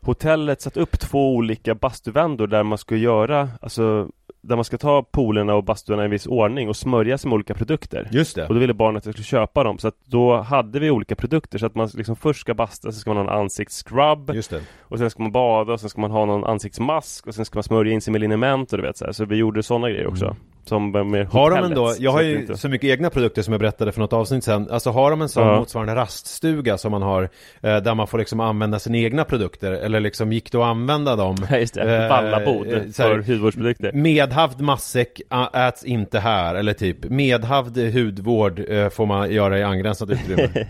Hotellet 0.00 0.60
satt 0.60 0.76
upp 0.76 0.98
två 1.00 1.34
olika 1.34 1.74
bastuvändor 1.74 2.46
där 2.46 2.62
man 2.62 2.78
skulle 2.78 3.00
göra 3.00 3.48
Alltså 3.60 4.08
Där 4.40 4.56
man 4.56 4.64
ska 4.64 4.78
ta 4.78 5.02
poolerna 5.02 5.54
och 5.54 5.64
bastuerna 5.64 6.02
i 6.02 6.04
en 6.04 6.10
viss 6.10 6.26
ordning 6.26 6.68
och 6.68 6.76
smörja 6.76 7.18
sig 7.18 7.28
med 7.28 7.34
olika 7.34 7.54
produkter. 7.54 8.08
Just 8.12 8.36
det. 8.36 8.46
Och 8.46 8.54
då 8.54 8.60
ville 8.60 8.74
barnen 8.74 8.96
att 8.96 9.06
jag 9.06 9.14
skulle 9.14 9.24
köpa 9.24 9.64
dem. 9.64 9.78
Så 9.78 9.88
att 9.88 9.94
då 10.04 10.36
hade 10.36 10.80
vi 10.80 10.90
olika 10.90 11.16
produkter. 11.16 11.58
Så 11.58 11.66
att 11.66 11.74
man 11.74 11.88
liksom 11.94 12.16
först 12.16 12.40
ska 12.40 12.54
basta, 12.54 12.92
sen 12.92 13.00
ska 13.00 13.14
man 13.14 13.26
ha 13.26 13.34
en 13.34 13.40
ansiktsscrub. 13.40 14.30
Just 14.34 14.50
det. 14.50 14.60
Och 14.80 14.98
sen 14.98 15.10
ska 15.10 15.22
man 15.22 15.32
bada 15.32 15.72
och 15.72 15.80
sen 15.80 15.90
ska 15.90 16.00
man 16.00 16.10
ha 16.10 16.24
någon 16.24 16.44
ansiktsmask 16.44 17.26
och 17.26 17.34
sen 17.34 17.44
ska 17.44 17.56
man 17.56 17.62
smörja 17.62 17.92
in 17.92 18.00
sig 18.00 18.12
med 18.12 18.20
liniment 18.20 18.72
och 18.72 18.78
du 18.78 18.84
vet 18.84 18.96
så 18.96 19.04
här. 19.04 19.12
Så 19.12 19.24
vi 19.24 19.36
gjorde 19.36 19.62
sådana 19.62 19.90
grejer 19.90 20.06
också 20.06 20.36
Som 20.68 20.90
med 20.90 21.00
Mm. 21.02 21.26
Har 21.30 21.50
de 21.50 21.64
ändå, 21.64 21.94
jag 21.98 22.10
har 22.10 22.22
ju 22.22 22.56
så 22.56 22.68
mycket 22.68 22.90
egna 22.90 23.10
produkter 23.10 23.42
som 23.42 23.52
jag 23.52 23.60
berättade 23.60 23.92
för 23.92 24.00
något 24.00 24.12
avsnitt 24.12 24.44
sen 24.44 24.70
Alltså 24.70 24.90
har 24.90 25.10
de 25.10 25.22
en 25.22 25.28
sån 25.28 25.46
Ja. 25.46 25.58
motsvarande 25.58 25.94
raststuga 25.94 26.78
som 26.78 26.90
man 26.90 27.02
har 27.02 27.22
eh, 27.62 27.76
Där 27.76 27.94
man 27.94 28.06
får 28.06 28.18
liksom 28.18 28.40
använda 28.40 28.78
sina 28.78 28.98
egna 28.98 29.24
produkter 29.24 29.72
Eller 29.72 30.00
liksom 30.00 30.32
gick 30.32 30.52
det 30.52 30.58
att 30.58 30.64
använda 30.64 31.16
dem? 31.16 31.36
Ja, 31.50 31.58
just 31.58 31.74
det, 31.74 32.02
Eh, 32.04 32.08
vallabod 32.08 32.66
eh, 32.72 32.82
för 32.94 33.18
hudvårdsprodukter 33.22 33.92
Medhavd 33.92 34.60
matsäck 34.60 35.20
äts 35.54 35.84
inte 35.84 36.18
här, 36.18 36.54
eller 36.54 36.72
typ 36.72 37.04
Medhavd 37.10 37.78
hudvård 37.78 38.60
eh, 38.68 38.88
får 38.88 39.06
man 39.06 39.30
göra 39.32 39.58
i 39.58 39.62
angränsat 39.62 40.10
utrymme 40.10 40.48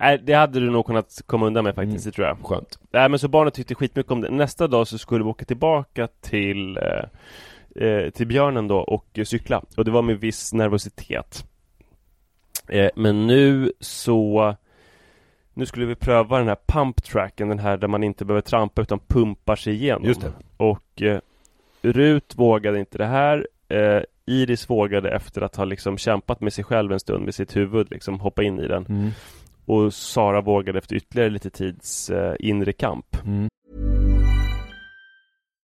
Nej, 0.00 0.20
det 0.24 0.32
hade 0.34 0.60
du 0.60 0.70
nog 0.70 0.86
kunnat 0.86 1.22
komma 1.26 1.46
undan 1.46 1.64
med 1.64 1.72
Mm. 1.78 1.88
faktiskt, 1.88 2.04
det 2.04 2.12
tror 2.12 2.26
jag 2.26 2.36
Skönt 2.44 2.78
Nej 2.92 3.08
men 3.08 3.18
så 3.18 3.28
barnet 3.28 3.54
tyckte 3.54 3.74
skitmycket 3.74 4.12
om 4.12 4.20
det 4.20 4.30
Nästa 4.30 4.66
dag 4.66 4.86
så 4.88 4.98
skulle 4.98 5.24
vi 5.24 5.30
åka 5.30 5.44
tillbaka 5.44 6.08
till 6.20 6.76
eh, 6.76 6.82
eh, 7.76 8.10
Till 8.10 8.26
björnen 8.26 8.68
då 8.68 8.78
och 8.78 9.18
cykla 9.24 9.62
Och 9.76 9.84
det 9.84 9.90
var 9.90 10.02
med 10.02 10.20
viss 10.20 10.52
nervositet 10.52 11.46
eh, 12.68 12.90
Men 12.96 13.26
nu 13.26 13.72
så 13.80 14.56
Nu 15.54 15.66
skulle 15.66 15.86
vi 15.86 15.94
pröva 15.94 16.38
den 16.38 16.48
här 16.48 16.58
pump 16.66 17.02
tracken 17.02 17.48
Den 17.48 17.58
här 17.58 17.76
där 17.76 17.88
man 17.88 18.04
inte 18.04 18.24
behöver 18.24 18.40
trampa 18.40 18.82
utan 18.82 18.98
pumpar 18.98 19.56
sig 19.56 19.74
igenom 19.74 20.04
Just 20.04 20.20
det. 20.20 20.32
Och 20.56 21.02
eh, 21.02 21.20
Rut 21.82 22.34
vågade 22.36 22.78
inte 22.78 22.98
det 22.98 23.06
här 23.06 23.46
eh, 23.68 24.02
Iris 24.26 24.70
vågade 24.70 25.10
efter 25.10 25.42
att 25.42 25.56
ha 25.56 25.64
liksom 25.64 25.98
kämpat 25.98 26.40
med 26.40 26.52
sig 26.52 26.64
själv 26.64 26.92
en 26.92 27.00
stund 27.00 27.24
med 27.24 27.34
sitt 27.34 27.56
huvud 27.56 27.90
liksom 27.90 28.20
hoppa 28.20 28.42
in 28.42 28.58
i 28.58 28.68
den 28.68 28.86
mm. 28.88 29.10
Och 29.64 29.94
Sara 29.94 30.40
vågade 30.40 30.78
efter 30.78 30.96
ytterligare 30.96 31.30
lite 31.30 31.50
tids 31.50 32.10
eh, 32.10 32.34
inre 32.38 32.72
kamp 32.72 33.16
Mm. 33.24 33.48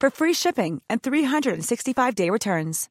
for 0.00 0.10
free 0.10 0.34
shipping 0.34 0.80
and 0.88 1.00
365-day 1.00 2.30
returns. 2.30 2.90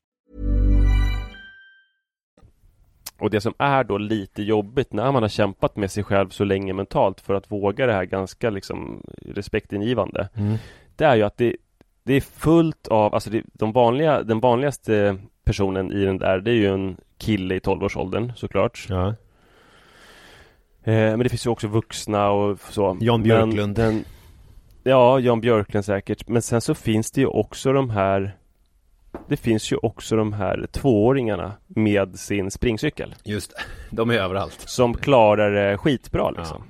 Och 3.19 3.29
det 3.29 3.41
som 3.41 3.53
är 3.57 3.83
då 3.83 3.97
lite 3.97 4.43
jobbigt 4.43 4.93
när 4.93 5.11
man 5.11 5.23
har 5.23 5.29
kämpat 5.29 5.75
med 5.75 5.91
sig 5.91 6.03
själv 6.03 6.29
så 6.29 6.43
länge 6.43 6.73
mentalt 6.73 7.21
för 7.21 7.33
att 7.33 7.51
våga 7.51 7.85
det 7.85 7.93
här 7.93 8.05
ganska 8.05 8.49
liksom 8.49 9.01
respektingivande 9.25 10.29
Mm. 10.35 10.57
Det 10.95 11.05
är 11.05 11.15
ju 11.15 11.23
att 11.23 11.37
det, 11.37 11.55
det 12.03 12.13
är 12.13 12.21
fullt 12.21 12.87
av, 12.87 13.13
alltså 13.13 13.29
det, 13.29 13.43
de 13.53 13.71
vanliga, 13.71 14.23
den 14.23 14.39
vanligaste 14.39 15.17
personen 15.43 15.91
i 15.91 16.05
den 16.05 16.17
där 16.17 16.39
det 16.39 16.51
är 16.51 16.55
ju 16.55 16.67
en 16.73 16.97
kille 17.17 17.55
i 17.55 17.59
12-årsåldern 17.59 18.31
såklart 18.35 18.85
Ja. 18.89 19.07
eh, 19.07 19.13
Men 20.93 21.19
det 21.19 21.29
finns 21.29 21.45
ju 21.45 21.49
också 21.49 21.67
vuxna 21.67 22.29
och 22.29 22.59
så 22.59 22.97
Jan 23.01 23.23
Björklund. 23.23 23.55
Men 23.55 23.73
den, 23.73 24.03
Ja, 24.87 25.19
Jan 25.19 25.41
Björklund 25.41 25.85
säkert 25.85 26.27
Men 26.27 26.41
sen 26.41 26.61
så 26.61 26.73
finns 26.73 27.11
det 27.11 27.21
ju 27.21 27.27
också 27.27 27.73
de 27.73 27.89
här 27.89 28.37
Det 29.27 29.37
finns 29.37 29.71
ju 29.71 29.77
också 29.81 30.15
de 30.15 30.33
här 30.33 30.67
tvååringarna 30.71 31.53
med 31.67 32.19
sin 32.19 32.51
springcykel 32.51 33.15
Just 33.23 33.53
de 33.89 34.09
är 34.09 34.13
överallt 34.13 34.59
som 34.59 34.93
klarar 34.93 35.51
det 35.51 35.77
skitbra 35.77 36.31
liksom. 36.31 36.63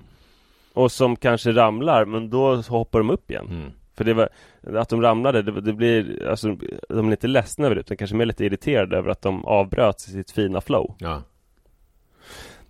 Och 0.73 0.91
som 0.91 1.15
kanske 1.15 1.51
ramlar, 1.51 2.05
men 2.05 2.29
då 2.29 2.55
hoppar 2.55 2.99
de 2.99 3.09
upp 3.09 3.31
igen. 3.31 3.47
Mm. 3.49 3.71
För 3.95 4.03
det 4.03 4.13
var, 4.13 4.29
att 4.75 4.89
de 4.89 5.01
ramlade, 5.01 5.41
det, 5.41 5.61
det 5.61 5.73
blir, 5.73 6.27
alltså 6.27 6.57
de 6.89 7.07
är 7.07 7.11
inte 7.11 7.27
ledsna 7.27 7.65
över 7.65 7.75
det 7.75 7.81
utan 7.81 7.97
kanske 7.97 8.15
mer 8.15 8.25
lite 8.25 8.45
irriterade 8.45 8.97
över 8.97 9.09
att 9.09 9.21
de 9.21 9.45
avbröt 9.45 9.99
sitt 9.99 10.31
fina 10.31 10.61
flow. 10.61 10.95
Ja. 10.99 11.21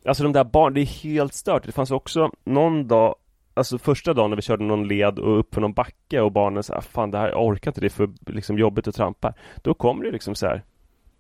Alltså 0.06 0.24
de 0.24 0.34
där 0.34 0.44
barnen, 0.44 0.74
det 0.74 0.82
är 0.82 1.04
helt 1.04 1.34
stört. 1.34 1.64
Det 1.66 1.72
fanns 1.72 1.92
också 1.92 2.32
någon 2.44 2.88
dag 2.88 3.16
Alltså 3.58 3.78
första 3.78 4.13
dagen 4.13 4.30
när 4.30 4.36
vi 4.36 4.41
körde 4.41 4.63
någon 4.63 4.88
led 4.88 5.20
och 5.20 5.39
upp 5.39 5.54
för 5.54 5.62
någon 5.62 5.74
backe 5.74 6.21
och 6.21 6.32
barnen 6.32 6.63
sa 6.63 6.82
Fan 6.82 7.12
det 7.12 7.17
här, 7.17 7.29
jag 7.29 7.46
orkar 7.46 7.71
inte, 7.71 7.82
det 7.82 7.88
är 7.88 7.90
för 7.90 8.10
liksom, 8.25 8.58
jobbigt 8.58 8.88
att 8.88 8.96
trampa 8.96 9.34
Då 9.62 9.73
kom 9.73 10.02
det 10.02 10.12
liksom 10.12 10.36
så 10.36 10.46
här 10.48 10.63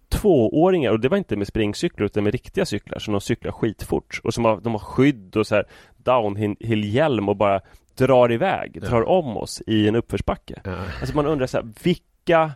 Tvååringar, 0.09 0.91
och 0.91 0.99
det 0.99 1.09
var 1.09 1.17
inte 1.17 1.35
med 1.35 1.47
springcyklar 1.47 2.05
utan 2.05 2.23
med 2.23 2.31
riktiga 2.31 2.65
cyklar 2.65 2.99
som 2.99 3.11
de 3.11 3.21
cyklar 3.21 3.51
skitfort 3.51 4.21
och 4.23 4.33
som 4.33 4.45
har, 4.45 4.61
de 4.61 4.73
har 4.73 4.79
skydd 4.79 5.37
och 5.37 5.47
så 5.47 5.55
här 5.55 5.65
downhill-hjälm 5.97 7.29
och 7.29 7.35
bara 7.35 7.61
drar 7.95 8.31
iväg, 8.31 8.81
drar 8.81 9.09
om 9.09 9.37
oss 9.37 9.61
i 9.67 9.87
en 9.87 9.95
uppförsbacke 9.95 10.61
Ja. 10.63 10.77
Alltså 10.99 11.15
man 11.15 11.25
undrar 11.25 11.47
så 11.47 11.57
här, 11.57 11.67
vilka 11.83 12.51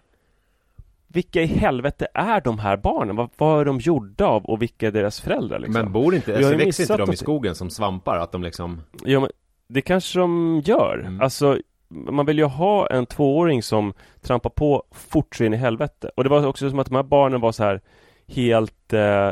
vilka 1.08 1.42
i 1.42 1.46
helvete 1.46 2.08
är 2.14 2.42
de 2.42 2.60
här 2.60 2.78
barnen? 2.78 3.16
Vad, 3.16 3.30
vad 3.38 3.62
är 3.62 3.66
de 3.66 3.80
gjorda 3.80 4.26
av 4.26 4.46
och 4.46 4.62
vilka 4.62 4.88
är 4.88 4.92
deras 4.92 5.22
föräldrar 5.22 5.60
liksom? 5.60 5.82
Men 5.82 5.92
bor 5.92 6.16
inte, 6.16 6.38
alltså, 6.38 6.56
växer 6.56 6.84
inte 6.84 6.98
de 6.98 7.14
i 7.14 7.18
skogen 7.18 7.56
som 7.56 7.70
svampar? 7.70 8.18
Att 8.18 8.32
de 8.32 8.44
liksom 8.44 8.82
Ja, 9.04 9.20
men 9.20 9.30
det 9.74 9.82
kanske 9.82 10.20
de 10.20 10.62
gör. 10.66 11.00
Mm. 11.00 11.22
Alltså, 11.22 11.60
man 11.88 12.26
vill 12.26 12.38
ju 12.38 12.46
ha 12.46 12.88
en 12.88 13.06
tvååring 13.06 13.64
som 13.64 13.94
trampar 14.22 14.50
på 14.50 14.84
fort 14.92 15.36
så 15.36 15.44
in 15.44 15.54
i 15.54 15.58
helvete. 15.58 16.12
Och 16.16 16.24
det 16.24 16.30
var 16.30 16.46
också 16.46 16.70
som 16.70 16.80
att 16.80 16.88
de 16.88 16.96
här 16.96 17.04
barnen 17.04 17.42
var 17.42 17.52
så 17.52 17.64
här 17.64 17.82
helt 18.28 18.94
eh, 18.94 19.32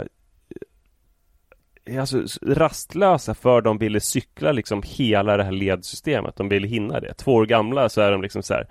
Alltså 2.00 2.24
rastlösa 2.42 3.34
för 3.34 3.62
de 3.62 3.78
ville 3.78 4.00
cykla 4.00 4.52
liksom 4.52 4.84
hela 4.86 5.38
det 5.38 5.44
här 5.44 5.52
ledsystemet. 5.52 6.36
De 6.36 6.50
ville 6.50 6.68
hinna 6.68 7.00
det. 7.00 7.14
Två 7.14 7.34
år 7.34 7.46
gamla 7.46 7.90
så 7.90 8.02
är 8.02 8.12
de 8.12 8.22
liksom 8.22 8.44
så 8.44 8.54
här 8.54 8.68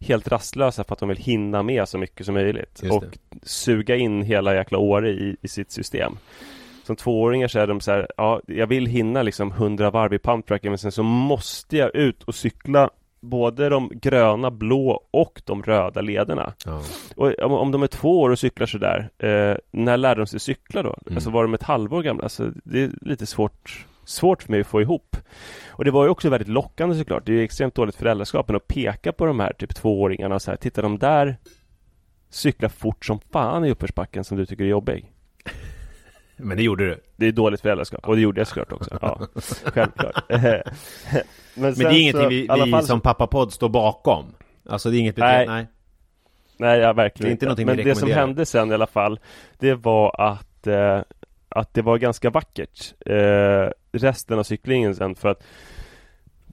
helt 0.00 0.28
rastlösa 0.28 0.84
för 0.84 0.92
att 0.92 0.98
de 0.98 1.08
vill 1.08 1.18
hinna 1.18 1.62
med 1.62 1.88
så 1.88 1.98
mycket 1.98 2.26
som 2.26 2.34
möjligt. 2.34 2.82
Och 2.90 3.04
suga 3.42 3.96
in 3.96 4.22
hela 4.22 4.54
jäkla 4.54 4.78
Åre 4.78 5.10
i, 5.10 5.36
i 5.42 5.48
sitt 5.48 5.70
system. 5.70 6.16
Som 6.90 6.96
tvååringar 6.96 7.48
så 7.48 7.58
är 7.58 7.66
de 7.66 7.80
så 7.80 7.90
här, 7.90 8.06
ja, 8.16 8.40
jag 8.46 8.66
vill 8.66 8.86
hinna 8.86 9.22
liksom 9.22 9.52
100 9.52 9.90
varv 9.90 10.14
i 10.14 10.18
pumptracken 10.18 10.70
men 10.70 10.78
sen 10.78 10.92
så 10.92 11.02
måste 11.02 11.76
jag 11.76 11.94
ut 11.94 12.22
och 12.22 12.34
cykla 12.34 12.90
både 13.20 13.68
de 13.68 13.90
gröna, 13.94 14.50
blå 14.50 15.04
och 15.10 15.42
de 15.44 15.62
röda 15.62 16.00
lederna. 16.00 16.52
ja. 16.66 16.82
Och 17.16 17.38
om, 17.38 17.52
om 17.52 17.72
de 17.72 17.82
är 17.82 17.86
två 17.86 18.20
år 18.20 18.30
och 18.30 18.38
cyklar 18.38 18.66
sådär, 18.66 19.10
eh, 19.18 19.56
när 19.70 19.96
lärde 19.96 20.20
de 20.20 20.26
sig 20.26 20.40
cykla 20.40 20.82
då? 20.82 20.96
Mm. 21.06 21.16
Alltså 21.16 21.30
var 21.30 21.42
de 21.42 21.54
ett 21.54 21.62
halvår 21.62 22.02
gamla? 22.02 22.22
Alltså, 22.22 22.50
det 22.64 22.82
är 22.82 22.90
lite 23.00 23.26
svårt 23.26 23.86
Svårt 24.04 24.42
för 24.42 24.50
mig 24.50 24.60
att 24.60 24.66
få 24.66 24.80
ihop 24.80 25.16
Och 25.68 25.84
det 25.84 25.90
var 25.90 26.04
ju 26.04 26.10
också 26.10 26.28
väldigt 26.28 26.48
lockande 26.48 26.96
såklart 26.96 27.26
Det 27.26 27.32
är 27.32 27.36
ju 27.36 27.44
extremt 27.44 27.74
dåligt 27.74 27.96
föräldraskap 27.96 28.48
Men 28.48 28.56
att 28.56 28.68
peka 28.68 29.12
på 29.12 29.26
de 29.26 29.40
här 29.40 29.52
typ 29.52 29.74
tvååringarna 29.74 30.34
och 30.34 30.42
så 30.42 30.50
här 30.50 30.56
Titta 30.58 30.82
de 30.82 30.98
där 30.98 31.36
Cyklar 32.30 32.68
fort 32.68 33.04
som 33.04 33.20
fan 33.32 33.64
i 33.64 33.70
uppförsbacken 33.70 34.24
som 34.24 34.36
du 34.36 34.46
tycker 34.46 34.64
är 34.64 34.68
jobbig 34.68 35.12
Men 36.42 36.56
det 36.56 36.62
gjorde 36.62 36.86
du. 36.86 37.00
Det 37.16 37.26
är 37.26 37.32
dåligt 37.32 37.60
föräldraskap 37.60 38.08
och 38.08 38.16
det 38.16 38.22
gjorde 38.22 38.40
jag 38.40 38.48
såklart 38.48 38.72
också. 38.72 38.98
Ja, 39.02 39.20
självklart. 39.64 40.24
Men, 40.28 40.62
Men 41.54 41.74
det 41.74 41.84
är 41.84 42.00
ingenting 42.00 42.22
så, 42.22 42.28
vi, 42.28 42.48
vi 42.64 42.70
fall 42.70 42.84
som 42.86 43.00
pappapodd 43.00 43.52
står 43.52 43.68
bakom. 43.68 44.24
Alltså 44.68 44.90
det 44.90 44.96
är 44.96 45.00
inget 45.00 45.16
Nej. 45.16 45.46
nej. 45.46 45.66
Nej, 46.56 46.78
ja, 46.80 46.92
verkligen 46.92 47.36
Det 47.38 47.46
är 47.46 47.50
inte 47.50 47.64
Men 47.64 47.76
det 47.76 47.94
som 47.94 48.10
hände 48.10 48.46
sen 48.46 48.70
i 48.70 48.74
alla 48.74 48.86
fall 48.86 49.20
Det 49.58 49.74
var 49.74 50.20
att 50.20 50.66
eh, 50.66 51.00
Att 51.48 51.74
det 51.74 51.82
var 51.82 51.98
ganska 51.98 52.30
vackert 52.30 52.94
eh, 53.06 53.70
Resten 53.92 54.38
av 54.38 54.42
cyklingen 54.42 54.94
sen. 54.94 55.14
För 55.14 55.28
att 55.28 55.42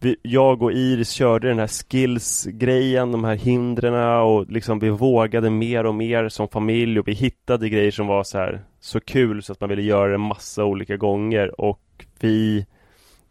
vi, 0.02 0.16
Jag 0.22 0.64
och 0.64 0.72
Iris 0.72 1.10
körde 1.10 1.48
den 1.48 1.60
här 1.60 1.68
skills-grejen 1.68 3.12
De 3.12 3.24
här 3.24 3.36
hindren 3.36 4.22
och 4.22 4.52
liksom 4.52 4.80
vi 4.80 4.90
vågade 4.90 5.50
mer 5.50 5.86
och 5.86 5.96
mer 5.96 6.30
som 6.30 6.48
familj 6.48 7.00
och 7.00 7.08
vi 7.08 7.14
hittade 7.14 7.70
grejer 7.70 7.92
som 7.92 8.08
var 8.08 8.24
så 8.24 8.38
här 8.38 8.62
Så 8.80 9.00
kul 9.00 9.44
så 9.44 9.52
att 9.52 9.62
man 9.62 9.70
ville 9.70 9.82
göra 9.82 10.12
det 10.12 10.18
massa 10.18 10.66
olika 10.66 10.98
gånger 10.98 11.62
och 11.62 12.06
vi 12.20 12.66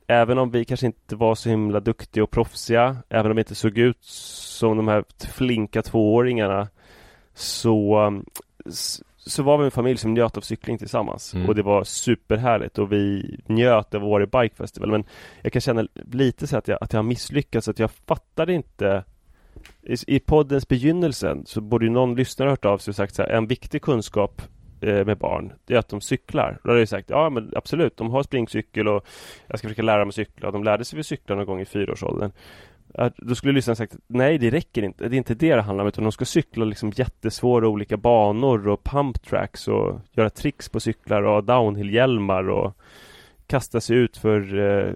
Även 0.07 0.39
om 0.39 0.51
vi 0.51 0.65
kanske 0.65 0.87
inte 0.87 1.17
var 1.17 1.35
så 1.35 1.49
himla 1.49 1.81
duktiga 1.81 2.25
och 2.25 2.31
proffsiga 2.31 2.97
Även 3.09 3.31
om 3.31 3.37
vi 3.37 3.41
inte 3.41 3.55
såg 3.55 3.79
ut 3.79 4.05
som 4.05 4.77
de 4.77 4.89
här 4.89 5.05
flinka 5.35 5.83
tvååringarna 5.83 6.69
Så 7.35 8.23
så 9.27 9.43
var 9.43 9.59
vi 9.59 9.65
en 9.65 9.71
familj 9.71 9.99
som 9.99 10.15
njöt 10.15 10.37
av 10.37 10.41
cykling 10.41 10.79
tillsammans 10.79 11.35
Mm. 11.35 11.49
och 11.49 11.55
det 11.55 11.63
var 11.63 11.85
superhärligt 11.85 12.79
och 12.79 12.93
vi 12.93 13.37
njöt 13.47 13.95
av 13.95 14.05
Åre 14.05 14.27
Bike 14.27 14.55
Festival 14.55 14.91
men 14.91 15.05
jag 15.43 15.53
kan 15.53 15.61
känna 15.61 15.87
lite 16.13 16.47
så 16.47 16.57
att 16.57 16.69
jag, 16.69 16.79
att 16.81 16.93
jag 16.93 16.99
har 16.99 17.05
misslyckats 17.05 17.69
att 17.69 17.79
jag 17.79 17.91
fattade 17.91 18.53
inte 18.53 19.05
i, 19.83 19.95
I 20.07 20.21
poddens 20.21 20.69
begynnelse 20.69 21.37
så 21.45 21.61
borde 21.61 21.85
ju 21.85 21.91
någon 21.91 22.15
lyssnare 22.15 22.51
hört 22.51 22.65
av 22.65 22.79
sig 22.79 22.91
och 22.91 22.97
sagt 22.97 23.15
så 23.15 23.23
här, 23.23 23.29
en 23.29 23.47
viktig 23.47 23.83
kunskap 23.83 24.43
eh, 24.81 25.05
med 25.05 25.19
barn 25.19 25.53
det 25.65 25.75
är 25.75 25.79
att 25.79 25.89
de 25.89 26.01
cyklar. 26.01 26.59
Då 26.65 26.71
hade 26.71 26.81
jag 26.81 26.89
sagt 26.89 27.11
ja 27.11 27.31
men 27.31 27.53
absolut, 27.57 27.97
de 27.97 28.11
har 28.11 28.23
springcykel 28.23 28.89
och 28.89 29.07
jag 29.47 29.59
ska 29.59 29.69
försöka 29.69 29.83
lära 29.83 29.99
dem 29.99 30.09
att 30.09 30.15
cykla. 30.15 30.51
De 30.51 30.65
lärde 30.65 30.85
sig 30.85 30.97
väl 30.97 31.05
cykla 31.05 31.37
någon 31.37 31.47
gång 31.47 31.61
i 31.61 31.65
fyraårsåldern. 31.65 32.31
Att- 32.95 33.17
Då 33.17 33.35
skulle 33.35 33.53
lyssnaren 33.53 33.77
sagt 33.77 33.97
nej 34.07 34.39
det 34.39 34.51
räcker 34.51 34.83
inte, 34.83 35.09
det 35.09 35.17
är 35.17 35.19
inte 35.19 35.35
det 35.35 35.55
det 35.55 35.63
handlar 35.63 35.85
om 35.85 35.89
utan 35.89 36.05
de 36.05 36.13
ska 36.13 36.25
cykla 36.25 36.65
liksom 36.65 36.93
jättesvåra 36.97 37.69
olika 37.69 37.97
banor 37.97 38.69
och 38.69 38.85
pump 38.85 39.23
tracks 39.23 39.69
och 39.69 40.01
göra 40.13 40.31
tricks 40.31 40.69
på 40.69 40.81
cyklar 40.81 41.23
och 41.23 41.45
downhillhjälmar 41.45 42.49
och 42.51 42.77
kasta 43.47 43.81
sig 43.81 43.97
ut 43.97 44.17
för 44.17 44.59
eh, 44.59 44.93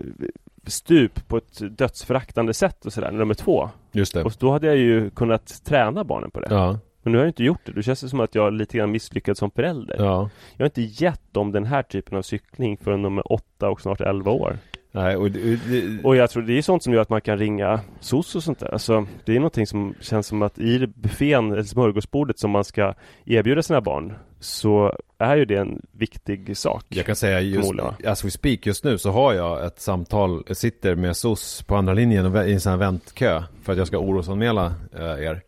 stup 0.67 1.29
på 1.29 1.37
ett 1.37 1.79
dödsföraktande 1.79 2.55
sätt 2.55 2.87
och 2.87 2.93
sådär 2.93 3.31
är 3.31 3.35
två. 3.35 3.71
Just 3.93 4.15
det 4.15 4.25
Och 4.25 4.33
då 4.39 4.51
hade 4.53 4.67
jag 4.67 4.77
ju 4.77 5.11
kunnat 5.11 5.65
träna 5.65 6.05
barnen 6.05 6.31
på 6.31 6.41
det. 6.41 6.47
Ja, 6.51 6.79
Men 7.03 7.13
nu 7.13 7.19
har 7.19 7.25
jag 7.25 7.31
inte 7.31 7.45
gjort 7.45 7.61
det. 7.65 7.73
Då 7.73 7.83
känns 7.83 8.01
det 8.01 8.09
som 8.09 8.21
att 8.21 8.35
jag 8.35 8.47
är 8.47 8.51
lite 8.51 8.79
grann 8.79 8.91
misslyckad 8.91 9.37
som 9.37 9.51
förälder. 9.51 9.97
ja 9.99 10.31
Jag 10.57 10.65
har 10.65 10.67
inte 10.67 10.83
gett 11.05 11.33
dem 11.33 11.53
den 11.53 11.65
här 11.65 11.83
typen 11.83 12.19
av 12.19 12.23
cykling 12.23 12.77
förrän 12.77 13.03
de 13.03 13.19
är 13.19 13.33
åtta 13.33 13.71
och 13.71 13.81
snart 13.81 14.01
elva 14.01 14.31
år. 14.31 14.59
Nej, 14.93 15.17
och, 15.17 15.31
det- 15.31 16.05
Och 16.05 16.17
jag 16.17 16.31
tror 16.31 16.43
det 16.43 16.59
är 16.59 16.63
sånt 16.63 16.83
som 16.83 16.93
gör 16.93 17.01
att 17.03 17.09
man 17.11 17.21
kan 17.21 17.39
ringa 17.39 17.81
SOS 18.01 18.35
och 18.37 18.43
sånt 18.43 18.59
där. 18.59 18.73
Alltså, 18.73 19.07
det 19.25 19.33
är 19.33 19.37
någonting 19.37 19.67
som 19.67 19.95
känns 20.01 20.27
som 20.27 20.43
att 20.43 20.59
i 20.59 20.87
buffén, 20.87 21.53
eller 21.53 21.63
smörgåsbordet 21.63 22.39
som 22.39 22.51
man 22.51 22.65
ska 22.65 22.95
erbjuda 23.25 23.63
sina 23.63 23.81
barn 23.81 24.13
så 24.41 24.97
är 25.19 25.37
ju 25.37 25.45
det 25.45 25.57
en 25.57 25.83
viktig 25.93 26.57
sak. 26.57 26.85
Jag 26.89 27.07
kan 27.07 27.17
säga 27.17 27.41
just, 27.41 27.69
as 28.07 28.25
we 28.25 28.31
speak 28.31 28.67
just 28.67 28.85
nu 28.85 28.99
så 28.99 29.11
har 29.11 29.33
jag 29.33 29.67
ett 29.67 29.81
samtal, 29.81 30.43
jag 30.47 30.57
sitter 30.57 30.95
med 30.95 31.17
SOS 31.17 31.63
på 31.63 31.77
andra 31.77 31.95
linjen 31.95 32.37
i 32.49 32.53
en 32.53 32.61
sån 32.61 32.71
här 32.71 32.77
väntkö 32.79 33.43
för 33.63 33.73
att 33.73 33.79
jag 33.79 33.87
ska 33.87 33.99
orosanmäla 33.99 34.75
eh, 34.99 35.25
er. 35.25 35.43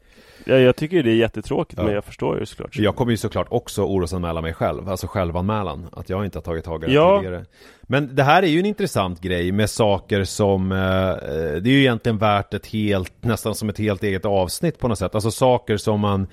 Ja, 0.44 0.54
jag 0.54 0.76
tycker 0.76 1.02
det 1.02 1.10
är 1.10 1.14
jättetråkigt 1.14 1.78
Ja. 1.78 1.84
men 1.84 1.94
jag 1.94 2.04
förstår 2.04 2.38
ju 2.40 2.46
såklart. 2.46 2.76
Jag 2.76 2.96
kommer 2.96 3.10
ju 3.10 3.16
såklart 3.16 3.46
också 3.50 3.82
orosanmäla 3.82 4.40
mig 4.40 4.54
själv, 4.54 4.88
alltså 4.88 5.06
självanmälan, 5.06 5.86
att 5.92 6.08
jag 6.10 6.24
inte 6.24 6.38
har 6.38 6.42
tagit 6.42 6.64
tag 6.64 6.84
i 6.84 6.86
det 6.86 6.92
Ja. 6.92 7.18
tidigare. 7.18 7.44
Men 7.82 8.16
det 8.16 8.22
här 8.22 8.42
är 8.42 8.46
ju 8.46 8.58
en 8.60 8.66
intressant 8.66 9.20
grej 9.20 9.52
med 9.52 9.70
saker 9.70 10.24
som, 10.24 10.72
eh, 10.72 10.78
det 10.78 11.68
är 11.68 11.72
ju 11.72 11.80
egentligen 11.80 12.18
värt 12.18 12.54
ett 12.54 12.66
helt, 12.66 13.12
nästan 13.20 13.54
som 13.54 13.68
ett 13.68 13.78
helt 13.78 14.02
eget 14.02 14.24
avsnitt 14.24 14.78
på 14.78 14.88
något 14.88 14.98
sätt. 14.98 15.14
Alltså 15.14 15.30
saker 15.30 15.76
som 15.76 16.00
man 16.00 16.26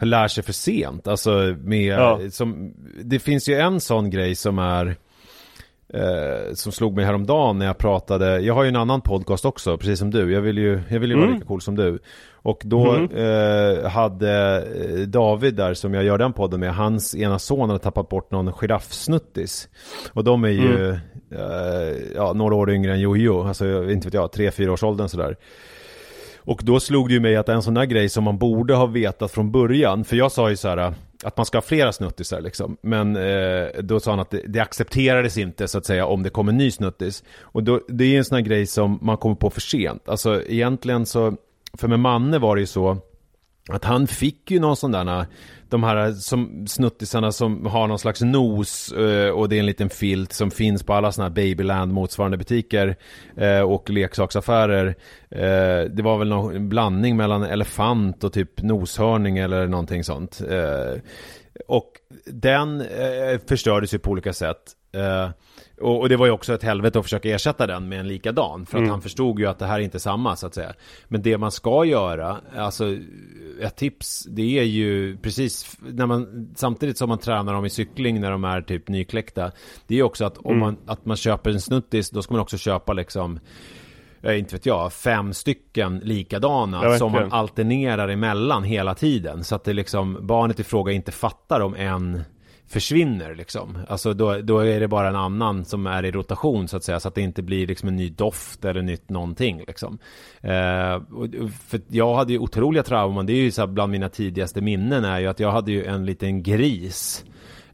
lär 0.00 0.28
sig 0.28 0.44
för 0.44 0.52
sent, 0.52 1.08
alltså 1.08 1.30
med, 1.60 1.98
Ja. 1.98 2.20
som, 2.30 2.74
det 3.04 3.18
finns 3.18 3.48
ju 3.48 3.54
en 3.54 3.80
sån 3.80 4.10
grej 4.10 4.34
som 4.34 4.58
är 4.58 4.96
Eh, 5.94 6.54
som 6.54 6.72
slog 6.72 6.96
mig 6.96 7.04
häromdagen 7.04 7.58
när 7.58 7.66
jag 7.66 7.78
pratade, 7.78 8.40
jag 8.40 8.54
har 8.54 8.62
ju 8.62 8.68
en 8.68 8.76
annan 8.76 9.00
podcast 9.00 9.44
också, 9.44 9.78
precis 9.78 9.98
som 9.98 10.10
du. 10.10 10.32
Jag 10.32 10.40
vill 10.40 10.58
ju, 10.58 10.80
jag 10.88 11.00
vill 11.00 11.10
ju 11.10 11.16
vara 11.16 11.24
Mm. 11.26 11.34
lika 11.34 11.46
cool 11.48 11.60
som 11.60 11.76
du. 11.76 11.98
Och 12.32 12.60
då 12.64 12.92
Mhm. 12.92 13.08
eh, 13.16 13.88
hade 13.90 14.56
eh, 14.58 14.98
David 15.08 15.54
där 15.54 15.74
som 15.74 15.94
jag 15.94 16.04
gör 16.04 16.18
den 16.18 16.32
podden 16.32 16.60
med, 16.60 16.74
hans 16.74 17.14
ena 17.14 17.38
son 17.38 17.68
hade 17.70 17.82
tappat 17.82 18.08
bort 18.08 18.30
någon 18.30 18.52
giraffsnuttis. 18.52 19.68
Och 20.12 20.24
de 20.24 20.44
är 20.44 20.48
ju 20.48 20.90
eh, 21.30 21.96
ja, 22.16 22.32
några 22.32 22.54
år 22.54 22.70
yngre 22.70 22.92
än 22.92 23.00
Jojo, 23.00 23.42
alltså 23.48 23.90
inte 23.90 24.06
vet 24.06 24.14
jag, 24.14 24.32
tre, 24.32 24.50
fyra 24.50 24.72
års 24.72 24.82
åldern 24.82 25.08
sådär. 25.08 25.36
Och 26.38 26.60
då 26.62 26.80
slog 26.80 27.08
det 27.08 27.14
ju 27.14 27.20
mig 27.20 27.36
att 27.36 27.48
en 27.48 27.62
sån 27.62 27.74
där 27.74 27.84
grej 27.84 28.08
som 28.08 28.24
man 28.24 28.38
borde 28.38 28.74
ha 28.74 28.86
vetat 28.86 29.30
från 29.32 29.52
början, 29.52 30.04
för 30.04 30.16
jag 30.16 30.32
sa 30.32 30.50
ju 30.50 30.56
så 30.56 30.68
här 30.68 30.94
att 31.26 31.36
man 31.36 31.46
ska 31.46 31.56
ha 31.56 31.62
flera 31.62 31.92
snuttisar 31.92 32.40
liksom. 32.40 32.76
Men 32.80 33.16
eh, 33.16 33.66
då 33.82 34.00
sa 34.00 34.10
han 34.10 34.20
att 34.20 34.30
det, 34.30 34.42
det 34.46 34.60
accepterades 34.60 35.38
inte 35.38 35.68
så 35.68 35.78
att 35.78 35.86
säga 35.86 36.06
om 36.06 36.22
det 36.22 36.30
kom 36.30 36.48
en 36.48 36.56
ny 36.56 36.70
snuttis. 36.70 37.24
Och 37.40 37.62
då, 37.62 37.80
det 37.88 38.04
är 38.04 38.08
ju 38.08 38.16
en 38.16 38.24
sån 38.24 38.36
här 38.36 38.42
grej 38.42 38.66
som 38.66 38.98
man 39.02 39.16
kommer 39.16 39.34
på 39.34 39.50
för 39.50 39.60
sent. 39.60 40.08
Alltså 40.08 40.42
egentligen 40.42 41.06
så, 41.06 41.36
för 41.72 41.88
med 41.88 42.00
Manne 42.00 42.38
var 42.38 42.56
det 42.56 42.60
ju 42.60 42.66
så 42.66 42.98
att 43.68 43.84
han 43.84 44.06
fick 44.06 44.50
ju 44.50 44.60
någon 44.60 44.76
sån 44.76 44.92
där, 44.92 45.26
de 45.68 45.82
här 45.82 46.12
som, 46.12 46.66
snuttisarna 46.66 47.32
som 47.32 47.66
har 47.66 47.86
någon 47.86 47.98
slags 47.98 48.20
nos 48.20 48.92
eh, 48.92 49.30
och 49.30 49.48
det 49.48 49.56
är 49.56 49.60
en 49.60 49.66
liten 49.66 49.90
filt 49.90 50.32
som 50.32 50.50
finns 50.50 50.82
på 50.82 50.94
alla 50.94 51.12
såna 51.12 51.28
här 51.28 51.34
Babyland 51.34 51.92
motsvarande 51.92 52.36
butiker 52.36 52.96
eh, 53.36 53.60
och 53.60 53.90
leksaksaffärer. 53.90 54.86
Eh, 55.30 55.90
det 55.90 56.02
var 56.02 56.18
väl 56.18 56.28
någon 56.28 56.68
blandning 56.68 57.16
mellan 57.16 57.42
elefant 57.42 58.24
och 58.24 58.32
typ 58.32 58.62
noshörning 58.62 59.38
eller 59.38 59.66
någonting 59.66 60.04
sånt. 60.04 60.40
Och 61.68 61.92
den 62.24 62.84
förstördes 63.48 63.94
ju 63.94 63.98
på 63.98 64.10
olika 64.10 64.32
sätt. 64.32 64.72
Eh, 65.78 65.84
och, 65.84 66.00
och 66.00 66.08
det 66.08 66.16
var 66.16 66.26
ju 66.26 66.32
också 66.32 66.54
ett 66.54 66.62
helvete 66.62 66.98
att 66.98 67.04
försöka 67.04 67.28
ersätta 67.28 67.66
den 67.66 67.88
med 67.88 68.00
en 68.00 68.08
likadan. 68.08 68.66
För 68.66 68.76
att 68.78 68.80
Mm. 68.80 68.90
han 68.90 69.02
förstod 69.02 69.38
ju 69.38 69.46
att 69.46 69.58
det 69.58 69.66
här 69.66 69.74
är 69.80 69.84
inte 69.84 70.00
samma 70.00 70.36
så 70.36 70.46
att 70.46 70.54
säga. 70.54 70.72
Men 71.08 71.22
det 71.22 71.38
man 71.38 71.50
ska 71.50 71.84
göra, 71.84 72.36
alltså 72.56 72.96
ett 73.62 73.76
tips, 73.76 74.24
det 74.30 74.58
är 74.58 74.62
ju 74.64 75.16
precis 75.16 75.76
när 75.80 76.06
man, 76.06 76.48
samtidigt 76.56 76.98
som 76.98 77.08
man 77.08 77.18
tränar 77.18 77.52
dem 77.54 77.64
i 77.64 77.70
cykling 77.70 78.20
när 78.20 78.30
de 78.30 78.44
är 78.44 78.60
typ 78.62 78.88
nykläckta. 78.88 79.52
Det 79.86 79.98
är 79.98 80.02
också 80.02 80.24
att 80.24 80.38
om 80.38 80.44
Mm. 80.46 80.58
man, 80.58 80.76
att 80.86 81.04
man 81.06 81.16
köper 81.16 81.50
en 81.50 81.60
snuttis, 81.60 82.10
då 82.10 82.22
ska 82.22 82.34
man 82.34 82.40
också 82.42 82.56
köpa 82.58 82.92
liksom 82.92 83.40
jag 84.20 84.38
inte 84.38 84.54
vet 84.54 84.66
jag, 84.66 84.92
fem 84.92 85.32
stycken 85.34 85.98
likadana 85.98 86.80
Ja, 86.84 86.98
som 86.98 87.12
man 87.12 87.32
alternerar 87.32 88.08
emellan 88.08 88.64
hela 88.64 88.94
tiden. 88.94 89.44
Så 89.44 89.54
att 89.54 89.64
det 89.64 89.72
liksom, 89.72 90.18
barnet 90.26 90.60
i 90.60 90.64
fråga 90.64 90.92
inte 90.92 91.12
fattar 91.12 91.60
om 91.60 91.74
en 91.74 92.22
försvinner 92.68 93.34
liksom. 93.34 93.78
Alltså 93.88 94.14
då, 94.14 94.38
då 94.38 94.58
är 94.58 94.80
det 94.80 94.88
bara 94.88 95.08
en 95.08 95.16
annan 95.16 95.64
som 95.64 95.86
är 95.86 96.04
i 96.04 96.10
rotation 96.10 96.68
så 96.68 96.76
att 96.76 96.84
säga. 96.84 97.00
Så 97.00 97.08
att 97.08 97.14
det 97.14 97.20
inte 97.20 97.42
blir 97.42 97.66
liksom 97.66 97.88
en 97.88 97.96
ny 97.96 98.10
doft 98.10 98.64
eller 98.64 98.82
nytt 98.82 99.10
någonting 99.10 99.64
liksom. 99.66 99.98
Eh, 100.40 100.94
och, 100.94 101.28
för 101.68 101.80
jag 101.88 102.14
hade 102.14 102.32
ju 102.32 102.38
otroliga 102.38 102.82
trauman. 102.82 103.26
Det 103.26 103.32
är 103.32 103.42
ju 103.42 103.50
så 103.50 103.62
här 103.62 103.66
bland 103.66 103.92
mina 103.92 104.08
tidigaste 104.08 104.60
minnen 104.60 105.04
är 105.04 105.20
ju 105.20 105.26
att 105.26 105.40
jag 105.40 105.52
hade 105.52 105.72
ju 105.72 105.84
en 105.84 106.06
liten 106.06 106.42
gris. 106.42 107.24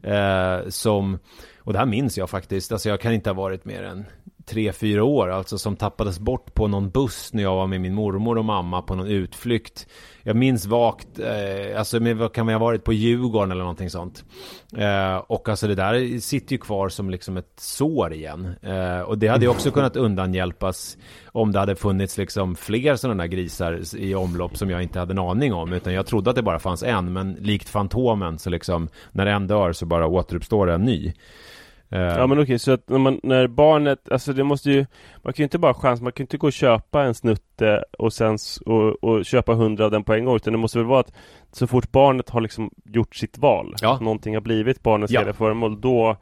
Eh, 0.03 0.69
som, 0.69 1.19
och 1.59 1.73
det 1.73 1.79
här 1.79 1.85
minns 1.85 2.17
jag 2.17 2.29
faktiskt. 2.29 2.71
Alltså 2.71 2.89
jag 2.89 3.01
kan 3.01 3.13
inte 3.13 3.29
ha 3.29 3.35
varit 3.35 3.65
mer 3.65 3.83
än 3.83 4.05
tre, 4.45 4.71
fyra 4.71 5.03
år, 5.03 5.29
alltså 5.29 5.57
som 5.57 5.75
tappades 5.75 6.19
bort 6.19 6.53
på 6.53 6.67
någon 6.67 6.89
buss 6.89 7.33
när 7.33 7.43
jag 7.43 7.55
var 7.55 7.67
med 7.67 7.81
min 7.81 7.93
mormor 7.93 8.37
och 8.37 8.45
mamma 8.45 8.81
på 8.81 8.95
någon 8.95 9.07
utflykt. 9.07 9.87
Jag 10.25 10.35
minns 10.35 10.65
vagt, 10.65 11.19
eh, 11.19 11.79
alltså 11.79 12.29
kan 12.29 12.47
vi 12.47 12.53
ha 12.53 12.59
varit 12.59 12.83
på 12.83 12.93
Djurgården 12.93 13.51
eller 13.51 13.61
någonting 13.61 13.89
sånt. 13.89 14.25
Eh, 14.77 15.15
och 15.15 15.49
alltså 15.49 15.67
det 15.67 15.75
där 15.75 16.19
sitter 16.19 16.51
ju 16.51 16.57
kvar 16.57 16.89
som 16.89 17.09
liksom 17.09 17.37
ett 17.37 17.53
sår 17.57 18.13
igen. 18.13 18.55
Eh, 18.61 18.99
och 18.99 19.17
det 19.17 19.27
hade 19.27 19.45
ju 19.45 19.51
också 19.51 19.71
kunnat 19.71 19.95
undanhjälpas 19.95 20.97
om 21.31 21.51
det 21.51 21.59
hade 21.59 21.75
funnits 21.75 22.17
liksom 22.17 22.55
fler 22.55 22.95
sådana 22.95 23.23
där 23.23 23.27
grisar 23.27 23.95
i 23.97 24.15
omlopp 24.15 24.57
som 24.57 24.69
jag 24.69 24.83
inte 24.83 24.99
hade 24.99 25.13
en 25.13 25.19
aning 25.19 25.53
om. 25.53 25.73
Utan 25.73 25.93
jag 25.93 26.05
trodde 26.05 26.29
att 26.29 26.35
det 26.35 26.41
bara 26.41 26.59
fanns 26.59 26.83
en, 26.83 27.13
men 27.13 27.33
likt 27.33 27.69
Fantomen 27.69 28.39
så 28.39 28.49
liksom 28.49 28.89
när 29.11 29.25
en 29.25 29.47
dör 29.47 29.73
så 29.73 29.85
bara 29.85 30.07
återuppstår 30.07 30.69
en 30.69 30.81
ny. 30.81 31.13
Eh, 31.89 31.99
Ja 32.01 32.27
men 32.27 32.39
okej, 32.39 32.59
så 32.59 32.71
att 32.71 32.89
när, 32.89 32.97
man, 32.97 33.19
när 33.23 33.47
barnet, 33.47 34.11
alltså 34.11 34.33
det 34.33 34.43
måste 34.43 34.71
ju 34.71 34.85
Man 35.23 35.33
kan 35.33 35.41
ju 35.41 35.43
inte 35.43 35.57
bara 35.59 35.73
chans, 35.73 36.01
man 36.01 36.11
kan 36.11 36.23
ju 36.23 36.25
inte 36.25 36.37
gå 36.37 36.47
och 36.47 36.53
köpa 36.53 37.03
en 37.03 37.13
snutte 37.13 37.83
och 37.97 38.13
sen 38.13 38.37
och, 38.65 39.03
och 39.03 39.25
köpa 39.25 39.53
hundra 39.53 39.85
av 39.85 39.91
den 39.91 40.03
på 40.03 40.13
en 40.13 40.25
gång 40.25 40.35
utan 40.35 40.53
det 40.53 40.59
måste 40.59 40.77
väl 40.77 40.87
vara 40.87 40.99
att 40.99 41.13
Så 41.51 41.67
fort 41.67 41.91
barnet 41.91 42.29
har 42.29 42.41
liksom 42.41 42.69
gjort 42.85 43.15
sitt 43.15 43.37
val, 43.37 43.75
Ja. 43.81 43.99
någonting 44.01 44.33
har 44.33 44.41
blivit 44.41 44.83
barnets 44.83 45.13
Ja. 45.13 45.33
föremål, 45.33 45.81
då 45.81 46.17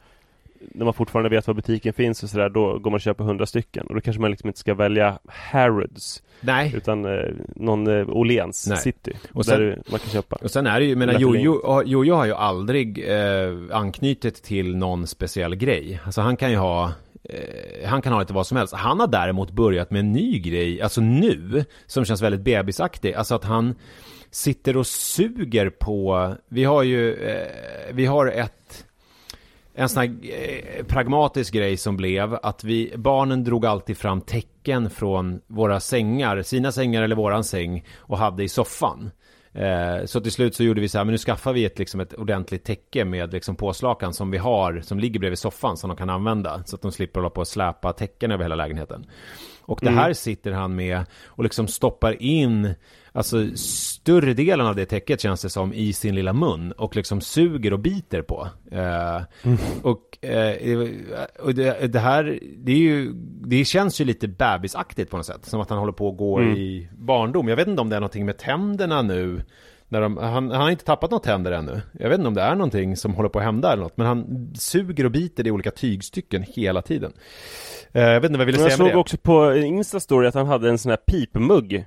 när 0.74 0.84
man 0.84 0.94
fortfarande 0.94 1.30
vet 1.30 1.46
var 1.46 1.54
butiken 1.54 1.92
finns 1.92 2.22
och 2.22 2.30
sådär, 2.30 2.48
då 2.48 2.78
går 2.78 2.90
man 2.90 2.94
och 2.94 3.00
köper 3.00 3.24
hundra 3.24 3.46
stycken. 3.46 3.86
Och 3.86 3.94
då 3.94 4.00
kanske 4.00 4.20
man 4.20 4.30
liksom 4.30 4.48
inte 4.48 4.60
ska 4.60 4.74
välja 4.74 5.18
Harrods, 5.28 6.22
Nej. 6.40 6.72
utan 6.76 7.04
eh, 7.04 7.30
någon 7.56 7.86
eh, 7.86 8.08
Åhléns 8.08 8.66
Nej. 8.68 8.78
City. 8.78 9.12
Och 9.32 9.44
där 9.44 9.52
sen- 9.52 9.60
du- 9.60 9.82
man 9.90 10.00
kan 10.00 10.10
köpa. 10.10 10.36
Och 10.36 10.50
sen 10.50 10.66
är 10.66 10.80
det 10.80 10.86
ju, 10.86 10.96
menar 10.96 11.18
Jojo, 11.18 11.82
Jojo 11.86 12.14
har 12.14 12.26
ju 12.26 12.32
aldrig 12.34 13.04
eh, 13.10 13.52
anknutit 13.72 14.42
till 14.42 14.76
någon 14.76 15.06
speciell 15.06 15.54
grej. 15.54 16.00
Alltså 16.04 16.20
han 16.20 16.36
kan 16.36 16.50
ju 16.50 16.56
ha 16.56 16.92
eh, 17.24 17.88
han 17.88 18.02
kan 18.02 18.12
ha 18.12 18.20
lite 18.20 18.32
vad 18.32 18.46
som 18.46 18.56
helst. 18.56 18.74
Han 18.74 19.00
har 19.00 19.06
däremot 19.06 19.50
börjat 19.50 19.90
med 19.90 20.00
en 20.00 20.12
ny 20.12 20.38
grej, 20.38 20.82
alltså 20.82 21.00
nu, 21.00 21.64
som 21.86 22.04
känns 22.04 22.22
väldigt 22.22 22.40
bebisaktig. 22.40 23.14
Alltså 23.14 23.34
att 23.34 23.44
han 23.44 23.74
sitter 24.30 24.76
och 24.76 24.86
suger 24.86 25.70
på, 25.70 26.34
vi 26.48 26.64
har 26.64 26.82
ju, 26.82 27.14
eh, 27.14 27.46
vi 27.92 28.06
har 28.06 28.26
ett 28.26 28.84
en 29.74 29.88
sån 29.88 30.02
här 30.02 30.16
eh, 30.22 30.84
pragmatisk 30.84 31.54
grej 31.54 31.76
som 31.76 31.96
blev 31.96 32.38
att 32.42 32.64
vi, 32.64 32.92
barnen 32.96 33.44
drog 33.44 33.66
alltid 33.66 33.98
fram 33.98 34.20
tecken 34.20 34.90
från 34.90 35.40
våra 35.46 35.80
sängar, 35.80 36.42
sina 36.42 36.72
sängar 36.72 37.02
eller 37.02 37.16
våran 37.16 37.44
säng 37.44 37.84
och 37.98 38.18
hade 38.18 38.44
i 38.44 38.48
soffan. 38.48 39.10
Eh, 39.54 40.04
så 40.04 40.20
till 40.20 40.32
slut 40.32 40.54
så 40.54 40.64
gjorde 40.64 40.80
vi 40.80 40.88
så 40.88 40.98
här, 40.98 41.04
men 41.04 41.12
nu 41.12 41.18
skaffar 41.18 41.52
vi 41.52 41.64
ett, 41.64 41.78
liksom 41.78 42.00
ett 42.00 42.14
ordentligt 42.14 42.64
täcke 42.64 43.04
med 43.04 43.32
liksom 43.32 43.56
påslakan 43.56 44.14
som 44.14 44.30
vi 44.30 44.38
har, 44.38 44.80
som 44.80 44.98
ligger 44.98 45.20
bredvid 45.20 45.38
soffan 45.38 45.76
som 45.76 45.88
de 45.88 45.96
kan 45.96 46.10
använda. 46.10 46.62
Så 46.66 46.76
att 46.76 46.82
de 46.82 46.92
slipper 46.92 47.20
hålla 47.20 47.30
på 47.30 47.40
och 47.40 47.48
släpa 47.48 47.92
täcken 47.92 48.30
över 48.30 48.44
hela 48.44 48.54
lägenheten. 48.54 49.06
Och 49.60 49.78
det 49.82 49.90
här 49.90 50.12
sitter 50.12 50.52
han 50.52 50.74
med 50.74 51.04
och 51.26 51.44
liksom 51.44 51.68
stoppar 51.68 52.22
in 52.22 52.74
Alltså 53.14 53.46
större 53.56 54.34
delen 54.34 54.66
av 54.66 54.76
det 54.76 54.84
täcket 54.86 55.20
känns 55.20 55.42
det 55.42 55.50
som 55.50 55.72
i 55.74 55.92
sin 55.92 56.14
lilla 56.14 56.32
mun 56.32 56.72
och 56.72 56.96
liksom 56.96 57.20
suger 57.20 57.72
och 57.72 57.78
biter 57.78 58.22
på. 58.22 58.48
Eh, 58.70 59.22
Och, 59.82 60.24
eh, 60.24 60.88
och 61.42 61.54
det, 61.54 61.92
det 61.92 61.98
här, 61.98 62.38
det 62.56 62.72
är 62.72 62.76
ju, 62.76 63.12
det 63.44 63.64
känns 63.64 64.00
ju 64.00 64.04
lite 64.04 64.28
bebisaktigt 64.28 65.10
på 65.10 65.16
något 65.16 65.26
sätt. 65.26 65.44
Som 65.46 65.60
att 65.60 65.70
han 65.70 65.78
håller 65.78 65.92
på 65.92 66.08
att 66.08 66.16
gå 66.16 66.38
Mm. 66.38 66.56
i 66.56 66.88
barndom. 66.98 67.48
Jag 67.48 67.56
vet 67.56 67.68
inte 67.68 67.80
om 67.82 67.88
det 67.88 67.96
är 67.96 68.00
någonting 68.00 68.26
med 68.26 68.38
tänderna 68.38 69.02
nu. 69.02 69.42
När 69.88 70.00
de, 70.00 70.16
han, 70.16 70.50
han 70.50 70.60
har 70.60 70.70
inte 70.70 70.84
tappat 70.84 71.10
några 71.10 71.22
tänder 71.24 71.52
ännu. 71.52 71.80
Jag 71.98 72.08
vet 72.08 72.18
inte 72.18 72.28
om 72.28 72.34
det 72.34 72.42
är 72.42 72.54
någonting 72.54 72.96
som 72.96 73.14
håller 73.14 73.28
på 73.28 73.38
att 73.38 73.44
hända 73.44 73.72
eller 73.72 73.82
något. 73.82 73.96
Men 73.96 74.06
han 74.06 74.50
suger 74.54 75.04
och 75.04 75.10
biter 75.10 75.46
i 75.46 75.50
olika 75.50 75.70
tygstycken 75.70 76.44
hela 76.48 76.82
tiden. 76.82 77.12
Eh, 77.92 78.02
jag 78.02 78.20
vet 78.20 78.30
inte 78.30 78.38
vad 78.38 78.40
jag 78.40 78.46
ville 78.46 78.58
Men 78.58 78.62
jag 78.64 78.72
säga 78.72 78.84
med 78.84 78.90
såg 78.92 78.96
det. 78.96 79.00
också 79.00 79.16
på 79.16 79.52
Insta-story 79.54 80.26
att 80.28 80.34
han 80.34 80.46
hade 80.46 80.68
en 80.68 80.78
sån 80.78 80.90
här 80.90 80.96
pipmugg 80.96 81.84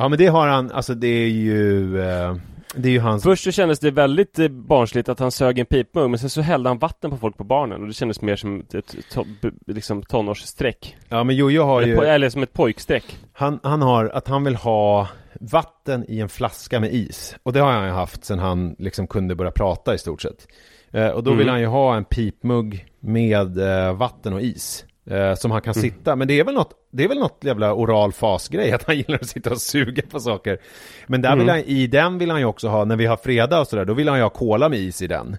Ja 0.00 0.08
men 0.08 0.18
det 0.18 0.26
har 0.26 0.48
han, 0.48 0.70
alltså 0.72 0.94
det 0.94 1.06
är 1.06 1.28
ju, 1.28 2.00
eh, 2.02 2.36
det 2.74 2.88
är 2.88 2.92
ju 2.92 3.00
hans 3.00 3.22
Först 3.22 3.44
så 3.44 3.50
kändes 3.52 3.78
det 3.78 3.90
väldigt 3.90 4.38
eh, 4.38 4.48
barnsligt 4.48 5.08
att 5.08 5.18
han 5.18 5.30
sög 5.30 5.58
en 5.58 5.66
pipmugg 5.66 6.10
men 6.10 6.18
sen 6.18 6.30
så 6.30 6.40
hällde 6.40 6.70
han 6.70 6.78
vatten 6.78 7.10
på 7.10 7.16
folk 7.16 7.36
på 7.36 7.44
barnen 7.44 7.80
och 7.80 7.86
det 7.86 7.92
kändes 7.94 8.20
mer 8.22 8.36
som 8.36 8.60
ett, 8.60 8.74
ett 8.74 8.94
to, 9.12 9.24
b- 9.42 9.48
liksom 9.66 10.02
tonårsstreck. 10.02 10.96
Ja 11.08 11.24
men 11.24 11.36
Jojo 11.36 11.62
har 11.62 11.82
Eller, 11.82 11.92
ju 11.92 11.96
po- 12.00 12.04
eller 12.04 12.30
som 12.30 12.42
ett 12.42 12.52
pojkstreck. 12.52 13.18
han, 13.32 13.60
han 13.62 13.82
har, 13.82 14.04
att 14.14 14.28
han 14.28 14.44
vill 14.44 14.56
ha 14.56 15.08
vatten 15.40 16.04
i 16.08 16.20
en 16.20 16.28
flaska 16.28 16.80
med 16.80 16.92
is 16.94 17.36
Och 17.42 17.52
det 17.52 17.60
har 17.60 17.72
han 17.72 17.84
ju 17.86 17.92
haft 17.92 18.24
sen 18.24 18.38
han 18.38 18.76
liksom 18.78 19.06
kunde 19.06 19.34
börja 19.34 19.50
prata 19.50 19.94
i 19.94 19.98
stort 19.98 20.22
sett 20.22 20.46
eh, 20.92 21.08
Och 21.08 21.22
då 21.24 21.30
vill 21.30 21.40
Mm. 21.40 21.52
han 21.52 21.60
ju 21.60 21.66
ha 21.66 21.96
en 21.96 22.04
pipmugg 22.04 22.86
med 23.00 23.58
eh, 23.58 23.92
vatten 23.96 24.32
och 24.32 24.40
is 24.42 24.84
eh, 25.10 25.34
Som 25.34 25.50
han 25.50 25.60
kan 25.62 25.74
Mm. 25.74 25.82
sitta, 25.90 26.16
men 26.16 26.28
det 26.28 26.40
är 26.40 26.44
väl 26.44 26.54
något 26.54 26.70
Det 26.92 27.04
är 27.04 27.08
väl 27.08 27.18
något 27.18 27.38
jävla 27.44 27.74
oral 27.74 28.12
fasgrej 28.12 28.72
att 28.72 28.82
han 28.86 28.96
gillar 28.96 29.14
att 29.18 29.28
sitta 29.28 29.50
och 29.50 29.60
suga 29.60 30.02
på 30.10 30.20
saker 30.20 30.58
Men 31.06 31.22
där 31.22 31.36
vill 31.36 31.48
Mm. 31.48 31.54
han, 31.54 31.64
i 31.64 31.86
den 31.86 32.18
vill 32.18 32.30
han 32.30 32.40
ju 32.40 32.46
också 32.46 32.68
ha, 32.68 32.84
när 32.84 32.96
vi 32.96 33.06
har 33.06 33.16
fredag 33.16 33.60
och 33.60 33.66
sådär 33.66 33.84
Då 33.84 33.94
vill 33.94 34.08
han 34.08 34.18
ju 34.18 34.22
ha 34.22 34.30
cola 34.30 34.68
med 34.68 34.78
is 34.78 35.02
i 35.02 35.06
den 35.06 35.36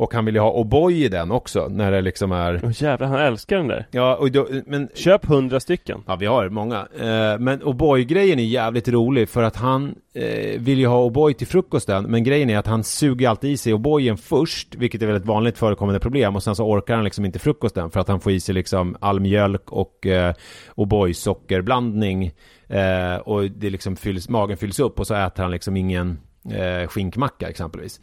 Och 0.00 0.14
han 0.14 0.24
vill 0.24 0.34
ju 0.34 0.40
ha 0.40 0.52
O'boy 0.52 0.92
i 0.92 1.08
den 1.08 1.30
också, 1.30 1.68
när 1.68 1.92
det 1.92 2.00
liksom 2.00 2.32
är 2.32 2.60
Åh 2.64 2.70
jävlar, 2.82 3.06
han 3.06 3.20
älskar 3.20 3.56
den 3.56 3.68
där. 3.68 3.86
Ja, 3.90 4.16
och 4.16 4.30
då, 4.30 4.48
men 4.66 4.88
Köp 4.94 5.26
hundra 5.26 5.60
stycken. 5.60 6.02
Ja, 6.06 6.16
vi 6.16 6.26
har 6.26 6.48
många. 6.48 6.78
Eh, 6.78 7.38
men 7.38 7.62
O'boy-grejen 7.62 8.38
är 8.38 8.44
jävligt 8.44 8.88
rolig 8.88 9.28
för 9.28 9.42
att 9.42 9.56
han 9.56 9.94
eh, 10.14 10.60
vill 10.60 10.78
ju 10.78 10.86
ha 10.86 11.08
O'boy 11.08 11.32
till 11.32 11.46
frukosten. 11.46 12.04
Men 12.04 12.24
grejen 12.24 12.50
är 12.50 12.58
att 12.58 12.66
han 12.66 12.84
suger 12.84 13.28
alltid 13.28 13.50
i 13.50 13.56
sig 13.56 13.74
O'boyen 13.74 14.16
först, 14.16 14.74
vilket 14.74 15.02
är 15.02 15.06
väldigt 15.06 15.26
vanligt 15.26 15.58
förekommande 15.58 16.00
problem. 16.00 16.36
Och 16.36 16.42
sen 16.42 16.56
så 16.56 16.64
orkar 16.64 16.94
han 16.94 17.04
liksom 17.04 17.24
inte 17.24 17.38
frukosten 17.38 17.90
för 17.90 18.00
att 18.00 18.08
han 18.08 18.20
får 18.20 18.32
i 18.32 18.40
sig 18.40 18.54
liksom 18.54 18.96
all 19.00 19.20
mjölk 19.20 19.72
och 19.72 20.06
eh, 20.06 20.34
O'boy-sockerblandning. 20.74 22.30
Eh, 22.68 23.16
och 23.16 23.50
det 23.50 23.70
liksom 23.70 23.96
fylls, 23.96 24.28
magen 24.28 24.56
fylls 24.56 24.80
upp 24.80 25.00
och 25.00 25.06
så 25.06 25.14
äter 25.14 25.42
han 25.42 25.52
liksom 25.52 25.76
ingen 25.76 26.18
eh, 26.44 26.88
skinkmacka 26.88 27.48
exempelvis. 27.48 28.00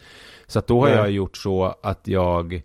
Så 0.48 0.60
att 0.60 0.68
då 0.68 0.80
har 0.80 0.88
Nej. 0.88 0.98
jag 0.98 1.12
gjort 1.12 1.38
så 1.38 1.76
att 1.84 2.08
jag 2.08 2.62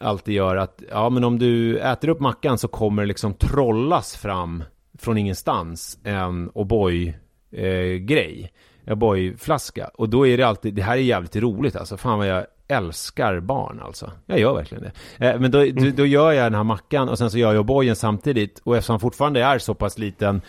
alltid 0.00 0.34
gör 0.34 0.56
att, 0.56 0.82
ja 0.90 1.10
men 1.10 1.24
om 1.24 1.38
du 1.38 1.78
äter 1.78 2.08
upp 2.08 2.20
mackan 2.20 2.58
så 2.58 2.68
kommer 2.68 3.02
det 3.02 3.08
liksom 3.08 3.34
trollas 3.34 4.16
fram 4.16 4.64
från 4.98 5.18
ingenstans 5.18 5.98
en 6.04 6.50
O'boy 6.50 7.14
eh, 7.52 7.98
grej. 7.98 8.52
O'boy-flaska. 8.86 9.90
Och 9.94 10.08
då 10.08 10.26
är 10.26 10.36
det 10.36 10.42
alltid, 10.42 10.74
det 10.74 10.82
här 10.82 10.96
är 10.96 11.00
jävligt 11.00 11.36
roligt 11.36 11.76
alltså. 11.76 11.96
Fan 11.96 12.18
vad 12.18 12.28
jag 12.28 12.46
älskar 12.68 13.40
barn 13.40 13.80
alltså. 13.82 14.12
Jag 14.26 14.38
gör 14.38 14.54
verkligen 14.54 14.84
det. 14.84 15.26
Eh, 15.26 15.40
men 15.40 15.50
då, 15.50 15.64
då, 15.64 15.90
då 15.96 16.06
gör 16.06 16.32
jag 16.32 16.44
den 16.44 16.54
här 16.54 16.64
mackan 16.64 17.08
och 17.08 17.18
sen 17.18 17.30
så 17.30 17.38
gör 17.38 17.54
jag 17.54 17.66
O'boyen 17.66 17.94
samtidigt. 17.94 18.60
Och 18.64 18.76
eftersom 18.76 18.92
han 18.92 19.00
fortfarande 19.00 19.42
är 19.42 19.58
så 19.58 19.74
pass 19.74 19.98
liten 19.98 20.40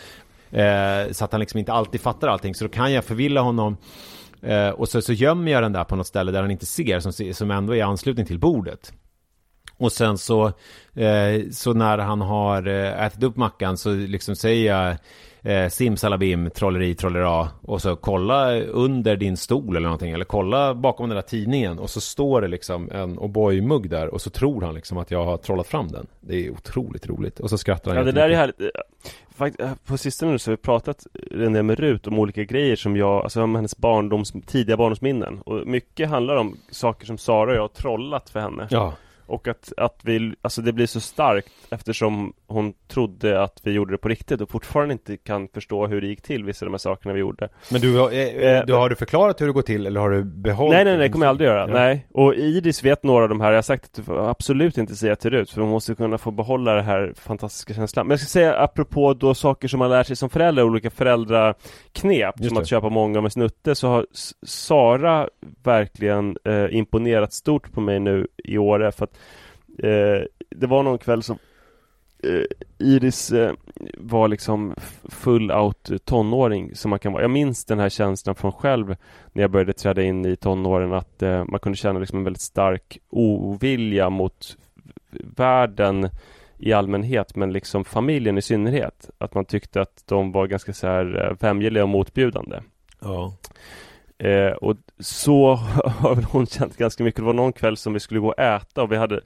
eh, 0.50 1.12
så 1.12 1.24
att 1.24 1.32
han 1.32 1.40
liksom 1.40 1.58
inte 1.58 1.72
alltid 1.72 2.00
fattar 2.00 2.28
allting 2.28 2.54
så 2.54 2.64
då 2.64 2.70
kan 2.70 2.92
jag 2.92 3.04
förvilla 3.04 3.40
honom 3.40 3.76
Eh, 4.42 4.68
och 4.68 4.88
så, 4.88 5.02
så 5.02 5.12
gömmer 5.12 5.52
jag 5.52 5.62
den 5.62 5.72
där 5.72 5.84
på 5.84 5.96
något 5.96 6.06
ställe 6.06 6.32
där 6.32 6.42
han 6.42 6.50
inte 6.50 6.66
ser, 6.66 7.00
som, 7.00 7.34
som 7.34 7.50
ändå 7.50 7.72
är 7.72 7.76
i 7.76 7.82
anslutning 7.82 8.26
till 8.26 8.38
bordet. 8.38 8.92
Och 9.76 9.92
sen 9.92 10.18
så, 10.18 10.46
eh, 10.94 11.50
så 11.50 11.72
när 11.72 11.98
han 11.98 12.20
har 12.20 12.68
eh, 12.68 13.02
ätit 13.02 13.22
upp 13.22 13.36
mackan 13.36 13.76
så 13.76 13.94
liksom 13.94 14.36
säger 14.36 14.74
jag 14.74 14.96
eh, 15.42 15.68
simsalabim, 15.68 16.50
trolleri, 16.50 16.94
trollera 16.94 17.48
och 17.62 17.82
så 17.82 17.96
kolla 17.96 18.60
under 18.60 19.16
din 19.16 19.36
stol 19.36 19.76
eller 19.76 19.88
någonting 19.88 20.10
eller 20.10 20.24
kolla 20.24 20.74
bakom 20.74 21.08
den 21.08 21.16
där 21.16 21.22
tidningen 21.22 21.78
och 21.78 21.90
så 21.90 22.00
står 22.00 22.40
det 22.40 22.48
liksom 22.48 22.90
en 22.90 23.18
O'boy-mugg 23.18 23.88
där 23.88 24.06
och 24.08 24.20
så 24.20 24.30
tror 24.30 24.62
han 24.62 24.74
liksom 24.74 24.98
att 24.98 25.10
jag 25.10 25.24
har 25.24 25.36
trollat 25.36 25.66
fram 25.66 25.88
den. 25.88 26.06
Det 26.20 26.46
är 26.46 26.50
otroligt 26.50 27.06
roligt 27.06 27.40
och 27.40 27.50
så 27.50 27.58
skrattar 27.58 27.90
han 27.90 27.98
Ja 27.98 28.04
det 28.04 28.12
där 28.12 28.30
är 28.30 28.34
härligt. 28.34 28.60
Eh, 29.40 29.72
på 29.86 29.98
sistone 29.98 30.32
nu 30.32 30.38
så 30.38 30.50
har 30.50 30.56
vi 30.56 30.62
pratat 30.62 31.06
en 31.30 31.52
del 31.52 31.62
med 31.62 31.78
Rut 31.78 32.06
om 32.06 32.18
olika 32.18 32.44
grejer 32.44 32.76
som 32.76 32.96
jag, 32.96 33.24
alltså 33.24 33.42
om 33.42 33.54
hennes 33.54 33.76
barndoms, 33.76 34.32
tidiga 34.46 34.76
barndomsminnen. 34.76 35.40
Och 35.40 35.66
mycket 35.66 36.08
handlar 36.08 36.36
om 36.36 36.56
saker 36.70 37.06
som 37.06 37.18
Sara 37.18 37.50
och 37.50 37.56
jag 37.56 37.60
har 37.60 37.68
trollat 37.68 38.30
för 38.30 38.40
henne. 38.40 38.68
Ja, 38.70 38.94
och 39.28 39.48
att, 39.48 39.72
att 39.76 40.00
vi, 40.02 40.34
alltså 40.42 40.62
det 40.62 40.72
blir 40.72 40.86
så 40.86 41.00
starkt 41.00 41.48
eftersom 41.70 42.32
hon 42.46 42.72
trodde 42.88 43.42
att 43.42 43.60
vi 43.62 43.70
gjorde 43.72 43.94
det 43.94 43.98
på 43.98 44.08
riktigt 44.08 44.40
och 44.40 44.50
fortfarande 44.50 44.92
inte 44.92 45.16
kan 45.16 45.48
förstå 45.48 45.86
hur 45.86 46.00
det 46.00 46.06
gick 46.06 46.22
till 46.22 46.44
vissa 46.44 46.64
av 46.64 46.66
de 46.66 46.72
här 46.72 46.78
sakerna 46.78 47.14
vi 47.14 47.20
gjorde. 47.20 47.48
Men 47.70 47.80
du, 47.80 47.96
har- 47.98 48.12
eh, 48.12 48.64
du 48.66 48.72
har 48.72 48.88
du 48.88 48.96
förklarat 48.96 49.40
hur 49.40 49.46
det 49.46 49.52
går 49.52 49.62
till 49.62 49.86
eller 49.86 50.00
har 50.00 50.10
du 50.10 50.24
behållit 50.24 50.72
Nej 50.74 50.84
nej 50.84 50.98
nej, 50.98 51.08
det 51.08 51.12
kommer 51.12 51.26
jag 51.26 51.30
aldrig 51.30 51.48
göra. 51.50 51.60
Ja. 51.68 51.74
Nej. 51.74 52.06
Och 52.12 52.34
Iris 52.34 52.84
vet 52.84 53.02
några 53.02 53.22
av 53.22 53.28
de 53.28 53.40
här, 53.40 53.48
jag 53.50 53.56
har 53.56 53.62
sagt 53.62 53.84
att 53.84 53.94
du 53.94 54.02
får 54.02 54.30
absolut 54.30 54.78
inte 54.78 54.96
säga 54.96 55.16
till 55.16 55.30
Rut 55.30 55.50
för 55.50 55.60
hon 55.60 55.70
måste 55.70 55.94
kunna 55.94 56.18
få 56.18 56.30
behålla 56.30 56.74
det 56.74 56.82
här 56.82 57.12
fantastiska 57.16 57.74
känslan. 57.74 58.06
Men 58.06 58.10
jag 58.12 58.20
ska 58.20 58.26
säga 58.28 58.56
apropå 58.56 59.14
då 59.14 59.34
saker 59.34 59.68
som 59.68 59.78
man 59.78 59.90
lär 59.90 60.02
sig 60.02 60.16
som 60.16 60.30
förälder, 60.30 60.62
olika 60.62 60.90
föräldraknep 60.90 62.34
Just 62.38 62.48
som 62.48 62.54
det. 62.54 62.60
att 62.60 62.68
köpa 62.68 62.88
många 62.88 63.20
med 63.20 63.32
snutte 63.32 63.74
så 63.74 63.88
har 63.88 64.06
Sara 64.46 65.28
verkligen 65.64 66.36
eh, 66.44 66.66
imponerat 66.76 67.32
stort 67.32 67.72
på 67.72 67.80
mig 67.80 68.00
nu 68.00 68.26
i 68.44 68.58
år 68.58 68.90
för 68.90 69.04
att 69.04 69.17
eh, 69.78 70.22
det 70.50 70.66
var 70.66 70.82
någon 70.82 70.98
kväll 70.98 71.22
som 71.22 71.38
eh, 72.22 72.44
Iris 72.78 73.32
eh, 73.32 73.52
var 73.96 74.28
liksom 74.28 74.74
full 75.04 75.50
out 75.50 75.90
tonåring 76.04 76.74
som 76.74 76.90
man 76.90 76.98
kan 76.98 77.12
vara. 77.12 77.22
Jag 77.22 77.30
minns 77.30 77.64
den 77.64 77.78
här 77.78 77.88
känslan 77.88 78.34
från 78.34 78.52
själv 78.52 78.96
när 79.32 79.42
jag 79.42 79.50
började 79.50 79.72
träda 79.72 80.02
in 80.02 80.26
i 80.26 80.36
tonåren 80.36 80.92
att 80.92 81.22
eh, 81.22 81.44
man 81.44 81.60
kunde 81.60 81.76
känna 81.76 81.98
liksom 81.98 82.18
en 82.18 82.24
väldigt 82.24 82.42
stark 82.42 82.98
ovilja 83.08 84.10
mot 84.10 84.56
världen 85.36 86.10
i 86.58 86.72
allmänhet 86.72 87.36
men 87.36 87.52
liksom 87.52 87.84
familjen 87.84 88.38
i 88.38 88.42
synnerhet. 88.42 89.10
Att 89.18 89.34
man 89.34 89.44
tyckte 89.44 89.80
att 89.80 90.02
de 90.06 90.32
var 90.32 90.46
ganska 90.46 90.72
så 90.72 90.86
här 90.86 91.26
eh, 91.26 91.36
vämjeliga 91.40 91.82
och 91.82 91.88
motbjudande. 91.88 92.60
Ja. 93.00 93.34
Eh, 94.18 94.52
och 94.52 94.76
så 95.00 95.54
har 95.84 96.14
väl 96.14 96.24
hon 96.24 96.46
känt 96.46 96.76
ganska 96.76 97.04
mycket. 97.04 97.16
Det 97.16 97.26
var 97.26 97.32
någon 97.32 97.52
kväll 97.52 97.76
som 97.76 97.92
vi 97.92 98.00
skulle 98.00 98.20
gå 98.20 98.28
och 98.28 98.38
äta 98.38 98.82
och 98.82 98.92
vi 98.92 98.96
hade 98.96 99.20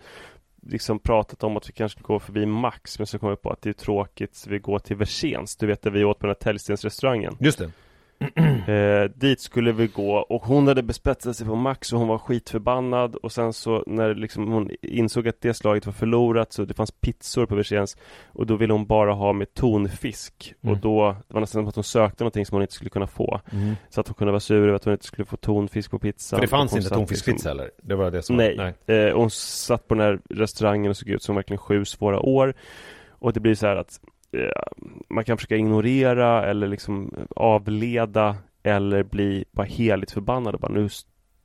liksom 0.66 0.98
pratat 0.98 1.44
om 1.44 1.56
att 1.56 1.68
vi 1.68 1.72
kanske 1.72 1.98
skulle 1.98 2.14
gå 2.14 2.20
förbi 2.20 2.46
Max 2.46 2.98
men 2.98 3.06
så 3.06 3.18
kom 3.18 3.30
vi 3.30 3.36
på 3.36 3.50
att 3.50 3.62
det 3.62 3.68
är 3.68 3.74
tråkigt 3.74 4.34
så 4.34 4.50
vi 4.50 4.58
går 4.58 4.78
till 4.78 4.96
Versens. 4.96 5.56
Du 5.56 5.66
vet 5.66 5.82
där 5.82 5.90
vi 5.90 6.04
åt 6.04 6.18
på 6.18 6.26
den 6.26 6.30
här 6.30 6.40
Tällstensrestaurangen. 6.40 7.36
Just 7.40 7.58
det. 7.58 7.70
Eh, 8.68 9.04
dit 9.14 9.40
skulle 9.40 9.72
vi 9.72 9.86
gå 9.86 10.16
och 10.16 10.42
hon 10.42 10.66
hade 10.68 10.82
bespetsat 10.82 11.36
sig 11.36 11.46
på 11.46 11.54
Max 11.54 11.92
och 11.92 11.98
hon 11.98 12.08
var 12.08 12.18
skitförbannad 12.18 13.14
och 13.16 13.32
sen 13.32 13.52
så 13.52 13.84
när 13.86 14.14
liksom 14.14 14.52
hon 14.52 14.70
insåg 14.82 15.28
att 15.28 15.40
det 15.40 15.54
slaget 15.54 15.86
var 15.86 15.92
förlorat 15.92 16.52
så 16.52 16.64
det 16.64 16.74
fanns 16.74 16.90
pizzor 16.90 17.46
på 17.46 17.54
Versens 17.54 17.96
och 18.26 18.46
då 18.46 18.56
ville 18.56 18.72
hon 18.72 18.86
bara 18.86 19.12
ha 19.12 19.32
med 19.32 19.54
tonfisk 19.54 20.54
Mm. 20.62 20.74
och 20.74 20.80
då 20.80 21.16
det 21.28 21.34
var 21.34 21.40
nästan 21.40 21.62
som 21.62 21.68
att 21.68 21.74
hon 21.74 21.84
sökte 21.84 22.24
någonting 22.24 22.46
som 22.46 22.54
hon 22.56 22.62
inte 22.62 22.74
skulle 22.74 22.90
kunna 22.90 23.06
få 23.06 23.40
Mm. 23.52 23.74
så 23.90 24.00
att 24.00 24.08
hon 24.08 24.14
kunde 24.14 24.32
vara 24.32 24.40
sur 24.40 24.56
över 24.62 24.72
att 24.74 24.84
hon 24.84 24.92
inte 24.92 25.06
skulle 25.06 25.26
få 25.26 25.36
tonfisk 25.36 25.90
på 25.90 25.98
pizzan 25.98 26.36
För 26.36 26.40
det 26.42 26.48
fanns 26.48 26.76
inte 26.76 26.88
tonfiskpizza 26.88 27.32
liksom- 27.32 27.50
eller? 27.50 27.70
Det 27.82 27.94
var 27.94 28.10
det 28.10 28.22
som 28.22 28.36
Nej, 28.36 28.74
nej. 28.86 28.98
Eh, 28.98 29.16
hon 29.16 29.30
satt 29.30 29.88
på 29.88 29.94
den 29.94 30.04
här 30.04 30.18
restaurangen 30.30 30.90
och 30.90 30.96
såg 30.96 31.08
ut 31.08 31.22
som 31.22 31.34
verkligen 31.36 31.58
sju 31.58 31.84
svåra 31.84 32.20
år 32.20 32.54
Och 33.10 33.32
det 33.32 33.40
blir 33.40 33.54
så 33.54 33.66
här 33.66 33.76
att 33.76 34.00
Man 35.08 35.24
kan 35.24 35.36
försöka 35.36 35.56
ignorera 35.56 36.46
eller 36.50 36.68
liksom 36.68 37.14
avleda 37.36 38.36
Eller 38.62 39.02
bli 39.02 39.44
bara 39.50 39.66
heligt 39.66 40.10
förbannad 40.10 40.54
och 40.54 40.60
bara 40.60 40.72
nu 40.72 40.88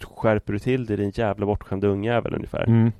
skärper 0.03 0.53
du 0.53 0.59
till 0.59 0.85
dig 0.85 0.97
din 0.97 1.11
jävla 1.15 1.45
bortskämda 1.45 1.87
ungjävel 1.87 2.33
ungefär 2.35 2.63
Mm. 2.63 2.91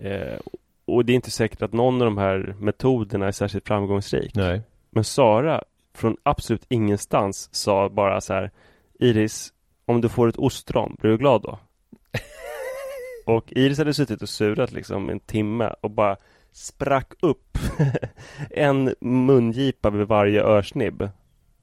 eh, 0.00 0.38
Och 0.84 1.04
det 1.04 1.12
är 1.12 1.14
inte 1.14 1.30
säkert 1.30 1.62
att 1.62 1.72
någon 1.72 1.94
av 2.02 2.04
de 2.04 2.18
här 2.18 2.54
metoderna 2.60 3.26
är 3.26 3.32
särskilt 3.32 3.66
framgångsrik 3.68 4.34
Nej. 4.34 4.62
Men 4.90 5.04
Sara 5.04 5.62
från 5.94 6.16
absolut 6.22 6.66
ingenstans 6.68 7.48
sa 7.54 7.88
bara 7.88 8.20
så 8.20 8.32
här 8.34 8.50
Iris, 8.98 9.52
om 9.84 10.00
du 10.00 10.08
får 10.08 10.28
ett 10.28 10.36
ostron, 10.36 10.96
blir 11.00 11.10
du 11.10 11.18
glad 11.18 11.42
då? 11.42 11.58
och 13.34 13.52
Iris 13.52 13.78
hade 13.78 13.94
suttit 13.94 14.22
och 14.22 14.28
surat 14.28 14.72
liksom 14.72 15.10
en 15.10 15.20
timme 15.20 15.74
och 15.80 15.90
bara 15.90 16.16
sprack 16.52 17.12
upp 17.22 17.42
en 18.50 18.94
mungipa 19.00 19.90
vid 19.90 20.06
varje 20.06 20.42
örsnibb. 20.42 21.08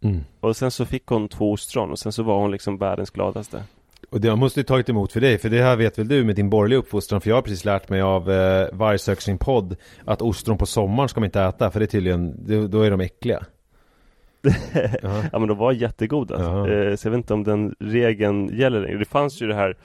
Mm. 0.03 0.19
Och 0.39 0.57
sen 0.57 0.71
så 0.71 0.85
fick 0.85 1.05
hon 1.05 1.29
två 1.29 1.51
ostron 1.51 1.91
och 1.91 1.99
sen 1.99 2.11
så 2.11 2.23
var 2.23 2.39
hon 2.39 2.51
liksom 2.51 2.77
världens 2.77 3.09
gladaste. 3.09 3.63
Och 4.09 4.21
det 4.21 4.35
måste 4.35 4.59
ju 4.59 4.63
tagit 4.63 4.89
emot 4.89 5.11
för 5.11 5.21
dig, 5.21 5.37
för 5.37 5.49
det 5.49 5.61
här 5.61 5.75
vet 5.75 5.99
väl 5.99 6.07
du 6.07 6.23
med 6.23 6.35
din 6.35 6.49
borgerliga 6.49 6.79
uppfostran, 6.79 7.21
för 7.21 7.29
jag 7.29 7.37
har 7.37 7.41
precis 7.41 7.65
lärt 7.65 7.89
mig 7.89 8.01
av 8.01 8.31
eh, 8.31 8.95
sin 8.97 9.37
podd 9.37 9.75
att 10.05 10.21
ostron 10.21 10.57
på 10.57 10.65
sommaren 10.65 11.09
ska 11.09 11.19
man 11.19 11.25
inte 11.25 11.41
äta, 11.41 11.71
för 11.71 11.79
det 11.79 11.85
är 11.85 11.87
tydligen, 11.87 12.45
då, 12.45 12.67
då 12.67 12.81
är 12.81 12.91
de 12.91 13.01
äckliga. 13.01 13.45
Ja. 15.01 15.39
Men 15.39 15.47
de 15.47 15.57
var 15.57 15.71
jättegoda. 15.71 16.39
Ja. 16.39 16.69
Eh, 16.69 16.95
så 16.95 17.07
jag 17.07 17.11
vet 17.11 17.17
inte 17.17 17.33
om 17.33 17.43
den 17.43 17.75
regeln 17.79 18.57
gäller 18.57 18.79
längre. 18.79 18.97
Det 18.97 19.05
fanns 19.05 19.41
ju 19.41 19.47
det 19.47 19.55
här 19.55 19.77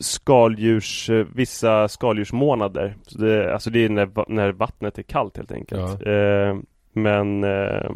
skaldjurs, 0.00 1.10
eh, 1.10 1.26
vissa 1.34 1.88
skaldjursmånader. 1.88 2.96
Så 3.06 3.18
det, 3.18 3.52
alltså 3.54 3.70
det 3.70 3.84
är 3.84 3.88
när, 3.88 4.30
när 4.32 4.52
vattnet 4.52 4.98
är 4.98 5.02
kallt 5.02 5.36
helt 5.36 5.52
enkelt. 5.52 6.06
Eh, 6.06 6.56
men 6.92 7.44
eh, 7.44 7.90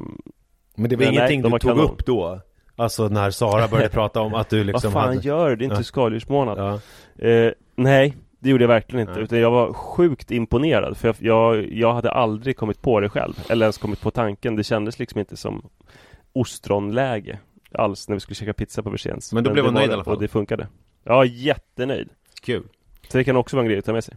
Men 0.75 0.91
det 0.91 0.97
var 0.97 1.05
Men 1.05 1.15
nej, 1.15 1.15
ingenting 1.15 1.43
de 1.43 1.53
du 1.53 1.59
tog 1.59 1.71
kanon. 1.71 1.85
upp 1.91 2.07
då? 2.07 2.41
Alltså 2.77 3.09
när 3.09 3.31
Sara 3.31 3.69
började 3.69 3.89
prata 3.95 4.21
om 4.21 4.35
att 4.35 4.49
du 4.51 4.65
liksom 4.65 4.93
vad 4.93 5.03
fan 5.03 5.15
hade... 5.15 5.27
gör? 5.29 5.57
Det 5.57 5.63
är 5.63 5.67
inte 5.67 5.77
Ja. 5.77 5.83
skaldjursmånad. 5.83 6.59
Ja. 7.19 7.27
Eh, 7.29 7.53
nej, 7.77 8.17
det 8.41 8.51
gjorde 8.51 8.65
jag 8.65 8.69
verkligen 8.69 9.01
inte. 9.01 9.13
Nej. 9.15 9.23
Utan 9.23 9.39
jag 9.41 9.51
var 9.51 9.73
sjukt 9.73 10.31
imponerad. 10.31 10.97
För 10.97 11.09
jag, 11.09 11.17
jag, 11.21 11.73
jag 11.73 11.93
hade 11.95 12.11
aldrig 12.11 12.57
kommit 12.57 12.83
på 12.83 13.01
det 13.01 13.09
själv. 13.09 13.35
Eller 13.51 13.67
ens 13.67 13.79
kommit 13.79 14.01
på 14.01 14.11
tanken. 14.11 14.57
Det 14.57 14.65
kändes 14.65 14.99
liksom 14.99 15.21
inte 15.21 15.37
som 15.37 15.69
ostronläge 16.33 17.39
alls 17.73 18.09
när 18.09 18.17
vi 18.17 18.21
skulle 18.21 18.35
käka 18.35 18.53
pizza 18.53 18.83
på 18.83 18.91
Versens. 18.91 19.33
Men 19.33 19.45
då 19.45 19.53
blev 19.53 19.65
hon 19.65 19.75
nöjd 19.75 19.91
i 19.91 19.93
alla 19.93 20.05
fall. 20.05 20.15
Och 20.15 20.21
det 20.23 20.29
funkade. 20.29 20.67
Ja, 21.09 21.25
jättenöjd. 21.25 22.09
Kul. 22.41 22.63
Så 23.09 23.19
det 23.19 23.25
kan 23.25 23.37
också 23.37 23.57
vara 23.57 23.65
en 23.65 23.69
grej 23.69 23.79
att 23.79 23.85
ta 23.85 23.93
med 23.93 24.05
sig. 24.05 24.15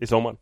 I 0.00 0.06
sommar. 0.06 0.36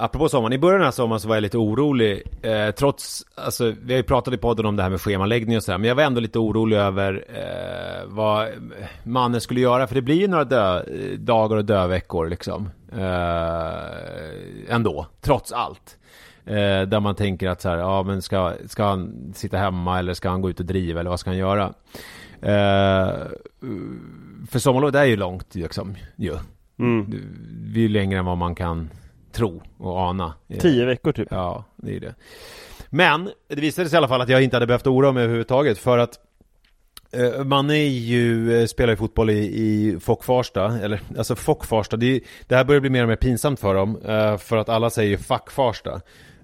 Apropå 0.00 0.28
sommaren, 0.28 0.52
i 0.52 0.58
början 0.58 0.82
av 0.82 0.90
sommaren 0.90 1.20
så 1.20 1.28
var 1.28 1.36
jag 1.36 1.42
lite 1.42 1.58
orolig 1.58 2.22
eh, 2.42 2.70
Trots, 2.70 3.26
alltså 3.34 3.74
vi 3.82 3.92
har 3.92 3.98
ju 3.98 4.02
pratat 4.02 4.34
i 4.34 4.36
podden 4.36 4.66
om 4.66 4.76
det 4.76 4.82
här 4.82 4.90
med 4.90 5.00
schemaläggning 5.00 5.56
och 5.56 5.62
sådär 5.62 5.78
Men 5.78 5.88
jag 5.88 5.94
var 5.94 6.02
ändå 6.02 6.20
lite 6.20 6.38
orolig 6.38 6.76
över 6.76 7.24
eh, 7.28 8.06
vad 8.06 8.48
mannen 9.04 9.40
skulle 9.40 9.60
göra 9.60 9.86
För 9.86 9.94
det 9.94 10.02
blir 10.02 10.16
ju 10.16 10.28
några 10.28 10.44
dö, 10.44 10.82
dagar 11.18 11.56
och 11.56 11.64
döveckor 11.64 12.28
liksom 12.28 12.70
eh, 12.92 14.74
Ändå, 14.74 15.06
trots 15.20 15.52
allt 15.52 15.98
eh, 16.44 16.82
Där 16.82 17.00
man 17.00 17.14
tänker 17.14 17.48
att 17.48 17.60
så 17.60 17.68
här, 17.68 17.76
ja 17.76 18.02
men 18.02 18.22
ska, 18.22 18.52
ska 18.66 18.84
han 18.84 19.32
sitta 19.34 19.56
hemma 19.56 19.98
eller 19.98 20.14
ska 20.14 20.28
han 20.28 20.42
gå 20.42 20.50
ut 20.50 20.60
och 20.60 20.66
driva 20.66 21.00
eller 21.00 21.10
vad 21.10 21.20
ska 21.20 21.30
han 21.30 21.38
göra? 21.38 21.72
Eh, 22.42 23.14
för 24.50 24.58
sommarlovet 24.58 24.94
är 24.94 25.04
ju 25.04 25.16
långt 25.16 25.54
liksom, 25.54 25.94
ju 26.16 26.36
Mm. 26.78 27.10
det 27.74 27.78
är 27.78 27.82
ju 27.82 27.88
längre 27.88 28.18
än 28.18 28.24
vad 28.24 28.38
man 28.38 28.54
kan 28.54 28.90
tro 29.36 29.62
och 29.78 29.98
ana. 29.98 30.34
Tio 30.60 30.84
veckor 30.84 31.12
typ. 31.12 31.28
Ja, 31.30 31.64
det 31.76 31.96
är 31.96 32.00
det. 32.00 32.14
Men 32.90 33.30
det 33.48 33.60
visade 33.60 33.88
sig 33.88 33.96
i 33.96 33.98
alla 33.98 34.08
fall 34.08 34.20
att 34.20 34.28
jag 34.28 34.42
inte 34.42 34.56
hade 34.56 34.66
behövt 34.66 34.86
oroa 34.86 35.12
mig 35.12 35.22
överhuvudtaget 35.22 35.78
för 35.78 35.98
att 35.98 36.18
eh, 37.12 37.44
man 37.44 37.70
är 37.70 37.74
ju, 37.88 38.60
eh, 38.60 38.66
spelar 38.66 38.92
ju 38.92 38.96
fotboll 38.96 39.30
i, 39.30 39.38
i 39.38 39.96
Fock 40.00 40.24
Farsta, 40.24 40.78
eller 40.82 41.00
alltså 41.18 41.36
Fock 41.36 41.64
Farsta, 41.64 41.96
det, 41.96 42.06
är- 42.06 42.20
det 42.46 42.56
här 42.56 42.64
börjar 42.64 42.80
bli 42.80 42.90
mer 42.90 43.02
och 43.02 43.08
mer 43.08 43.16
pinsamt 43.16 43.60
för 43.60 43.74
dem, 43.74 43.98
eh, 44.04 44.36
för 44.36 44.56
att 44.56 44.68
alla 44.68 44.90
säger 44.90 45.10
ju 45.10 45.18
Fuck 45.18 45.50
Farsta. 45.50 46.00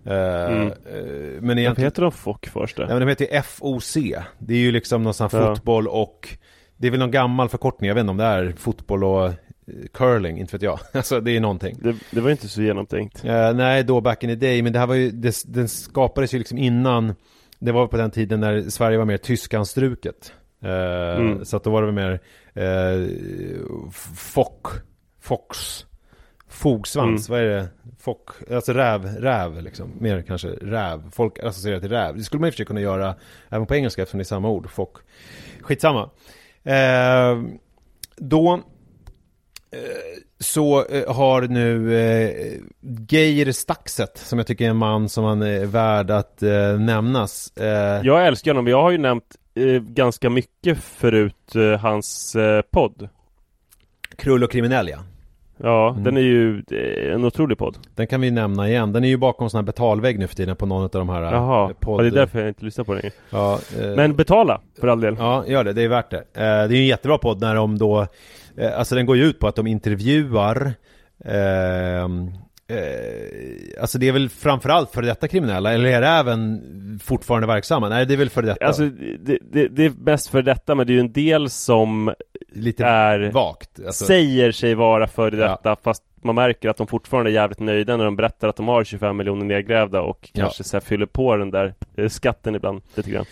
Eh, 0.07 0.47
Mm. 0.53 0.67
eh, 0.67 0.73
Men 1.41 1.59
egentligen... 1.59 1.87
heter 1.87 2.03
de 2.03 2.13
Fock 2.13 2.47
först? 2.47 2.79
Ja, 2.79 2.87
men 2.89 3.01
de 3.01 3.09
heter 3.09 3.35
ju 3.35 3.43
FOC. 3.43 3.95
Det 4.39 4.55
är 4.55 4.59
ju 4.59 4.73
liksom 4.73 5.03
någon 5.03 5.15
sån 5.15 5.29
här 5.33 5.41
Ja. 5.41 5.55
fotboll 5.55 5.89
och 5.89 6.29
Det 6.77 6.87
är 6.87 6.91
väl 6.91 7.01
någon 7.01 7.11
gammal 7.11 7.49
förkortning, 7.49 7.89
jag 7.89 7.95
vet 7.95 8.01
inte 8.01 8.11
om 8.11 8.17
det 8.17 8.25
är 8.25 8.55
fotboll 8.59 9.05
och 9.05 9.27
eh, 9.27 9.33
curling, 9.93 10.39
inte 10.39 10.57
vet 10.57 10.63
jag. 10.63 10.79
Alltså 10.93 11.21
det 11.21 11.37
är 11.37 11.41
någonting. 11.41 11.77
Det, 11.83 11.95
det 12.11 12.21
var 12.21 12.31
inte 12.31 12.49
så 12.49 12.63
genomtänkt. 12.63 13.25
Eh, 13.25 13.55
nej, 13.55 13.85
då 13.85 14.01
back 14.01 14.25
in 14.25 14.31
the 14.31 14.47
day, 14.47 14.63
men 14.63 14.73
det 14.73 14.79
här 14.79 14.87
var 14.87 14.95
ju, 14.95 15.11
det, 15.11 15.43
den 15.47 15.69
skapades 15.69 16.35
ju 16.35 16.39
liksom 16.39 16.59
innan 16.59 17.15
Det 17.59 17.73
var 17.73 17.87
på 17.87 17.97
den 17.97 18.11
tiden 18.11 18.41
när 18.41 18.63
Sverige 18.63 18.99
var 18.99 19.05
mer 19.05 19.17
tyskanstruket 19.17 20.33
eh, 20.63 21.17
Mm. 21.17 21.45
Så 21.45 21.57
att 21.57 21.65
då 21.65 21.71
var 21.71 21.83
det 21.83 21.93
mer 21.93 22.21
eh, 22.55 23.09
Fock 24.17 24.67
Fox 25.21 25.87
Fogsvans, 26.49 27.29
vad 27.29 27.41
är 27.41 27.45
det? 27.45 27.69
Fock, 27.99 28.31
alltså 28.53 28.73
räv, 28.73 29.07
räv 29.07 29.63
liksom 29.63 29.91
Mer 29.99 30.23
kanske 30.23 30.49
räv, 30.49 31.11
folk 31.11 31.39
associerar 31.39 31.81
till 31.81 31.89
räv 31.89 32.17
Det 32.17 32.23
skulle 32.23 32.41
man 32.41 32.49
i 32.49 32.51
och 32.51 32.55
för 32.55 32.57
sig 32.57 32.67
kunna 32.67 32.81
göra 32.81 33.15
även 33.49 33.67
på 33.67 33.75
engelska 33.75 34.03
eftersom 34.03 34.19
det 34.19 34.23
är 34.23 34.25
samma 34.25 34.49
ord, 34.49 34.71
fock 34.71 34.97
Skitsamma 35.61 36.11
eh, 36.63 37.43
Då 38.17 38.55
eh, 38.55 38.61
så 40.41 40.85
eh, 40.85 41.15
har 41.15 41.43
nu 41.43 41.97
eh, 41.97 42.61
Geir 43.09 43.53
Staxet, 43.53 44.19
som 44.19 44.39
jag 44.39 44.47
tycker 44.47 44.65
är 44.65 44.71
en 44.71 44.77
man 44.77 45.09
som 45.09 45.25
han 45.25 45.43
är 45.43 45.67
värd 45.67 46.11
att 46.11 46.43
eh, 46.43 46.79
nämnas. 46.79 47.53
Eh, 47.57 48.01
Jag 48.07 48.27
älskar 48.27 48.51
honom. 48.51 48.67
Jag 48.67 48.83
har 48.83 48.91
ju 48.91 48.99
nämnt 48.99 49.37
eh, 49.55 49.65
ganska 49.83 50.31
mycket 50.31 50.79
förut 50.79 51.55
eh, 51.55 51.81
hans 51.81 52.37
eh, 52.37 52.63
podd. 52.63 53.09
Krull 54.17 54.45
och 54.45 54.51
kriminell 54.53 54.89
ja. 54.89 54.99
Ja, 55.57 55.91
Mm. 55.91 56.05
den 56.05 56.17
är 56.17 56.21
ju 56.21 56.63
är 56.71 57.11
en 57.11 57.25
otrolig 57.25 57.59
podd. 57.59 57.77
Den 57.95 58.07
kan 58.07 58.21
vi 58.21 58.31
nämna 58.31 58.69
igen. 58.69 58.93
Den 58.93 59.05
är 59.05 59.09
ju 59.09 59.17
bakom 59.17 59.51
sån 59.51 59.59
här 59.59 59.63
betalvägg 59.63 60.19
nu 60.19 60.27
för 60.27 60.35
tiden 60.37 60.57
på 60.57 60.67
någon 60.67 60.83
av 60.83 60.89
de 60.91 61.09
här 61.09 61.23
Jaha, 61.23 61.71
eh, 61.71 61.77
podd... 61.81 62.01
ja, 62.01 62.03
det 62.03 62.09
är 62.09 62.21
därför 62.21 62.39
jag 62.39 62.49
inte 62.49 62.65
lyssnar 62.65 62.85
på 62.85 62.95
den. 62.95 63.11
Ja, 63.31 63.59
eh, 63.81 63.97
Men 63.97 64.17
betala, 64.17 64.61
för 64.81 64.89
all 64.89 65.01
del. 65.01 65.17
Ja, 65.19 65.45
gör 65.47 65.65
det. 65.65 65.73
Det 65.73 65.83
är 65.83 65.89
värt 65.89 66.11
det. 66.11 66.17
Eh, 66.19 66.23
det 66.35 66.43
är 66.43 66.73
en 66.73 66.87
jättebra 66.87 67.19
podd 67.19 67.41
när 67.41 67.55
de 67.55 67.79
då, 67.79 68.07
eh, 68.57 68.79
alltså 68.79 68.95
den 68.95 69.07
går 69.07 69.17
ju 69.17 69.25
ut 69.25 69.39
på 69.39 69.47
att 69.47 69.57
de 69.57 69.67
intervjuar 69.67 70.73
ehm, 71.25 72.31
eh, 72.77 73.81
Alltså 73.81 73.99
det 73.99 74.09
är 74.09 74.13
väl 74.13 74.29
framförallt 74.29 74.91
för 74.91 75.03
detta 75.03 75.29
kriminella, 75.29 75.73
eller 75.73 75.89
är 75.91 76.01
det 76.01 76.07
även 76.09 76.63
fortfarande 77.05 77.47
verksamma? 77.47 77.89
Nej, 77.89 78.07
det 78.07 78.15
är 78.15 78.19
väl 78.19 78.31
för 78.31 78.43
detta. 78.43 78.67
Alltså, 78.67 78.83
det, 79.19 79.39
det, 79.53 79.69
det 79.69 79.85
är 79.85 79.91
bäst 79.91 80.29
för 80.29 80.43
detta, 80.43 80.75
men 80.75 80.87
det 80.87 80.93
är 80.93 80.95
ju 80.95 81.01
en 81.01 81.13
del 81.13 81.51
som 81.51 82.15
Lite 82.55 82.85
är, 82.85 83.31
vagt. 83.33 83.71
Alltså, 83.87 84.05
säger 84.05 84.53
sig 84.53 84.75
vara 84.75 85.07
för 85.07 85.33
Ja. 85.33 85.49
detta, 85.49 85.77
fast 85.83 86.03
man 86.23 86.35
märker 86.35 86.69
att 86.69 86.77
de 86.77 86.87
fortfarande 86.87 87.31
är 87.31 87.35
jävligt 87.35 87.61
nöjda 87.61 87.97
när 87.97 88.05
de 88.05 88.17
berättar 88.17 88.49
att 88.49 88.57
de 88.57 88.69
har 88.69 88.85
25 88.85 89.17
miljoner 89.17 89.45
nedgrävda 89.45 90.01
och 90.01 90.31
Ja. 90.33 90.43
kanske 90.45 90.65
så 90.65 90.77
här 90.77 90.81
fyller 90.81 91.07
på 91.07 91.37
den 91.37 91.51
där 91.51 91.75
eh, 91.97 92.09
skatten 92.09 92.55
ibland 92.55 92.83
lite 92.95 93.11
grann. 93.11 93.25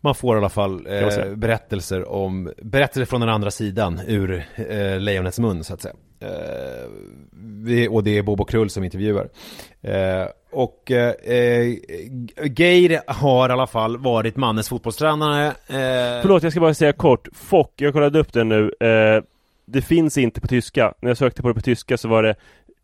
man 0.00 0.14
får 0.14 0.36
i 0.36 0.38
alla 0.38 0.48
fall 0.48 0.86
eh, 0.86 1.34
berättelser 1.34 2.08
om, 2.08 2.52
berättelser 2.62 3.04
från 3.10 3.20
den 3.20 3.30
andra 3.30 3.50
sidan 3.50 4.00
ur 4.06 4.44
eh, 4.54 5.00
lejonets 5.00 5.38
mun 5.38 5.64
så 5.64 5.74
att 5.74 5.82
säga. 5.82 5.94
Eh, 6.20 7.92
och 7.92 8.04
det 8.04 8.18
är 8.18 8.22
Bobo 8.22 8.44
Krull 8.44 8.70
som 8.70 8.84
intervjuar. 8.84 9.28
Eh, 9.82 10.24
och 10.50 10.90
eh, 10.90 11.14
Geir 12.56 13.00
har 13.12 13.48
i 13.48 13.52
alla 13.52 13.66
fall 13.66 13.96
varit 13.98 14.36
mannens 14.36 14.68
fotbollstränare. 14.68 15.46
Eh, 15.46 16.22
Förlåt, 16.22 16.42
jag 16.42 16.52
ska 16.52 16.60
bara 16.60 16.74
säga 16.74 16.92
kort. 16.92 17.28
Fock, 17.32 17.72
jag 17.76 17.92
kollade 17.92 18.18
upp 18.18 18.32
den 18.32 18.48
nu. 18.48 18.70
Det 19.68 19.82
finns 19.82 20.18
inte 20.18 20.40
på 20.40 20.46
tyska. 20.46 20.94
När 21.00 21.10
jag 21.10 21.16
sökte 21.16 21.42
på 21.42 21.48
det 21.48 21.54
på 21.54 21.60
tyska 21.60 21.96
så 21.98 22.08
var 22.08 22.22
det 22.22 22.34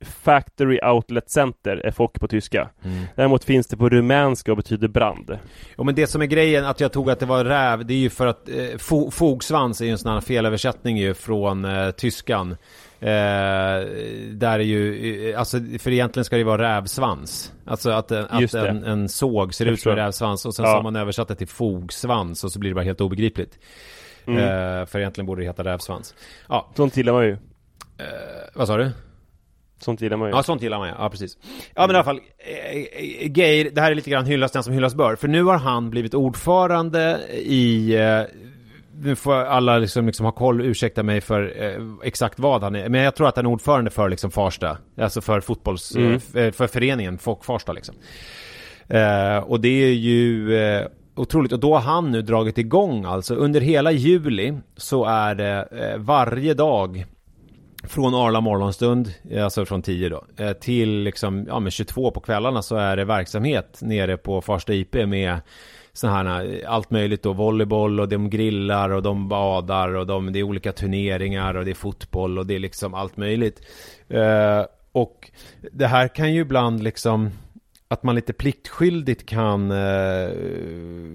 Factory 0.00 0.78
Outlet 0.82 1.30
Center, 1.30 1.76
är 1.76 1.90
Fock 1.90 2.20
på 2.20 2.28
tyska. 2.28 2.68
Mm. 2.84 3.04
Däremot 3.16 3.44
finns 3.44 3.66
det 3.66 3.76
på 3.76 3.88
rumänska 3.88 4.50
och 4.50 4.56
betyder 4.56 4.88
brand. 4.88 5.38
Ja 5.76 5.84
men 5.84 5.94
det 5.94 6.06
som 6.06 6.22
är 6.22 6.26
grejen, 6.26 6.64
att 6.64 6.80
jag 6.80 6.92
tog 6.92 7.10
att 7.10 7.20
det 7.20 7.26
var 7.26 7.44
räv, 7.44 7.86
det 7.86 7.94
är 7.94 7.98
ju 7.98 8.10
för 8.10 8.26
att 8.26 8.48
eh, 8.48 8.54
fo- 8.54 9.10
fogsvans 9.10 9.80
är 9.80 9.84
ju 9.84 9.90
en 9.90 9.98
sån 9.98 10.12
här 10.12 10.20
felöversättning 10.20 10.96
ju 10.98 11.14
från 11.14 11.64
eh, 11.64 11.90
tyskan. 11.90 12.56
Eh, 13.02 13.86
där 14.32 14.58
är 14.58 14.58
ju, 14.58 15.30
eh, 15.30 15.38
alltså 15.38 15.56
för 15.78 15.90
egentligen 15.92 16.24
ska 16.24 16.36
det 16.36 16.40
ju 16.40 16.44
vara 16.46 16.76
rävsvans. 16.76 17.52
Alltså 17.66 17.90
att, 17.90 18.10
en- 18.10 18.26
att 18.30 18.54
en, 18.54 18.84
en 18.84 19.08
såg 19.08 19.54
ser 19.54 19.66
ut 19.66 19.80
som 19.80 19.90
en 19.92 19.96
rävsvans 19.98 20.46
och 20.46 20.54
sen 20.54 20.64
Ja. 20.64 20.70
så 20.70 20.76
har 20.76 20.82
man 20.82 20.96
översatt 20.96 21.28
det 21.28 21.34
till 21.34 21.48
fogsvans 21.48 22.44
och 22.44 22.52
så 22.52 22.58
blir 22.58 22.70
det 22.70 22.74
bara 22.74 22.84
helt 22.84 23.00
obegripligt. 23.00 23.58
Mm. 24.26 24.38
Eh, 24.38 24.86
för 24.86 24.98
egentligen 24.98 25.26
borde 25.26 25.42
det 25.42 25.46
heta 25.46 25.64
rävsvans. 25.64 26.14
Ja, 26.48 26.70
Sånt 26.76 26.96
gillar 26.96 27.12
man 27.12 27.24
ju. 27.24 27.32
eh, 27.32 27.38
vad 28.54 28.66
sa 28.66 28.76
du? 28.76 28.90
Sånt 29.80 30.00
gillar 30.00 30.16
man 30.16 30.28
ju. 30.28 30.34
Ja, 30.36 30.42
sånt 30.42 30.62
gillar 30.62 30.78
man 30.78 30.88
ja. 30.88 30.94
ja 30.98 31.10
precis. 31.10 31.38
Ja, 31.74 31.86
men 31.86 31.90
i 31.90 31.94
alla 31.94 32.04
fall, 32.04 32.20
eh, 32.38 32.76
eh, 32.76 33.38
Geir, 33.38 33.70
det 33.70 33.80
här 33.80 33.90
är 33.90 33.94
lite 33.94 34.10
grann 34.10 34.26
hyllas 34.26 34.52
den 34.52 34.62
som 34.62 34.72
hyllas 34.72 34.94
bör. 34.94 35.16
För 35.16 35.28
nu 35.28 35.42
har 35.42 35.58
han 35.58 35.90
blivit 35.90 36.14
ordförande 36.14 37.20
i, 37.32 37.94
eh, 37.96 38.20
nu 39.00 39.16
får 39.16 39.34
alla 39.34 39.78
liksom, 39.78 40.06
liksom 40.06 40.24
ha 40.26 40.32
koll, 40.32 40.60
ursäkta 40.60 41.02
mig 41.02 41.20
för 41.20 41.62
eh, 41.62 41.82
exakt 42.04 42.38
vad 42.38 42.62
han 42.62 42.74
är. 42.74 42.88
Men 42.88 43.00
jag 43.00 43.14
tror 43.16 43.28
att 43.28 43.36
han 43.36 43.46
är 43.46 43.50
ordförande 43.50 43.90
för 43.90 44.08
liksom 44.08 44.30
Farsta. 44.30 44.78
Alltså 44.98 45.20
för 45.20 45.40
fotbolls, 45.40 45.96
Mm. 45.96 46.10
eh, 46.10 46.16
f- 46.16 46.36
eh, 46.36 46.52
för 46.52 46.66
föreningen 46.66 47.18
Folk 47.18 47.44
Farsta 47.44 47.72
liksom. 47.72 47.94
Eh, 48.88 49.36
och 49.38 49.60
det 49.60 49.68
är 49.68 49.92
ju 49.94 50.56
eh, 50.56 50.86
otroligt. 51.16 51.52
Och 51.52 51.60
då 51.60 51.74
har 51.74 51.80
han 51.80 52.10
nu 52.10 52.22
dragit 52.22 52.58
igång 52.58 53.04
alltså. 53.04 53.34
Under 53.34 53.60
hela 53.60 53.92
juli 53.92 54.54
så 54.76 55.04
är 55.04 55.34
det 55.34 55.68
eh, 55.72 55.98
varje 55.98 56.54
dag 56.54 57.04
från 57.84 58.14
Arla 58.14 58.40
morgonstund, 58.40 59.12
alltså 59.40 59.64
från 59.64 59.82
10 59.82 60.08
då, 60.08 60.24
till 60.60 60.90
liksom, 61.02 61.44
ja 61.48 61.60
men 61.60 61.70
22 61.70 62.10
på 62.10 62.20
kvällarna 62.20 62.62
så 62.62 62.76
är 62.76 62.96
det 62.96 63.04
verksamhet 63.04 63.78
nere 63.82 64.16
på 64.16 64.40
Farsta 64.40 64.74
IP 64.74 64.94
med 64.94 65.38
sådana 65.92 66.34
här, 66.34 66.60
eh, 66.62 66.72
allt 66.72 66.90
möjligt 66.90 67.22
då, 67.22 67.32
volleyboll 67.32 68.00
och 68.00 68.08
de 68.08 68.30
grillar 68.30 68.90
och 68.90 69.02
de 69.02 69.28
badar 69.28 69.94
och 69.94 70.06
de, 70.06 70.32
det 70.32 70.38
är 70.38 70.42
olika 70.42 70.72
turneringar 70.72 71.54
och 71.54 71.64
det 71.64 71.70
är 71.70 71.74
fotboll 71.74 72.38
och 72.38 72.46
det 72.46 72.54
är 72.54 72.58
liksom 72.58 72.94
allt 72.94 73.16
möjligt. 73.16 73.60
Eh, 74.08 74.64
och 74.92 75.30
det 75.72 75.86
här 75.86 76.08
kan 76.08 76.32
ju 76.32 76.40
ibland 76.40 76.82
liksom 76.82 77.30
att 77.92 78.02
man 78.02 78.14
lite 78.14 78.32
pliktskyldigt 78.32 79.26
kan 79.26 79.70
eh, 79.70 80.28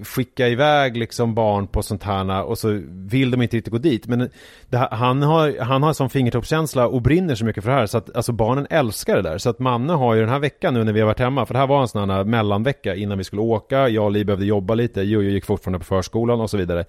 skicka 0.04 0.48
iväg 0.48 0.96
liksom 0.96 1.34
barn 1.34 1.66
på 1.66 1.82
sånt 1.82 2.02
här 2.02 2.42
och 2.42 2.58
så 2.58 2.80
vill 2.88 3.30
de 3.30 3.42
inte 3.42 3.56
riktigt 3.56 3.72
gå 3.72 3.78
dit. 3.78 4.06
Men 4.06 4.30
det, 4.68 4.76
här- 4.78 4.90
han 4.90 5.22
har, 5.22 5.60
han 5.60 5.82
har 5.82 5.92
sån 5.92 6.10
fingertoppskänsla 6.10 6.86
och 6.88 7.02
brinner 7.02 7.34
så 7.34 7.44
mycket 7.44 7.64
för 7.64 7.70
det 7.70 7.76
här 7.76 7.86
så 7.86 7.98
att 7.98 8.16
alltså 8.16 8.32
barnen 8.32 8.66
älskar 8.70 9.16
det 9.16 9.22
där. 9.22 9.38
Så 9.38 9.50
att 9.50 9.58
Manne 9.58 9.92
har 9.92 10.14
ju 10.14 10.20
den 10.20 10.30
här 10.30 10.38
veckan 10.38 10.74
nu 10.74 10.84
när 10.84 10.92
vi 10.92 11.00
har 11.00 11.06
varit 11.06 11.18
hemma, 11.18 11.46
för 11.46 11.54
det 11.54 11.60
här 11.60 11.66
var 11.66 11.80
en 11.82 11.88
sån 11.88 12.10
här 12.10 12.24
mellanvecka 12.24 12.94
innan 12.94 13.18
vi 13.18 13.24
skulle 13.24 13.42
åka, 13.42 13.88
jag 13.88 14.04
och 14.04 14.10
Li 14.12 14.24
behövde 14.24 14.46
jobba 14.46 14.74
lite, 14.74 15.02
Jojo 15.02 15.30
gick 15.30 15.44
fortfarande 15.44 15.78
på 15.78 15.84
förskolan 15.84 16.40
och 16.40 16.50
så 16.50 16.56
vidare. 16.56 16.84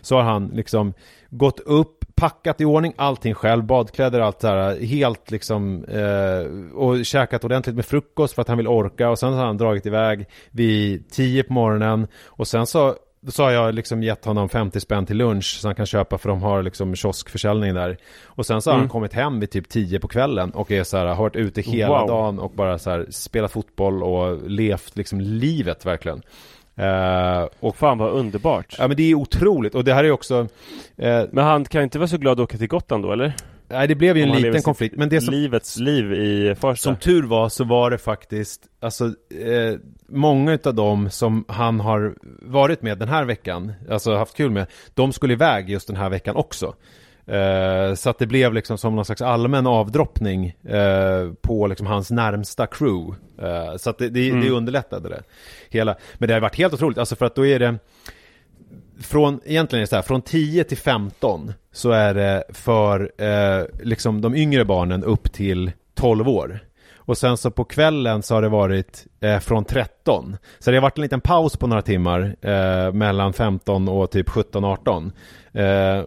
Så 0.00 0.16
har 0.16 0.22
han 0.22 0.48
liksom 0.54 0.94
gått 1.30 1.60
upp, 1.60 1.95
packat 2.16 2.60
i 2.60 2.64
ordning 2.64 2.92
allting 2.96 3.34
själv, 3.34 3.64
badkläder, 3.64 4.20
allt 4.20 4.40
så 4.40 4.46
här, 4.48 4.80
helt 4.80 5.30
liksom 5.30 5.84
eh, 5.84 6.76
och 6.76 7.04
käkat 7.06 7.44
ordentligt 7.44 7.76
med 7.76 7.86
frukost 7.86 8.34
för 8.34 8.42
att 8.42 8.48
han 8.48 8.56
vill 8.56 8.68
orka 8.68 9.10
och 9.10 9.18
sen 9.18 9.32
har 9.32 9.44
han 9.46 9.56
dragit 9.56 9.86
iväg 9.86 10.26
vid 10.50 11.10
10 11.10 11.42
på 11.42 11.52
morgonen 11.52 12.06
och 12.26 12.48
sen 12.48 12.66
så 12.66 12.94
så 13.28 13.42
har 13.42 13.50
jag 13.50 13.74
liksom 13.74 14.02
gett 14.02 14.24
honom 14.24 14.48
50 14.48 14.80
spänn 14.80 15.06
till 15.06 15.16
lunch 15.16 15.58
så 15.60 15.68
han 15.68 15.74
kan 15.74 15.86
köpa 15.86 16.18
för 16.18 16.28
de 16.28 16.42
har 16.42 16.62
liksom 16.62 16.94
kioskförsäljning 16.96 17.74
där. 17.74 17.96
Och 18.24 18.46
sen 18.46 18.62
så 18.62 18.70
har 18.70 18.74
han 18.74 18.80
Mm. 18.80 18.90
kommit 18.90 19.12
hem 19.12 19.40
vid 19.40 19.50
typ 19.50 19.68
10 19.68 20.00
på 20.00 20.08
kvällen 20.08 20.50
och 20.50 20.70
är 20.72 20.84
så 20.84 20.96
här, 20.96 21.06
har 21.06 21.14
varit 21.22 21.36
ute 21.36 21.60
hela 21.60 21.98
Wow. 21.98 22.08
dagen 22.08 22.38
och 22.38 22.50
bara 22.50 22.78
så 22.78 22.90
här 22.90 23.06
spelat 23.10 23.52
fotboll 23.52 24.02
och 24.02 24.50
levt 24.50 24.96
liksom 24.96 25.20
livet 25.20 25.86
verkligen. 25.86 26.22
Eh, 26.76 27.48
och 27.60 27.76
Fan 27.76 27.98
vad 27.98 28.10
underbart. 28.12 28.74
Ja 28.78 28.88
men 28.88 28.96
det 28.96 29.10
är 29.10 29.14
otroligt 29.14 29.74
och 29.74 29.84
det 29.84 29.94
här 29.94 30.04
är 30.04 30.10
också 30.10 30.48
eh, 30.96 31.22
Men 31.32 31.44
han 31.44 31.64
kan 31.64 31.82
inte 31.82 31.98
vara 31.98 32.08
så 32.08 32.18
glad 32.18 32.40
att 32.40 32.44
åka 32.44 32.58
till 32.58 32.68
Gotland 32.68 33.04
då, 33.04 33.12
eller? 33.12 33.34
Nej 33.68 33.88
det 33.88 33.94
blev 33.94 34.16
ju 34.16 34.22
en 34.22 34.32
liten 34.32 34.62
konflikt 34.62 34.96
men 34.96 35.08
det 35.08 35.20
som, 35.20 35.34
Livets 35.34 35.78
liv 35.78 36.12
i 36.12 36.54
Farsta. 36.54 36.82
som 36.82 36.96
tur 36.96 37.22
var 37.22 37.48
så 37.48 37.64
var 37.64 37.90
det 37.90 37.98
faktiskt 37.98 38.60
Alltså 38.80 39.04
eh, 39.04 39.78
Många 40.08 40.52
utav 40.52 40.74
dem 40.74 41.10
som 41.10 41.44
han 41.48 41.80
har 41.80 42.14
varit 42.42 42.82
med 42.82 42.98
den 42.98 43.08
här 43.08 43.24
veckan 43.24 43.72
Alltså 43.90 44.14
haft 44.16 44.36
kul 44.36 44.50
med 44.50 44.66
De 44.94 45.12
skulle 45.12 45.32
iväg 45.32 45.70
just 45.70 45.86
den 45.86 45.96
här 45.96 46.10
veckan 46.10 46.36
också 46.36 46.74
eh, 47.26 47.94
Så 47.94 48.10
att 48.10 48.18
det 48.18 48.26
blev 48.26 48.54
liksom 48.54 48.78
som 48.78 48.96
någon 48.96 49.04
slags 49.04 49.22
allmän 49.22 49.66
avdroppning 49.66 50.56
eh, 50.64 51.32
På 51.40 51.66
liksom 51.66 51.86
hans 51.86 52.10
närmsta 52.10 52.66
crew 52.66 53.16
eh, 53.42 53.76
Så 53.76 53.90
att 53.90 53.98
det, 53.98 54.08
det, 54.08 54.30
det 54.30 54.50
underlättade 54.50 55.08
det 55.08 55.22
Hela 55.70 55.96
Men 56.14 56.28
det 56.28 56.34
har 56.34 56.40
varit 56.40 56.58
helt 56.58 56.74
otroligt 56.74 56.98
Alltså 56.98 57.16
för 57.16 57.26
att 57.26 57.34
då 57.34 57.46
är 57.46 57.58
det 57.58 57.78
från, 59.00 59.40
egentligen 59.44 59.80
är 59.80 59.82
det 59.82 59.90
så 59.90 59.96
här, 59.96 60.02
från 60.02 60.22
10 60.22 60.64
till 60.64 60.78
15 60.78 61.52
så 61.72 61.90
är 61.90 62.14
det 62.14 62.44
för 62.48 63.12
eh, 63.18 63.64
liksom 63.82 64.20
de 64.20 64.34
yngre 64.34 64.64
barnen 64.64 65.04
upp 65.04 65.32
till 65.32 65.72
12 65.94 66.28
år. 66.28 66.60
Och 67.06 67.18
sen 67.18 67.36
så 67.36 67.50
på 67.50 67.64
kvällen 67.64 68.22
så 68.22 68.34
har 68.34 68.42
det 68.42 68.48
varit 68.48 69.06
eh, 69.20 69.38
från 69.38 69.64
13. 69.64 70.36
Så 70.58 70.70
det 70.70 70.76
har 70.76 70.82
varit 70.82 70.98
en 70.98 71.02
liten 71.02 71.20
paus 71.20 71.56
på 71.56 71.66
några 71.66 71.82
timmar 71.82 72.36
eh, 72.40 72.92
mellan 72.92 73.32
15 73.32 73.88
och 73.88 74.10
typ 74.10 74.28
17-18. 74.28 75.12
Eh, 75.52 76.04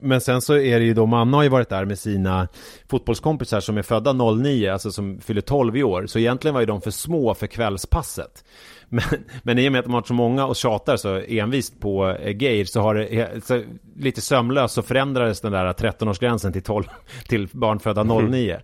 men 0.00 0.20
sen 0.20 0.40
så 0.42 0.54
är 0.56 0.78
det 0.80 0.84
ju 0.84 0.94
då, 0.94 1.06
Manna 1.06 1.36
har 1.36 1.42
ju 1.44 1.48
varit 1.48 1.68
där 1.68 1.84
med 1.84 1.98
sina 1.98 2.48
fotbollskompisar 2.90 3.60
som 3.60 3.78
är 3.78 3.82
födda 3.82 4.12
09, 4.12 4.72
alltså 4.72 4.90
som 4.92 5.20
fyller 5.20 5.40
12 5.40 5.76
i 5.76 5.82
år. 5.82 6.06
Så 6.06 6.18
egentligen 6.18 6.54
var 6.54 6.60
ju 6.60 6.66
de 6.66 6.80
för 6.80 6.90
små 6.90 7.34
för 7.34 7.46
kvällspasset. 7.46 8.44
Men, 8.90 9.02
men 9.42 9.58
i 9.58 9.68
och 9.68 9.72
med 9.72 9.78
att 9.78 9.84
de 9.84 9.92
har 9.92 10.00
varit 10.00 10.06
så 10.06 10.14
många 10.14 10.46
och 10.46 10.56
tjatar 10.56 10.96
så 10.96 11.16
envist 11.28 11.80
på 11.80 12.08
eh, 12.08 12.36
Geir 12.42 12.64
så 12.64 12.80
har 12.80 12.94
det 12.94 13.44
så, 13.44 13.62
lite 13.96 14.20
sömlöst 14.20 14.74
så 14.74 14.82
förändrades 14.82 15.40
den 15.40 15.52
där 15.52 15.72
13-årsgränsen 15.72 16.52
till 16.52 16.62
12 16.62 16.84
till 17.28 17.48
barn 17.52 17.78
födda 17.80 18.02
09. 18.02 18.56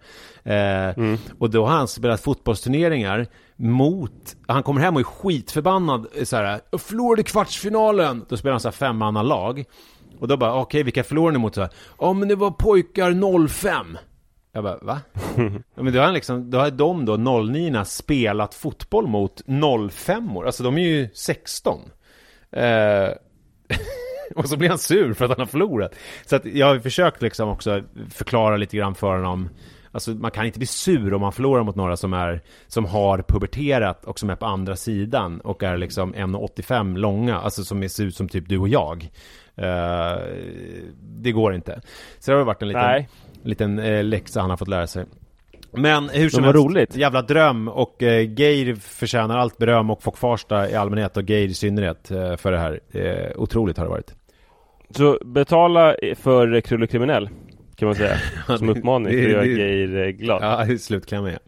Eh, 0.45 1.17
Och 1.39 1.51
då 1.51 1.67
har 1.67 1.77
han 1.77 1.89
spelat 1.89 2.21
fotbollsturneringar 2.21 3.27
mot, 3.57 4.37
han 4.47 4.63
kommer 4.63 4.81
hem 4.81 4.95
och 4.95 5.01
är 5.01 5.05
skitförbannad 5.05 6.07
så 6.25 6.37
här, 6.37 6.61
"Jag 6.71 6.81
förlorade 6.81 7.23
kvartsfinalen. 7.23 8.25
Då 8.29 8.37
spelar 8.37 8.53
han 8.53 8.61
så 8.61 8.69
här 8.69 8.73
femmannalag. 8.73 9.65
Och 10.21 10.29
då 10.29 10.37
bara, 10.37 10.55
okej 10.55 10.83
vilka 10.83 11.05
förlorade 11.05 11.39
ni 11.39 11.43
mot? 11.43 11.57
Ja 11.99 12.13
men 12.13 12.29
det 12.29 12.35
var 12.35 12.51
pojkar 12.51 13.49
05. 13.49 13.99
Jag 14.53 14.65
bara, 14.65 14.79
va? 14.83 15.01
ja, 15.75 15.83
men 15.83 15.93
då 15.93 15.99
har 15.99 16.05
han 16.05 16.15
liksom, 16.15 16.51
då 16.51 16.59
har 16.59 16.71
de 16.71 17.05
då 17.05 17.17
09 17.17 17.85
spelat 17.85 18.55
fotboll 18.55 19.07
mot 19.07 19.43
05 19.91 20.37
år. 20.37 20.47
Alltså 20.47 20.63
de 20.63 20.79
är 20.79 20.83
ju 20.83 21.09
16. 21.15 21.81
Eh, 22.53 23.09
och 24.37 24.49
så 24.49 24.57
blir 24.57 24.69
han 24.69 24.79
sur 24.79 25.15
för 25.15 25.25
att 25.25 25.31
han 25.31 25.41
har 25.41 25.47
förlorat. 25.47 25.95
Så 26.27 26.37
att 26.37 26.45
jag 26.45 26.67
har 26.67 26.79
försökt 26.79 27.23
liksom 27.23 27.49
också 27.49 27.83
förklara 28.11 28.57
lite 28.57 28.77
grann 28.77 28.95
för 28.95 29.17
honom. 29.17 29.49
Alltså 29.93 30.11
man 30.11 30.31
kan 30.31 30.47
inte 30.47 30.59
bli 30.59 30.67
sur 30.67 31.15
om 31.15 31.21
man 31.21 31.33
förlorar 31.33 31.63
mot 31.63 31.77
några 31.77 31.97
som 31.97 32.13
är 32.13 32.43
Som 32.67 32.85
har 32.85 33.23
puberterat 33.29 34.05
och 34.05 34.19
som 34.19 34.31
är 34.31 34.37
på 34.37 34.47
andra 34.47 34.77
sidan 34.77 35.41
och 35.41 35.63
är 35.63 35.77
liksom 35.77 36.15
1,85 36.15 36.97
långa 36.99 37.39
Alltså 37.39 37.65
som 37.65 37.89
ser 37.89 38.05
ut 38.05 38.17
som 38.17 38.29
typ 38.29 38.49
du 38.49 38.59
och 38.59 38.69
jag 38.69 39.11
Det 41.01 41.33
går 41.33 41.55
inte 41.55 41.81
Så 42.19 42.31
det 42.31 42.37
har 42.37 42.45
varit 42.45 42.63
en 42.63 42.69
liten 42.69 42.83
Nej. 42.83 43.09
En 43.43 43.51
liten 43.51 43.79
eh, 43.79 44.05
läxa 44.05 44.41
han 44.41 44.51
har 44.51 44.57
fått 44.57 44.69
lära 44.69 44.87
sig. 44.87 45.05
Men 45.73 46.09
hur 46.09 46.29
som 46.29 46.45
helst, 46.45 46.57
roligt. 46.57 46.97
jävla 46.97 47.23
dröm 47.23 47.69
och 47.69 48.03
eh, 48.03 48.41
Geir 48.41 48.75
förtjänar 48.75 49.39
allt 49.39 49.59
beröm 49.59 49.91
och 49.91 50.03
Fock 50.03 50.19
Farsta 50.19 50.71
i 50.71 50.75
allmänhet 50.75 51.17
och 51.17 51.31
Geir 51.31 51.49
i 51.49 51.55
synnerhet 51.55 52.11
eh, 52.11 52.37
för 52.37 52.53
det 52.53 52.59
här. 52.59 52.81
Eh, 52.93 53.31
otroligt 53.37 53.77
har 53.79 53.85
det 53.85 53.91
varit. 53.91 54.15
Så 54.91 55.19
betala 55.25 55.95
för 56.17 56.61
Krulle 56.61 56.87
Kriminell 56.87 57.29
kan 57.77 57.87
man 57.89 57.95
säga. 57.95 58.17
Som 58.59 58.69
uppmaning 58.69 59.13
för 59.13 59.25
att 59.25 59.31
göra 59.31 59.45
Geir 59.45 60.07
eh, 60.07 60.09
glad. 60.11 60.43
Ja, 60.43 60.79
slutklämmen 60.79 61.33
ja. 61.33 61.39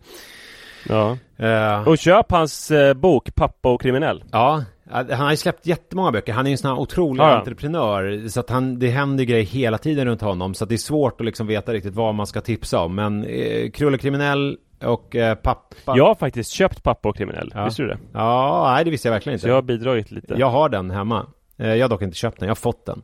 Ja. 0.89 1.47
Eh, 1.47 1.89
Och 1.89 1.99
köp 1.99 2.31
hans 2.31 2.71
eh, 2.71 2.95
bok 2.95 3.35
Pappa 3.35 3.69
och 3.73 3.81
kriminell. 3.83 4.25
Ja, 4.33 4.65
han 4.91 5.11
har 5.11 5.31
ju 5.31 5.37
släppt 5.37 5.67
jättemånga 5.67 6.13
böcker. 6.13 6.33
Han 6.33 6.47
är 6.47 6.51
ju 6.51 6.53
en 6.53 6.59
sån 6.59 6.71
här 6.71 6.79
otrolig 6.79 7.23
Ja, 7.23 7.31
ja. 7.31 7.39
entreprenör. 7.39 8.29
Så 8.29 8.41
att 8.41 8.51
han, 8.51 8.79
det 8.79 8.89
händer 8.89 9.25
grejer 9.25 9.45
hela 9.45 9.79
tiden 9.79 10.07
runt 10.07 10.21
honom. 10.21 10.55
Så 10.55 10.65
att 10.65 10.69
det 10.69 10.75
är 10.75 10.79
svårt 10.79 11.21
att 11.21 11.25
liksom 11.25 11.47
veta 11.47 11.73
riktigt 11.73 11.95
vad 11.95 12.15
man 12.15 12.27
ska 12.27 12.41
tipsa 12.41 12.81
om. 12.81 12.95
Men 12.95 13.25
eh, 13.25 13.71
Krulle 13.71 13.99
Kriminell 13.99 14.59
och 14.83 15.17
eh, 15.17 15.35
pappa. 15.35 15.97
Jag 15.97 16.07
har 16.07 16.15
faktiskt 16.15 16.51
köpt 16.51 16.83
Pappa 16.83 17.09
och 17.09 17.17
kriminell. 17.17 17.53
Ja. 17.55 17.65
Visste 17.65 17.83
du 17.83 17.89
det? 17.89 17.99
Ja, 18.13 18.71
nej 18.75 18.85
det 18.85 18.91
visste 18.91 19.09
jag 19.09 19.13
verkligen 19.13 19.35
inte. 19.35 19.43
Så 19.43 19.49
jag 19.49 19.55
har 19.55 19.63
bidragit 19.63 20.11
lite. 20.11 20.35
Jag 20.35 20.51
har 20.51 20.69
den 20.69 20.91
hemma. 20.91 21.27
Eh, 21.57 21.75
jag 21.75 21.85
har 21.85 21.89
dock 21.89 22.03
inte 22.03 22.17
köpt 22.17 22.41
den. 22.41 22.47
Jag 22.47 22.51
har 22.51 22.57
fått 22.57 22.87
den. 22.87 23.03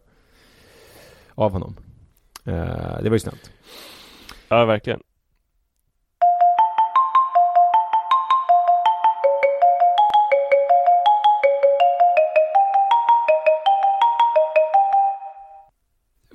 Av 1.34 1.52
honom. 1.52 1.76
Eh, 2.44 2.54
det 3.02 3.08
var 3.08 3.12
ju 3.12 3.18
snällt. 3.18 3.50
Ja, 4.48 4.64
verkligen. 4.64 5.00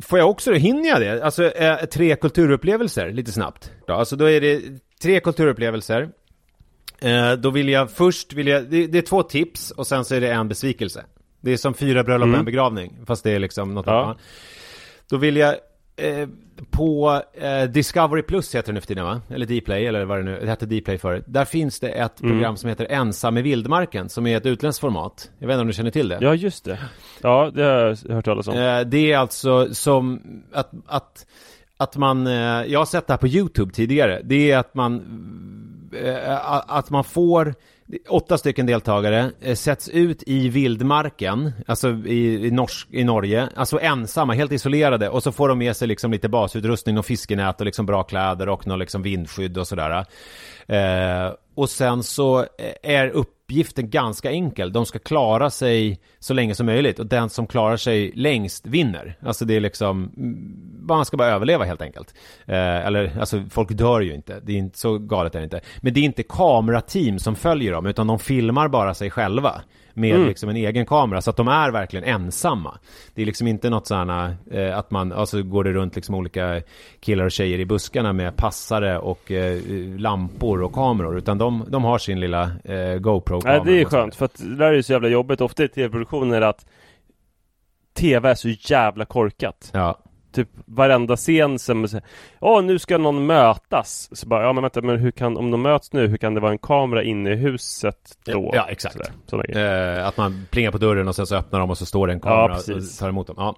Får 0.02 0.20
jag 0.20 0.30
också, 0.30 0.54
hinner 0.54 0.90
jag 0.90 1.02
det? 1.02 1.24
Alltså 1.26 1.46
eh, 1.52 1.86
tre 1.86 2.16
kulturupplevelser, 2.16 3.12
lite 3.12 3.32
snabbt. 3.32 3.72
Alltså 3.88 4.16
då 4.16 4.26
är 4.30 4.42
det 4.42 4.62
tre 5.02 5.20
kulturupplevelser. 5.20 6.10
Eh, 7.00 7.32
då 7.34 7.50
vill 7.50 7.70
jag 7.70 7.92
först, 7.92 8.34
vill 8.34 8.48
jag, 8.48 8.70
det, 8.70 8.88
det 8.88 8.98
är 8.98 9.02
två 9.02 9.24
tips 9.24 9.72
och 9.72 9.88
sen 9.88 10.06
så 10.06 10.16
är 10.16 10.22
det 10.22 10.32
en 10.32 10.48
besvikelse. 10.48 11.06
Det 11.42 11.52
är 11.54 11.58
som 11.58 11.74
fyra 11.74 12.04
bröllop 12.04 12.24
och 12.24 12.28
Mm. 12.28 12.40
en 12.40 12.46
begravning, 12.46 12.98
fast 13.06 13.24
det 13.24 13.32
är 13.32 13.40
liksom 13.40 13.74
något 13.74 13.86
Ja. 13.88 14.04
annat. 14.06 14.18
Då 15.10 15.18
vill 15.18 15.38
jag 15.38 15.56
eh, 15.98 16.28
på 16.72 17.22
eh, 17.34 17.64
Discovery 17.64 18.22
Plus 18.22 18.56
heter 18.56 18.68
det 18.68 18.74
nu 18.74 18.80
för 18.82 18.88
tiden 18.88 19.06
va? 19.06 19.22
Eller 19.30 19.46
Dplay 19.46 19.86
eller 19.86 20.06
vad 20.06 20.18
det 20.20 20.24
nu 20.24 20.40
det 20.42 20.48
hette 20.48 20.66
Dplay 20.66 20.98
förut. 20.98 21.24
Där 21.28 21.46
finns 21.46 21.80
det 21.80 21.90
ett 21.90 22.22
Mm. 22.22 22.32
program 22.32 22.58
som 22.58 22.70
heter 22.70 22.86
Ensam 22.90 23.38
i 23.38 23.42
vildmarken 23.42 24.10
som 24.10 24.28
är 24.28 24.38
ett 24.38 24.46
utländskt 24.46 24.82
format. 24.82 25.32
Jag 25.40 25.48
vet 25.48 25.54
inte 25.54 25.62
om 25.62 25.68
du 25.68 25.74
känner 25.74 25.92
till 25.92 26.08
det? 26.10 26.18
Ja, 26.22 26.36
just 26.36 26.66
det. 26.66 26.78
Ja, 27.22 27.52
det 27.56 27.64
har 27.64 27.98
jag 28.06 28.16
hört 28.16 28.26
talas 28.26 28.48
om. 28.48 28.54
Eh, 28.58 28.82
det 28.82 29.12
är 29.12 29.18
alltså 29.18 29.74
som 29.76 30.22
att, 30.54 30.72
att, 30.88 31.26
att 31.78 31.98
man, 31.98 32.28
eh, 32.28 32.34
jag 32.68 32.80
har 32.80 32.86
sett 32.86 33.08
det 33.08 33.14
här 33.14 33.18
på 33.18 33.28
YouTube 33.28 33.74
tidigare, 33.74 34.22
det 34.24 34.52
är 34.52 34.58
att 34.58 34.74
man, 34.76 34.96
eh, 36.04 36.72
att 36.72 36.90
man 36.90 37.04
får 37.04 37.56
åtta 38.10 38.38
stycken 38.38 38.66
deltagare, 38.66 39.32
eh, 39.42 39.56
sätts 39.56 39.90
ut 39.90 40.24
i 40.26 40.50
vildmarken, 40.50 41.52
alltså 41.68 41.90
i, 41.90 42.48
i, 42.48 42.52
norsk, 42.52 42.88
i 42.92 43.04
Norge, 43.04 43.50
alltså 43.56 43.80
ensamma, 43.80 44.34
helt 44.34 44.52
isolerade, 44.52 45.10
och 45.10 45.24
så 45.24 45.32
får 45.32 45.50
de 45.50 45.58
med 45.58 45.76
sig 45.76 45.88
liksom 45.88 46.12
lite 46.12 46.30
basutrustning 46.30 46.98
och 46.98 47.06
fiskenät 47.06 47.60
och 47.60 47.66
liksom 47.66 47.86
bra 47.86 48.04
kläder 48.04 48.50
och 48.50 48.68
någon 48.68 48.80
liksom 48.80 49.02
vindskydd 49.02 49.58
och 49.58 49.68
sådär. 49.68 50.06
Eh, 50.68 51.34
och 51.56 51.70
sen 51.70 52.04
så 52.04 52.40
eh, 52.40 52.46
är 52.84 53.16
uppgiften 53.48 53.90
ganska 53.90 54.32
enkel. 54.32 54.74
De 54.74 54.86
ska 54.86 55.00
klara 55.00 55.50
sig 55.50 56.00
så 56.20 56.34
länge 56.34 56.56
som 56.56 56.66
möjligt 56.66 57.00
och 57.00 57.06
den 57.06 57.30
som 57.30 57.48
klarar 57.48 57.78
sig 57.78 58.12
längst 58.16 58.68
vinner. 58.68 59.18
Alltså 59.22 59.46
det 59.46 59.56
är 59.56 59.60
liksom, 59.60 60.12
mm, 60.18 60.86
man 60.88 61.06
ska 61.06 61.18
bara 61.18 61.28
överleva 61.28 61.66
helt 61.66 61.82
enkelt. 61.82 62.14
Eh, 62.46 62.86
eller, 62.86 63.20
alltså 63.20 63.44
folk 63.50 63.72
dör 63.72 64.02
ju 64.02 64.14
inte. 64.14 64.40
Det 64.44 64.52
är 64.52 64.58
inte 64.58 64.78
så 64.78 64.98
galet 64.98 65.36
är 65.36 65.40
det 65.40 65.44
inte. 65.44 65.62
Men 65.82 65.94
det 65.94 66.00
är 66.00 66.04
inte 66.04 66.24
kamerateam 66.24 67.20
som 67.20 67.36
följer 67.36 67.72
dem 67.72 67.86
utan 67.86 68.08
de 68.08 68.20
filmar 68.20 68.68
bara 68.68 68.94
sig 68.94 69.10
själva. 69.10 69.62
Med 69.98 70.16
Mm. 70.16 70.28
liksom 70.28 70.50
en 70.50 70.56
egen 70.56 70.86
kamera 70.86 71.22
så 71.22 71.30
att 71.30 71.38
de 71.38 71.48
är 71.48 71.72
verkligen 71.72 72.06
ensamma. 72.06 72.78
Det 73.14 73.22
är 73.22 73.26
liksom 73.26 73.48
inte 73.48 73.70
något 73.70 73.88
sådana 73.88 74.36
eh, 74.52 74.78
att 74.78 74.92
man, 74.92 75.12
alltså 75.12 75.44
går 75.44 75.64
det 75.64 75.74
runt 75.74 75.96
liksom 75.96 76.16
olika 76.16 76.62
killar 77.00 77.26
och 77.26 77.32
tjejer 77.32 77.60
i 77.60 77.66
buskarna 77.66 78.14
med 78.14 78.36
passare 78.36 79.00
och 79.00 79.32
eh, 79.32 79.60
lampor 79.98 80.62
och 80.64 80.74
kameror. 80.74 81.18
Utan 81.18 81.38
de, 81.38 81.66
de 81.70 81.84
har 81.84 81.98
sin 81.98 82.20
lilla 82.20 82.52
eh, 82.64 82.96
GoPro-kamera. 83.00 83.64
Nej, 83.64 83.74
det 83.74 83.82
är 83.82 83.86
skönt 83.86 84.16
för 84.16 84.26
att 84.26 84.38
det 84.38 84.56
där 84.56 84.66
är 84.66 84.74
ju 84.74 84.84
så 84.84 84.94
jävla 84.94 85.08
jobbigt 85.08 85.42
ofta 85.42 85.64
i 85.64 85.68
tv-produktioner 85.68 86.42
att 86.42 86.66
TV 87.94 88.30
är 88.30 88.36
så 88.36 88.50
jävla 88.50 89.06
korkat. 89.06 89.70
Ja. 89.74 90.00
Typ 90.32 90.50
varenda 90.66 91.16
scen 91.16 91.60
som 91.60 91.88
Åh, 92.40 92.64
nu 92.64 92.80
ska 92.80 92.98
någon 92.98 93.26
mötas. 93.26 94.10
Så 94.12 94.28
bara, 94.28 94.44
ja 94.44 94.54
men 94.54 94.62
vänta, 94.62 94.82
men 94.82 94.98
hur 95.00 95.12
kan, 95.12 95.38
om 95.38 95.52
de 95.52 95.62
möts 95.62 95.94
nu, 95.94 96.08
hur 96.08 96.18
kan 96.18 96.34
det 96.34 96.40
vara 96.40 96.52
en 96.52 96.58
kamera 96.58 97.04
inne 97.04 97.32
i 97.32 97.36
huset 97.36 98.18
då? 98.26 98.52
Ja, 98.54 98.66
exakt. 98.70 99.12
Sådär, 99.26 99.44
grejer. 99.48 99.98
Eh, 100.00 100.08
att 100.08 100.18
man 100.18 100.48
plingar 100.52 100.72
på 100.72 100.78
dörren 100.78 101.08
och 101.08 101.16
sen 101.16 101.28
så 101.28 101.36
öppnar 101.36 101.60
de 101.60 101.70
och 101.70 101.78
så 101.78 101.86
står 101.86 102.08
det 102.08 102.14
en 102.14 102.20
Ja, 102.24 102.30
kamera 102.30 102.56
precis. 102.56 102.94
och 102.94 103.00
tar 103.00 103.10
emot 103.10 103.28
dem. 103.28 103.36
Ja. 103.40 103.56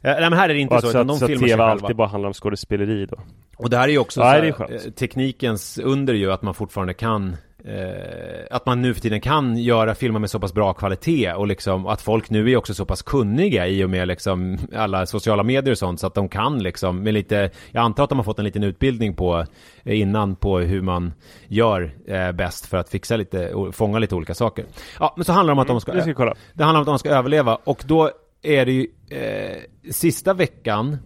Eh, 0.00 0.12
nej 0.20 0.30
men 0.30 0.32
här 0.32 0.48
är 0.48 0.54
det 0.54 0.60
inte 0.60 0.74
Och 0.74 0.80
så, 0.80 0.86
att, 0.86 0.92
så, 0.92 0.98
utan 0.98 1.06
de 1.06 1.18
så 1.18 1.26
filmar 1.26 1.40
sig 1.40 1.48
själva. 1.48 1.64
alltid 1.64 1.96
bara 1.96 2.08
handlar 2.08 2.26
om 2.26 2.34
skådespeleri 2.34 3.06
då. 3.06 3.16
Och 3.56 3.70
det 3.70 3.76
här 3.76 3.88
är 3.88 3.92
ju 3.92 3.98
också 3.98 4.20
Ja, 4.20 4.34
är 4.34 4.42
här, 4.42 4.52
skönt. 4.52 4.70
eh, 4.70 4.78
teknikens 4.92 5.78
under 5.78 6.14
ju 6.14 6.32
att 6.32 6.42
man 6.42 6.54
fortfarande 6.54 6.94
kan 6.94 7.36
eh, 7.64 8.46
att 8.50 8.66
man 8.66 8.82
nu 8.82 8.94
för 8.94 9.00
tiden 9.00 9.20
kan 9.20 9.56
göra 9.56 9.94
filmer 9.94 10.20
med 10.20 10.30
så 10.30 10.40
pass 10.40 10.54
bra 10.54 10.72
kvalitet 10.72 11.32
och 11.32 11.46
liksom 11.46 11.86
att 11.86 12.02
folk 12.02 12.30
nu 12.30 12.50
är 12.50 12.56
också 12.56 12.74
så 12.74 12.84
pass 12.84 13.02
kunniga 13.02 13.66
i 13.66 13.84
och 13.84 13.90
med 13.90 14.08
liksom 14.08 14.58
alla 14.76 15.06
sociala 15.06 15.42
medier 15.42 15.72
och 15.72 15.78
sånt 15.78 16.00
så 16.00 16.06
att 16.06 16.14
de 16.14 16.28
kan 16.28 16.62
liksom 16.62 17.02
med 17.02 17.14
lite, 17.14 17.50
jag 17.70 17.82
antar 17.82 18.04
att 18.04 18.10
de 18.10 18.18
har 18.18 18.24
fått 18.24 18.38
en 18.38 18.44
liten 18.44 18.62
utbildning 18.62 19.14
på 19.14 19.46
eh, 19.84 20.00
innan 20.00 20.36
på 20.36 20.58
hur 20.58 20.82
man 20.82 21.12
gör 21.46 21.94
eh, 22.06 22.32
bäst 22.32 22.66
för 22.66 22.76
att 22.76 22.88
fixa 22.88 23.16
lite 23.16 23.54
och 23.54 23.74
fånga 23.74 23.98
lite 23.98 24.14
olika 24.14 24.34
saker. 24.34 24.64
Ja, 25.00 25.14
men 25.16 25.24
så 25.24 25.32
handlar 25.32 25.54
det 25.54 25.58
om 25.58 25.62
att 25.62 25.68
de 25.68 25.80
ska, 25.80 25.92
Det 25.92 26.02
ska 26.02 26.34
det 26.52 26.64
handlar 26.64 26.80
om 26.80 26.82
att 26.82 26.86
de 26.86 26.98
ska 26.98 27.10
överleva 27.10 27.58
och 27.64 27.82
då 27.86 28.10
är 28.42 28.66
det 28.66 28.72
ju 28.72 28.86
eh, 29.10 29.90
sista 29.90 30.34
veckan 30.34 30.98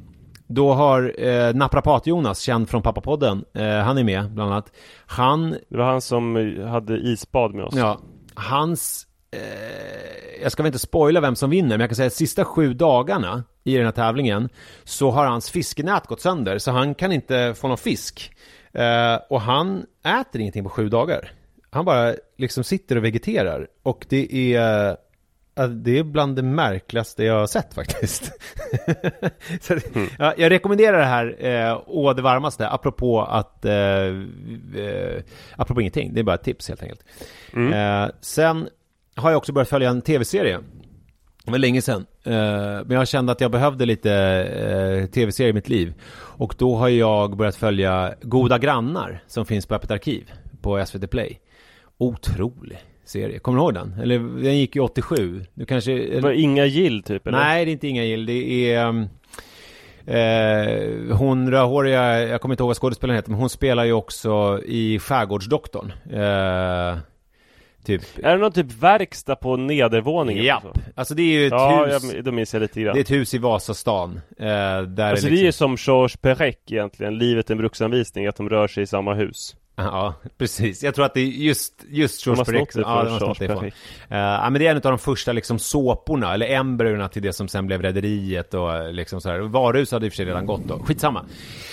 då 0.48 0.72
har 0.72 1.14
eh, 1.18 1.54
Naprapat-Jonas, 1.54 2.40
känd 2.40 2.68
från 2.68 2.82
Pappapodden, 2.82 3.44
eh, 3.54 3.68
han 3.78 3.98
är 3.98 4.04
med 4.04 4.30
bland 4.30 4.52
annat. 4.52 4.72
Han, 5.06 5.50
Det 5.50 5.76
var 5.76 5.84
han 5.84 6.00
som 6.00 6.36
eh, 6.36 6.66
hade 6.66 6.96
isbad 6.96 7.54
med 7.54 7.64
oss. 7.64 7.74
ja, 7.76 7.98
hans, 8.34 9.06
eh, 9.30 10.42
jag 10.42 10.52
ska 10.52 10.62
väl 10.62 10.68
inte 10.68 10.78
spoila 10.78 11.20
vem 11.20 11.36
som 11.36 11.50
vinner, 11.50 11.68
men 11.68 11.80
jag 11.80 11.88
kan 11.90 11.96
säga 11.96 12.06
att 12.06 12.12
sista 12.12 12.44
sju 12.44 12.74
dagarna 12.74 13.44
i 13.64 13.76
den 13.76 13.84
här 13.84 13.92
tävlingen 13.92 14.48
så 14.84 15.10
har 15.10 15.26
hans 15.26 15.50
fiskenät 15.50 16.06
gått 16.06 16.20
sönder, 16.20 16.58
så 16.58 16.70
han 16.70 16.94
kan 16.94 17.12
inte 17.12 17.54
få 17.56 17.68
någon 17.68 17.78
fisk. 17.78 18.32
Eh, 18.72 19.16
och 19.30 19.40
han 19.40 19.84
äter 20.20 20.40
ingenting 20.40 20.64
på 20.64 20.70
sju 20.70 20.88
dagar. 20.88 21.30
Han 21.70 21.84
bara 21.84 22.14
liksom 22.38 22.64
sitter 22.64 22.96
och 22.96 23.04
vegeterar. 23.04 23.66
Och 23.82 24.06
det 24.08 24.54
är 24.54 24.96
det 25.66 25.98
är 25.98 26.02
bland 26.02 26.36
det 26.36 26.42
märkligaste 26.42 27.24
jag 27.24 27.34
har 27.38 27.46
sett 27.46 27.74
faktiskt. 27.74 28.24
så, 29.60 29.74
det- 29.74 29.82
ja, 30.18 30.34
jag 30.36 30.50
rekommenderar 30.50 30.98
det 30.98 31.04
här 31.04 31.36
eh, 31.46 31.80
å 31.86 32.12
det 32.12 32.22
varmaste, 32.22 32.68
apropå 32.68 33.22
att, 33.22 33.64
eh, 33.64 33.72
eh, 33.74 35.22
apropå 35.56 35.80
ingenting, 35.80 36.14
det 36.14 36.20
är 36.20 36.24
bara 36.24 36.34
ett 36.34 36.42
tips 36.44 36.68
helt 36.68 36.82
enkelt. 36.82 37.04
Eh, 37.72 38.10
sen 38.20 38.68
har 39.14 39.30
jag 39.30 39.38
också 39.38 39.52
börjat 39.52 39.68
följa 39.68 39.90
en 39.90 40.02
tv-serie. 40.02 40.58
Det 41.44 41.50
var 41.50 41.58
länge 41.58 41.82
sedan. 41.82 42.06
Eh, 42.24 42.32
men 42.84 42.90
jag 42.90 43.08
kände 43.08 43.32
att 43.32 43.40
jag 43.40 43.50
behövde 43.50 43.86
lite 43.86 44.12
eh, 44.14 45.06
tv-serie 45.10 45.50
i 45.50 45.52
mitt 45.52 45.68
liv. 45.68 45.94
Och 46.14 46.54
då 46.58 46.76
har 46.76 46.88
jag 46.88 47.36
börjat 47.36 47.56
följa 47.56 48.14
Goda 48.22 48.58
grannar 48.58 49.22
som 49.26 49.46
finns 49.46 49.66
på 49.66 49.74
Öppet 49.74 49.90
arkiv 49.90 50.30
på 50.62 50.84
SVT 50.86 51.10
Play. 51.10 51.40
Otrolig 51.98 52.78
serie. 53.08 53.38
Kommer 53.38 53.58
du 53.58 53.62
ihåg 53.62 53.74
den? 53.74 53.94
Eller 54.02 54.18
den 54.18 54.58
gick 54.58 54.76
ju 54.76 54.82
87. 54.82 55.44
Du 55.54 55.66
kanske... 55.66 55.92
Det 55.92 56.20
var 56.20 56.30
Inga 56.30 56.64
Gill 56.66 57.02
typ 57.02 57.26
eller? 57.26 57.38
Nej, 57.38 57.64
det 57.64 57.70
är 57.70 57.72
inte 57.72 57.88
Inga 57.88 58.04
Gill. 58.04 58.26
Det 58.26 58.72
är... 58.74 58.86
um, 58.88 59.08
Eh, 60.10 61.16
hon 61.16 61.50
rödhåriga, 61.50 62.22
jag 62.28 62.40
kommer 62.40 62.52
inte 62.52 62.62
ihåg 62.62 62.68
vad 62.68 62.76
skådespelaren 62.76 63.16
heter, 63.16 63.30
men 63.30 63.40
hon 63.40 63.50
spelar 63.50 63.84
ju 63.84 63.92
också 63.92 64.60
i 64.66 64.98
Skärgårdsdoktorn. 64.98 65.92
Eh, 66.12 66.98
typ. 67.84 68.02
Är 68.22 68.30
det 68.32 68.36
någon 68.36 68.52
typ 68.52 68.82
verkstad 68.82 69.36
på 69.36 69.56
nedervåningen? 69.56 70.44
Japp. 70.44 70.64
och 70.64 70.76
så? 70.76 70.80
Alltså 70.94 71.14
det 71.14 71.22
är 71.22 71.40
ju 71.40 71.46
ett 71.46 71.52
Ja, 71.52 71.84
hus. 71.86 72.12
jag, 72.14 72.24
då 72.24 72.32
minns 72.32 72.52
jag 72.54 72.60
lite 72.60 72.80
grann. 72.80 72.94
Det 72.94 72.98
är 72.98 73.02
ett 73.02 73.10
hus 73.10 73.34
i 73.34 73.38
Vasastan. 73.38 74.20
Eh, 74.38 74.46
där 74.46 75.10
alltså 75.10 75.26
är 75.26 75.30
det 75.30 75.36
är 75.36 75.38
ju 75.38 75.44
liksom... 75.46 75.76
som 75.76 75.92
Georges 75.94 76.16
Perec 76.16 76.56
egentligen, 76.70 77.18
Livet 77.18 77.50
en 77.50 77.58
bruksanvisning, 77.58 78.26
att 78.26 78.36
de 78.36 78.48
rör 78.48 78.68
sig 78.68 78.82
i 78.82 78.86
samma 78.86 79.14
hus. 79.14 79.56
Ja, 79.84 80.14
precis. 80.38 80.82
Jag 80.82 80.94
tror 80.94 81.04
att 81.04 81.14
det 81.14 81.20
är 81.20 81.26
just, 81.26 81.84
just 81.88 82.26
George 82.26 82.44
Perec. 82.44 82.68
Ja, 82.74 83.04
de 83.04 83.10
har 83.10 83.18
snott 83.18 83.40
ifrån. 83.40 83.64
Eh, 83.64 83.72
ja, 84.18 84.50
men 84.50 84.60
det 84.60 84.66
är 84.66 84.70
en 84.70 84.76
av 84.76 84.82
de 84.82 84.98
första 84.98 85.32
liksom 85.32 85.58
såporna, 85.58 86.34
eller 86.34 86.46
embryona 86.46 87.08
till 87.08 87.22
det 87.22 87.32
som 87.32 87.48
sen 87.48 87.66
blev 87.66 87.82
Rederiet 87.82 88.54
och 88.54 88.94
liksom 88.94 89.20
så 89.20 89.28
här. 89.28 89.38
Varus 89.38 89.92
hade 89.92 90.06
i 90.06 90.08
och 90.08 90.12
för 90.12 90.16
sig 90.16 90.26
redan 90.26 90.46
gått 90.46 90.64
då. 90.64 90.78
Skitsamma. 90.78 91.24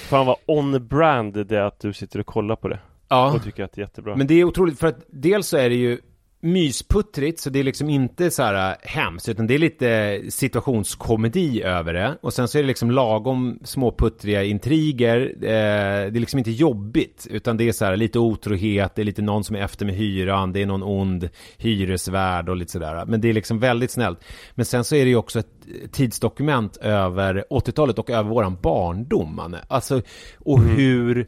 Fan 0.09 0.25
vad 0.25 0.35
on-brand 0.45 1.47
det 1.47 1.57
är 1.57 1.61
att 1.61 1.79
du 1.79 1.93
sitter 1.93 2.19
och 2.19 2.25
kollar 2.25 2.55
på 2.55 2.67
det. 2.67 2.79
Ja. 3.07 3.33
Och 3.33 3.43
tycker 3.43 3.63
att 3.63 3.71
det 3.71 3.81
är 3.81 3.83
jättebra. 3.83 4.15
Men 4.15 4.27
det 4.27 4.33
är 4.33 4.43
otroligt 4.43 4.79
för 4.79 4.87
att 4.87 5.05
dels 5.07 5.47
så 5.47 5.57
är 5.57 5.69
det 5.69 5.75
ju 5.75 5.99
mysputtrigt, 6.45 7.39
så 7.39 7.49
det 7.49 7.59
är 7.59 7.63
liksom 7.63 7.89
inte 7.89 8.31
så 8.31 8.43
här 8.43 8.69
äh, 8.71 8.75
hemskt, 8.81 9.29
utan 9.29 9.47
det 9.47 9.55
är 9.55 9.59
lite 9.59 10.21
situationskomedi 10.29 11.61
över 11.63 11.93
det. 11.93 12.17
Och 12.21 12.33
sen 12.33 12.47
så 12.47 12.57
är 12.57 12.61
det 12.61 12.67
liksom 12.67 12.91
lagom 12.91 13.59
småputtriga 13.63 14.43
intriger. 14.43 15.19
Eh, 15.41 16.11
det 16.11 16.17
är 16.17 16.19
liksom 16.19 16.37
inte 16.37 16.51
jobbigt, 16.51 17.27
utan 17.29 17.57
det 17.57 17.67
är 17.67 17.71
så 17.71 17.85
här 17.85 17.97
lite 17.97 18.19
otrohet, 18.19 18.95
det 18.95 19.01
är 19.01 19.05
lite 19.05 19.21
någon 19.21 19.43
som 19.43 19.55
är 19.55 19.59
efter 19.61 19.85
med 19.85 19.95
hyran, 19.95 20.53
det 20.53 20.61
är 20.61 20.65
någon 20.65 20.83
ond 20.83 21.29
hyresvärd 21.57 22.49
och 22.49 22.55
lite 22.55 22.71
sådär. 22.71 23.05
Men 23.05 23.21
det 23.21 23.29
är 23.29 23.33
liksom 23.33 23.59
väldigt 23.59 23.91
snällt. 23.91 24.19
Men 24.55 24.65
sen 24.65 24.83
så 24.83 24.95
är 24.95 25.03
det 25.03 25.09
ju 25.09 25.15
också 25.15 25.39
ett 25.39 25.91
tidsdokument 25.91 26.77
över 26.77 27.45
80-talet 27.49 27.99
och 27.99 28.09
över 28.09 28.29
våran 28.29 28.57
barndom, 28.61 29.35
Manne. 29.35 29.61
Alltså, 29.67 30.01
och 30.39 30.59
Mm. 30.59 30.75
hur 30.75 31.27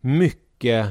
mycket 0.00 0.86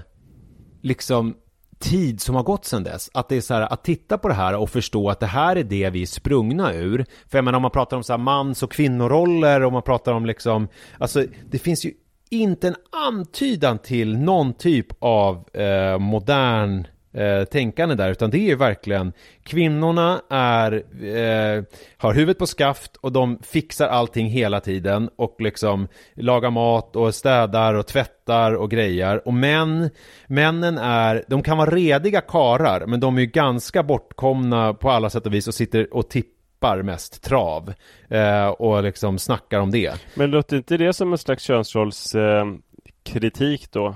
liksom 0.82 1.36
tid 1.80 2.22
som 2.22 2.36
har 2.36 2.44
gått 2.44 2.66
sedan 2.66 2.84
dess. 2.84 3.10
Att 3.14 3.30
det 3.30 3.36
är 3.38 3.42
så 3.42 3.54
här, 3.54 3.74
att 3.74 3.84
titta 3.84 4.18
på 4.18 4.28
det 4.28 4.34
här 4.34 4.56
och 4.56 4.70
förstå 4.70 5.10
att 5.10 5.20
det 5.20 5.26
här 5.26 5.56
är 5.56 5.64
det 5.64 5.90
vi 5.90 6.02
är 6.02 6.06
sprungna 6.06 6.74
ur. 6.74 7.06
För 7.28 7.38
jag 7.38 7.46
menar 7.46 7.56
om 7.56 7.62
man 7.62 7.72
pratar 7.72 7.98
om 7.98 8.04
så 8.04 8.14
här 8.14 8.18
mans 8.18 8.64
och 8.64 8.72
kvinnoroller 8.72 9.64
och 9.64 9.74
man 9.74 9.82
pratar 9.82 10.14
om 10.14 10.26
liksom, 10.26 10.68
alltså 10.98 11.26
det 11.50 11.60
finns 11.60 11.86
ju 11.86 11.94
inte 12.30 12.68
en 12.68 12.76
antydan 13.08 13.78
till 13.78 14.18
någon 14.18 14.54
typ 14.54 14.88
av 15.00 15.50
eh, 15.54 16.00
modern 16.00 16.88
eh, 17.14 17.44
tänkande 17.44 17.96
där, 17.96 18.12
utan 18.12 18.30
det 18.30 18.38
är 18.38 18.48
ju 18.48 18.56
verkligen 18.56 19.14
kvinnorna 19.44 20.22
är, 20.30 20.72
eh, 21.04 21.64
har 21.98 22.14
huvudet 22.14 22.38
på 22.38 22.48
skaft 22.48 22.96
och 22.96 23.12
de 23.12 23.40
fixar 23.44 23.88
allting 23.88 24.28
hela 24.28 24.60
tiden 24.60 25.10
och 25.16 25.36
liksom 25.40 25.88
lagar 26.16 26.52
mat 26.52 26.96
och 26.96 27.16
städar 27.16 27.74
och 27.74 27.88
tvättar 27.88 28.54
och 28.56 28.72
grejer. 28.72 29.28
Och 29.28 29.34
män, 29.34 29.90
männen 30.28 30.78
är, 30.78 31.24
de 31.28 31.44
kan 31.44 31.58
vara 31.58 31.70
rediga 31.70 32.22
karar 32.22 32.86
men 32.86 33.00
de 33.00 33.18
är 33.18 33.22
ju 33.22 33.28
ganska 33.28 33.84
bortkomna 33.84 34.74
på 34.74 34.90
alla 34.90 35.10
sätt 35.10 35.26
och 35.26 35.34
vis 35.34 35.48
och 35.48 35.54
sitter 35.54 35.94
och 35.94 36.10
tippar 36.10 36.82
mest 36.82 37.24
trav 37.24 37.74
eh, 38.10 38.48
och 38.48 38.84
liksom 38.84 39.20
snackar 39.20 39.60
om 39.60 39.72
det. 39.72 39.94
Men 40.16 40.32
låter 40.32 40.58
inte 40.58 40.78
det 40.78 40.94
som 40.94 41.12
en 41.12 41.18
slags 41.18 41.44
könsrollskritik 41.44 42.64
eh, 43.06 43.12
kritik 43.14 43.72
då? 43.72 43.96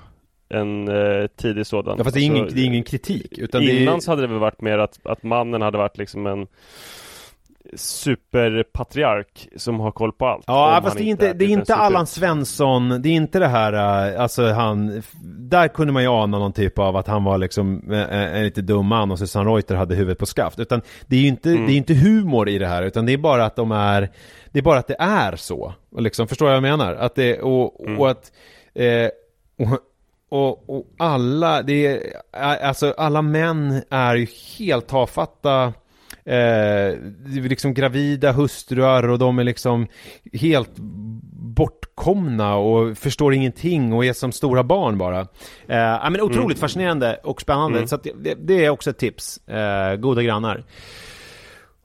En 0.54 0.88
eh, 0.88 1.28
tidig 1.28 1.66
sådan? 1.68 1.96
Ja, 1.98 2.04
fast 2.04 2.14
det 2.16 2.22
är, 2.22 2.26
ingen, 2.26 2.42
Alltså, 2.42 2.56
det 2.56 2.62
är 2.62 2.66
ingen 2.66 2.84
kritik. 2.84 3.38
Utan 3.38 3.62
Innan 3.64 3.96
det 3.96 4.02
så 4.02 4.12
hade 4.12 4.22
det 4.22 4.28
väl 4.28 4.40
varit 4.40 4.62
mer 4.62 4.78
att, 4.78 5.00
att 5.04 5.24
mannen 5.24 5.62
hade 5.62 5.78
varit 5.78 5.98
liksom 5.98 6.28
en 6.28 6.48
superpatriark 7.76 9.48
som 9.56 9.80
har 9.80 9.92
koll 9.92 10.12
på 10.12 10.26
allt. 10.26 10.44
Ja, 10.48 10.80
fast 10.84 10.98
det 10.98 11.04
är 11.04 11.06
inte, 11.06 11.26
det 11.34 11.46
är 11.46 11.48
typ 11.48 11.50
inte 11.50 11.66
super- 11.74 11.80
Allan 11.80 12.08
Svensson, 12.08 13.02
det 13.02 13.10
är 13.10 13.14
inte 13.14 13.40
det 13.40 13.48
här, 13.48 13.74
äh, 14.14 14.22
alltså 14.22 14.48
han, 14.48 15.02
där 15.24 15.68
kunde 15.68 15.94
man 15.94 16.04
ju 16.04 16.10
ana 16.10 16.40
någon 16.40 16.54
typ 16.54 16.80
av 16.80 16.96
att 16.98 17.08
han 17.08 17.24
var 17.24 17.38
liksom 17.38 17.92
äh, 17.92 18.36
en 18.38 18.44
lite 18.44 18.62
dum 18.62 18.86
man 18.86 19.12
och 19.12 19.20
Susanne 19.20 19.50
Reuter 19.50 19.76
hade 19.76 19.96
huvudet 19.96 20.18
på 20.20 20.26
skaft. 20.26 20.60
Utan 20.60 20.82
det 21.08 21.16
är 21.16 21.20
ju 21.20 21.28
inte, 21.28 21.50
Mm. 21.52 21.66
det 21.66 21.74
är 21.74 21.78
inte 21.78 21.94
humor 21.94 22.50
i 22.50 22.58
det 22.58 22.68
här, 22.68 22.84
utan 22.84 23.06
det 23.06 23.14
är 23.14 23.18
bara 23.18 23.46
att 23.46 23.56
de 23.56 23.72
är, 23.72 24.10
det 24.52 24.60
är 24.60 24.64
bara 24.64 24.80
att 24.80 24.88
det 24.88 24.96
är 25.00 25.36
så. 25.36 25.74
Liksom, 25.98 26.28
förstår 26.28 26.50
jag 26.50 26.62
vad 26.62 26.70
jag 26.70 26.78
menar? 26.78 26.96
Att 26.96 27.16
det, 27.16 27.42
och, 27.42 27.86
Mm. 27.86 28.00
och 28.00 28.10
att, 28.12 28.32
eh, 28.74 29.08
och, 29.60 29.80
och, 30.32 30.70
och 30.70 30.86
alla, 30.98 31.62
det 31.62 31.88
är, 31.88 32.02
alltså 32.66 32.94
alla 32.98 33.22
män 33.22 33.82
är 33.90 34.16
ju 34.16 34.28
helt 34.58 34.88
tafatta 34.88 35.74
Eh, 36.26 36.98
liksom 37.26 37.74
gravida 37.74 38.32
hustruar 38.32 39.10
och 39.10 39.20
de 39.20 39.40
är 39.40 39.44
liksom 39.44 39.88
helt 40.34 40.72
bortkomna 41.56 42.56
och 42.56 42.98
förstår 42.98 43.34
ingenting 43.34 43.94
och 43.94 44.06
är 44.06 44.14
som 44.14 44.32
stora 44.32 44.64
barn 44.64 44.98
bara. 44.98 45.20
Eh, 45.68 46.10
men 46.12 46.22
otroligt 46.22 46.60
fascinerande 46.60 47.20
och 47.24 47.42
spännande. 47.42 47.88
Så 47.88 47.96
att 47.96 48.04
det, 48.04 48.34
det 48.34 48.66
är 48.66 48.70
också 48.70 48.90
ett 48.90 48.98
tips. 48.98 49.48
Eh, 49.48 49.96
goda 49.96 50.24
grannar. 50.24 50.64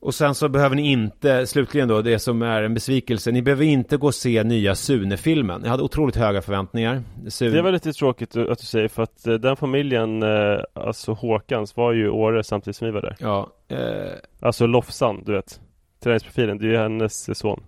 Och 0.00 0.14
sen 0.14 0.34
så 0.34 0.48
behöver 0.48 0.76
ni 0.76 0.92
inte, 0.92 1.46
slutligen 1.46 1.88
då, 1.88 2.02
det 2.02 2.18
som 2.18 2.42
är 2.42 2.62
en 2.62 2.74
besvikelse, 2.74 3.30
ni 3.30 3.42
behöver 3.42 3.64
inte 3.64 3.96
gå 3.96 4.06
och 4.06 4.14
se 4.14 4.42
nya 4.42 4.74
Sune-filmen. 4.74 5.60
Jag 5.64 5.70
hade 5.70 5.82
otroligt 5.82 6.16
höga 6.16 6.42
förväntningar. 6.42 7.02
Sune... 7.28 7.50
Det 7.50 7.62
var 7.62 7.72
lite 7.72 7.92
tråkigt 7.92 8.36
att 8.36 8.58
du 8.58 8.66
säger 8.66 8.88
för 8.88 9.02
att 9.02 9.26
eh, 9.26 9.34
den 9.34 9.56
familjen, 9.56 10.22
eh, 10.22 10.58
alltså 10.74 11.12
Håkans, 11.12 11.76
var 11.76 11.92
ju 11.92 12.04
i 12.04 12.08
Åre 12.08 12.44
samtidigt 12.44 12.76
som 12.76 12.86
vi 12.86 12.92
var 12.92 13.02
där. 13.02 13.16
Ja, 13.18 13.50
eh, 13.68 13.78
Alltså 14.40 14.66
Lofsan, 14.66 15.22
du 15.26 15.32
vet. 15.32 15.60
Träningsprofilen, 16.02 16.58
det 16.58 16.66
är 16.66 16.70
ju 16.70 16.76
hennes 16.76 17.38
son. 17.38 17.62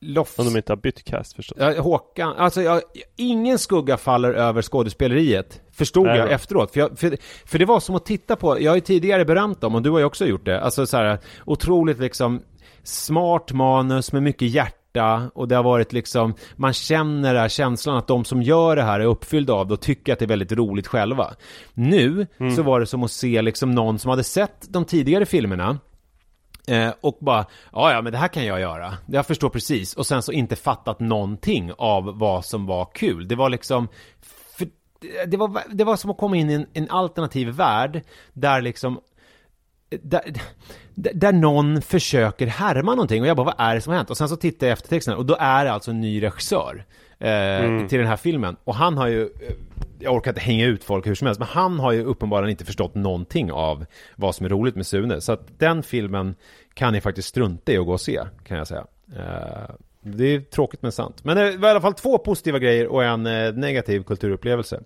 Lofs... 0.00 0.38
Om 0.38 0.44
de 0.44 0.56
inte 0.56 0.72
har 0.72 0.76
bytt 0.76 1.04
cast 1.04 1.36
förstås. 1.36 1.58
Ja, 1.60 1.80
Håkan, 1.80 2.34
alltså 2.36 2.62
jag, 2.62 2.82
ingen 3.16 3.58
skugga 3.58 3.96
faller 3.96 4.32
över 4.32 4.62
skådespeleriet 4.62 5.60
Förstod 5.72 6.06
Nej, 6.06 6.18
jag 6.18 6.28
då. 6.28 6.32
efteråt. 6.32 6.72
För, 6.72 6.80
jag, 6.80 6.98
för, 6.98 7.16
för 7.46 7.58
det 7.58 7.64
var 7.64 7.80
som 7.80 7.94
att 7.94 8.04
titta 8.04 8.36
på 8.36 8.60
Jag 8.60 8.70
har 8.70 8.76
ju 8.76 8.80
tidigare 8.80 9.24
berömt 9.24 9.60
dem 9.60 9.74
och 9.74 9.82
du 9.82 9.90
har 9.90 9.98
ju 9.98 10.04
också 10.04 10.26
gjort 10.26 10.44
det. 10.44 10.60
Alltså 10.60 10.86
så 10.86 10.96
här, 10.96 11.18
otroligt 11.44 11.98
liksom 11.98 12.42
Smart 12.82 13.52
manus 13.52 14.12
med 14.12 14.22
mycket 14.22 14.48
hjärta 14.48 15.30
och 15.34 15.48
det 15.48 15.56
har 15.56 15.62
varit 15.62 15.92
liksom 15.92 16.34
Man 16.56 16.72
känner 16.72 17.34
den 17.34 17.42
här 17.42 17.48
känslan 17.48 17.96
att 17.96 18.06
de 18.06 18.24
som 18.24 18.42
gör 18.42 18.76
det 18.76 18.82
här 18.82 19.00
är 19.00 19.04
uppfyllda 19.04 19.52
av 19.52 19.68
det 19.68 19.74
och 19.74 19.80
tycker 19.80 20.12
att 20.12 20.18
det 20.18 20.24
är 20.24 20.28
väldigt 20.28 20.52
roligt 20.52 20.86
själva. 20.86 21.34
Nu 21.74 22.26
så 22.56 22.62
var 22.62 22.80
det 22.80 22.86
som 22.86 23.02
att 23.02 23.10
se 23.10 23.42
liksom 23.42 23.70
någon 23.70 23.98
som 23.98 24.10
hade 24.10 24.24
sett 24.24 24.66
de 24.68 24.84
tidigare 24.84 25.26
filmerna 25.26 25.78
Eh, 26.66 26.92
och 27.00 27.18
bara, 27.20 27.46
ja 27.72 27.92
ja 27.92 28.02
men 28.02 28.12
det 28.12 28.18
här 28.18 28.28
kan 28.28 28.44
jag 28.44 28.60
göra. 28.60 28.94
Jag 29.06 29.26
förstår 29.26 29.48
precis. 29.48 29.94
Och 29.94 30.06
sen 30.06 30.22
så 30.22 30.32
inte 30.32 30.56
fattat 30.56 31.00
någonting 31.00 31.72
av 31.78 32.18
vad 32.18 32.44
som 32.44 32.66
var 32.66 32.88
kul. 32.94 33.28
Det 33.28 33.34
var 33.34 33.50
liksom, 33.50 33.88
för, 34.58 34.68
det, 35.26 35.36
var, 35.36 35.62
det 35.70 35.84
var 35.84 35.96
som 35.96 36.10
att 36.10 36.18
komma 36.18 36.36
in 36.36 36.50
i 36.50 36.54
en, 36.54 36.66
en 36.72 36.90
alternativ 36.90 37.48
värld 37.48 38.02
där 38.32 38.60
liksom 38.60 39.00
där, 39.90 40.32
där 40.94 41.32
någon 41.32 41.82
försöker 41.82 42.46
härma 42.46 42.94
någonting 42.94 43.22
och 43.22 43.28
jag 43.28 43.36
bara, 43.36 43.44
vad 43.44 43.54
är 43.58 43.74
det 43.74 43.80
som 43.80 43.90
har 43.90 43.96
hänt? 43.96 44.10
Och 44.10 44.16
sen 44.16 44.28
så 44.28 44.36
tittar 44.36 44.66
jag 44.66 44.72
efter 44.72 44.88
texten 44.88 45.14
och 45.16 45.26
då 45.26 45.36
är 45.40 45.64
det 45.64 45.72
alltså 45.72 45.90
en 45.90 46.00
ny 46.00 46.22
regissör 46.22 46.84
eh, 47.18 47.86
till 47.88 47.98
den 47.98 48.06
här 48.08 48.16
filmen. 48.16 48.56
Och 48.64 48.74
han 48.74 48.98
har 48.98 49.06
ju, 49.06 49.22
eh, 49.22 49.54
jag 49.98 50.14
orkar 50.14 50.30
inte 50.30 50.40
hänga 50.40 50.66
ut 50.66 50.84
folk 50.84 51.06
hur 51.06 51.14
som 51.14 51.26
helst, 51.26 51.38
men 51.38 51.48
han 51.48 51.78
har 51.80 51.92
ju 51.92 52.04
uppenbarligen 52.04 52.50
inte 52.50 52.64
förstått 52.64 52.94
någonting 52.94 53.52
av 53.52 53.86
vad 54.16 54.34
som 54.34 54.46
är 54.46 54.50
roligt 54.50 54.74
med 54.76 54.86
Sune. 54.86 55.20
Så 55.20 55.32
att 55.32 55.58
den 55.58 55.82
filmen 55.82 56.34
kan 56.74 56.92
ni 56.92 57.00
faktiskt 57.00 57.28
strunta 57.28 57.72
i 57.72 57.78
att 57.78 57.86
gå 57.86 57.92
och 57.92 58.00
se, 58.00 58.20
kan 58.46 58.58
jag 58.58 58.66
säga. 58.66 58.86
Eh, 59.16 59.74
det 60.00 60.34
är 60.34 60.40
tråkigt 60.40 60.82
men 60.82 60.92
sant. 60.92 61.24
Men 61.24 61.36
det 61.36 61.56
var 61.56 61.68
i 61.68 61.70
alla 61.70 61.80
fall 61.80 61.94
två 61.94 62.18
positiva 62.18 62.58
grejer 62.58 62.86
och 62.86 63.04
en 63.04 63.22
negativ 63.60 64.02
kulturupplevelse. 64.02 64.80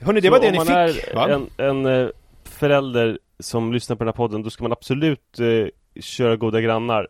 Hörni, 0.00 0.20
det 0.20 0.28
Så 0.28 0.32
var 0.32 0.40
det 0.40 0.46
om 0.46 0.52
ni 0.52 0.58
man 0.58 0.88
fick, 0.88 1.08
är 1.08 1.14
va? 1.14 1.28
en, 1.28 1.50
en 1.56 1.86
eh, 1.86 2.08
förälder 2.44 3.18
som 3.40 3.72
lyssnar 3.72 3.96
på 3.96 4.04
den 4.04 4.08
här 4.08 4.16
podden, 4.16 4.42
då 4.42 4.50
ska 4.50 4.64
man 4.64 4.72
absolut 4.72 5.40
eh, 5.40 6.00
köra 6.00 6.36
goda 6.36 6.60
grannar 6.60 7.08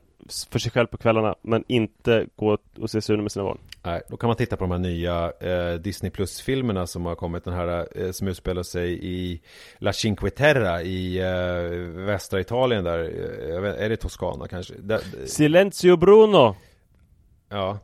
för 0.50 0.58
sig 0.58 0.72
själv 0.72 0.86
på 0.86 0.96
kvällarna, 0.96 1.34
men 1.42 1.64
inte 1.68 2.26
gå 2.36 2.58
och 2.78 2.90
se 2.90 3.00
Sune 3.00 3.22
med 3.22 3.32
sina 3.32 3.44
barn. 3.44 3.58
Nej, 3.82 4.02
då 4.08 4.16
kan 4.16 4.28
man 4.28 4.36
titta 4.36 4.56
på 4.56 4.64
de 4.64 4.70
här 4.70 4.78
nya 4.78 5.32
eh, 5.40 5.74
Disney 5.74 6.10
Plus-filmerna 6.10 6.86
som 6.86 7.06
har 7.06 7.14
kommit. 7.14 7.44
Den 7.44 7.54
här 7.54 7.88
eh, 7.94 8.10
som 8.10 8.28
utspelar 8.28 8.62
sig 8.62 8.98
i 9.02 9.40
La 9.78 9.92
Cinque 9.92 10.30
Terre 10.30 10.82
i 10.82 11.18
eh, 11.18 12.04
västra 12.04 12.40
Italien 12.40 12.84
där. 12.84 12.98
Eh, 13.54 13.60
vet, 13.60 13.76
är 13.76 13.88
det 13.88 13.96
Toscana 13.96 14.48
kanske? 14.48 14.74
Där, 14.78 15.00
Silenzio 15.26 15.96
Bruno! 15.96 16.56
ja. 17.48 17.78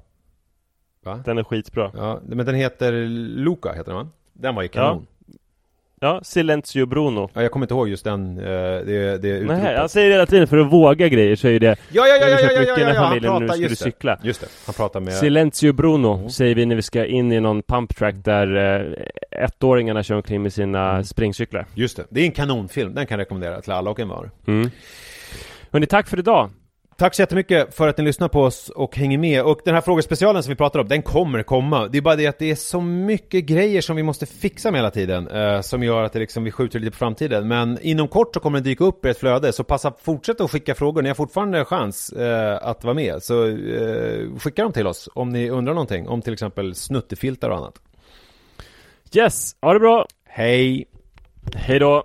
Va? 1.05 1.23
Den 1.25 1.39
är 1.39 1.45
skitbra. 1.45 1.91
Ja, 1.95 2.21
men 2.27 2.47
den 2.47 2.55
heter 2.55 2.93
Luca, 3.19 3.73
heter 3.73 3.93
den 3.93 3.95
va? 3.95 4.09
Den 4.33 4.55
var 4.55 4.63
ju 4.63 4.69
kanon. 4.69 5.07
Ja, 5.11 5.14
Silenzio 6.23 6.87
Bruno. 6.87 7.31
Ja. 7.35 7.43
jag 7.43 7.51
kommer 7.51 7.65
inte 7.65 7.75
ihåg 7.75 7.89
just 7.89 8.05
den, 8.05 8.39
eh, 8.39 8.45
det, 8.45 9.19
det 9.23 9.29
utropet. 9.29 9.63
Nej, 9.63 9.75
jag 9.75 9.91
säger 9.91 10.09
det 10.09 10.15
hela 10.15 10.27
tiden 10.27 10.47
för 10.47 10.59
att 10.59 10.73
våga 10.73 11.09
grejer 11.09 11.37
så 11.37 11.49
är 11.49 11.61
det 11.61 11.67
Ja, 11.67 11.77
ja, 11.93 12.07
ja, 12.21 12.29
ja, 12.29 12.39
ja, 12.41 12.51
ja, 12.53 12.63
ja, 12.63 12.79
ja, 12.79 12.87
han 12.87 12.95
familjen 12.95 13.33
nu 13.33 13.39
pratar, 13.39 13.55
skulle 13.55 13.69
just 13.69 13.85
det. 13.85 13.91
cykla. 13.91 14.19
Just 14.23 14.41
det, 14.41 14.47
han 14.67 14.75
pratar 14.75 15.01
med... 15.01 15.15
Silenzio 15.15 15.73
Bruno 15.73 16.29
säger 16.29 16.55
vi 16.55 16.67
när 16.67 16.77
vi 16.77 16.83
ska 16.83 17.07
in 17.07 17.33
i 17.33 17.41
någon 17.41 17.63
pump 17.63 17.97
track 17.97 18.15
där 18.25 18.57
eh, 18.57 19.45
ettåringarna 19.45 20.03
kör 20.03 20.15
omkring 20.17 20.43
med 20.43 20.53
sina 20.53 21.05
springcyklar. 21.05 21.67
Just 21.75 21.97
det, 21.97 22.05
det 22.11 22.21
är 22.21 22.25
en 22.25 22.33
kanonfilm, 22.33 22.95
den 22.95 23.07
kan 23.07 23.19
jag 23.19 23.25
rekommendera 23.25 23.61
till 23.61 23.73
alla 23.73 23.91
och 23.91 24.01
en 24.01 24.09
var. 24.09 24.31
Mm. 24.47 24.71
Hörni, 25.73 25.87
tack 25.87 26.09
för 26.09 26.19
idag! 26.19 26.51
Tack 26.97 27.15
så 27.15 27.23
jättemycket 27.23 27.75
för 27.75 27.89
att 27.89 27.99
ni 27.99 28.05
lyssnar 28.05 28.29
på 28.29 28.43
oss 28.43 28.69
och 28.69 28.97
hänger 28.97 29.19
med. 29.19 29.43
Och 29.43 29.61
den 29.65 29.75
här 29.75 29.81
frågespecialen 29.81 30.43
som 30.43 30.51
vi 30.51 30.57
pratar 30.57 30.81
om, 30.81 30.89
den 30.89 31.03
kommer 31.03 31.43
komma. 31.43 31.89
Det 31.89 31.99
är 31.99 32.03
bara 32.03 32.17
det 32.17 32.27
att 32.27 32.39
det 32.39 32.51
är 32.51 32.55
så 32.55 32.81
mycket 32.81 33.45
grejer 33.45 33.81
som 33.81 33.97
vi 33.97 34.03
måste 34.03 34.27
fixa 34.27 34.71
med 34.71 34.79
hela 34.79 34.91
tiden. 34.91 35.29
Eh, 35.29 35.61
som 35.61 35.83
gör 35.83 36.03
att 36.03 36.13
det 36.13 36.19
liksom, 36.19 36.45
vi 36.45 36.51
skjuter 36.51 36.79
lite 36.79 36.91
på 36.91 36.97
framtiden. 36.97 37.49
Men 37.49 37.79
inom 37.83 38.09
kort 38.09 38.35
så 38.35 38.41
kommer 38.41 38.61
det 38.61 38.65
dyka 38.65 38.85
upp 38.85 39.05
i 39.05 39.09
ett 39.09 39.19
flöde. 39.19 39.53
Så 39.53 39.65
passa, 39.65 39.93
fortsätt 40.03 40.41
att 40.41 40.51
skicka 40.51 40.75
frågor. 40.75 41.03
Ni 41.03 41.09
har 41.09 41.15
fortfarande 41.15 41.65
chans 41.65 42.13
eh, 42.13 42.59
att 42.63 42.85
vara 42.85 42.95
med. 42.95 43.23
Så 43.23 43.47
eh, 43.47 44.39
skicka 44.39 44.63
dem 44.63 44.73
till 44.73 44.87
oss 44.87 45.09
om 45.15 45.29
ni 45.29 45.51
undrar 45.51 45.75
någonting. 45.75 46.09
Om 46.09 46.23
till 46.23 46.33
exempel 46.33 46.75
snuttefiltar 46.75 47.51
och 47.51 47.57
annat. 47.57 47.81
Yes, 49.15 49.57
ha 49.63 49.73
det 49.73 49.81
bra! 49.81 50.07
Hej! 50.29 50.85
Hej 51.55 51.79
då! 51.79 52.05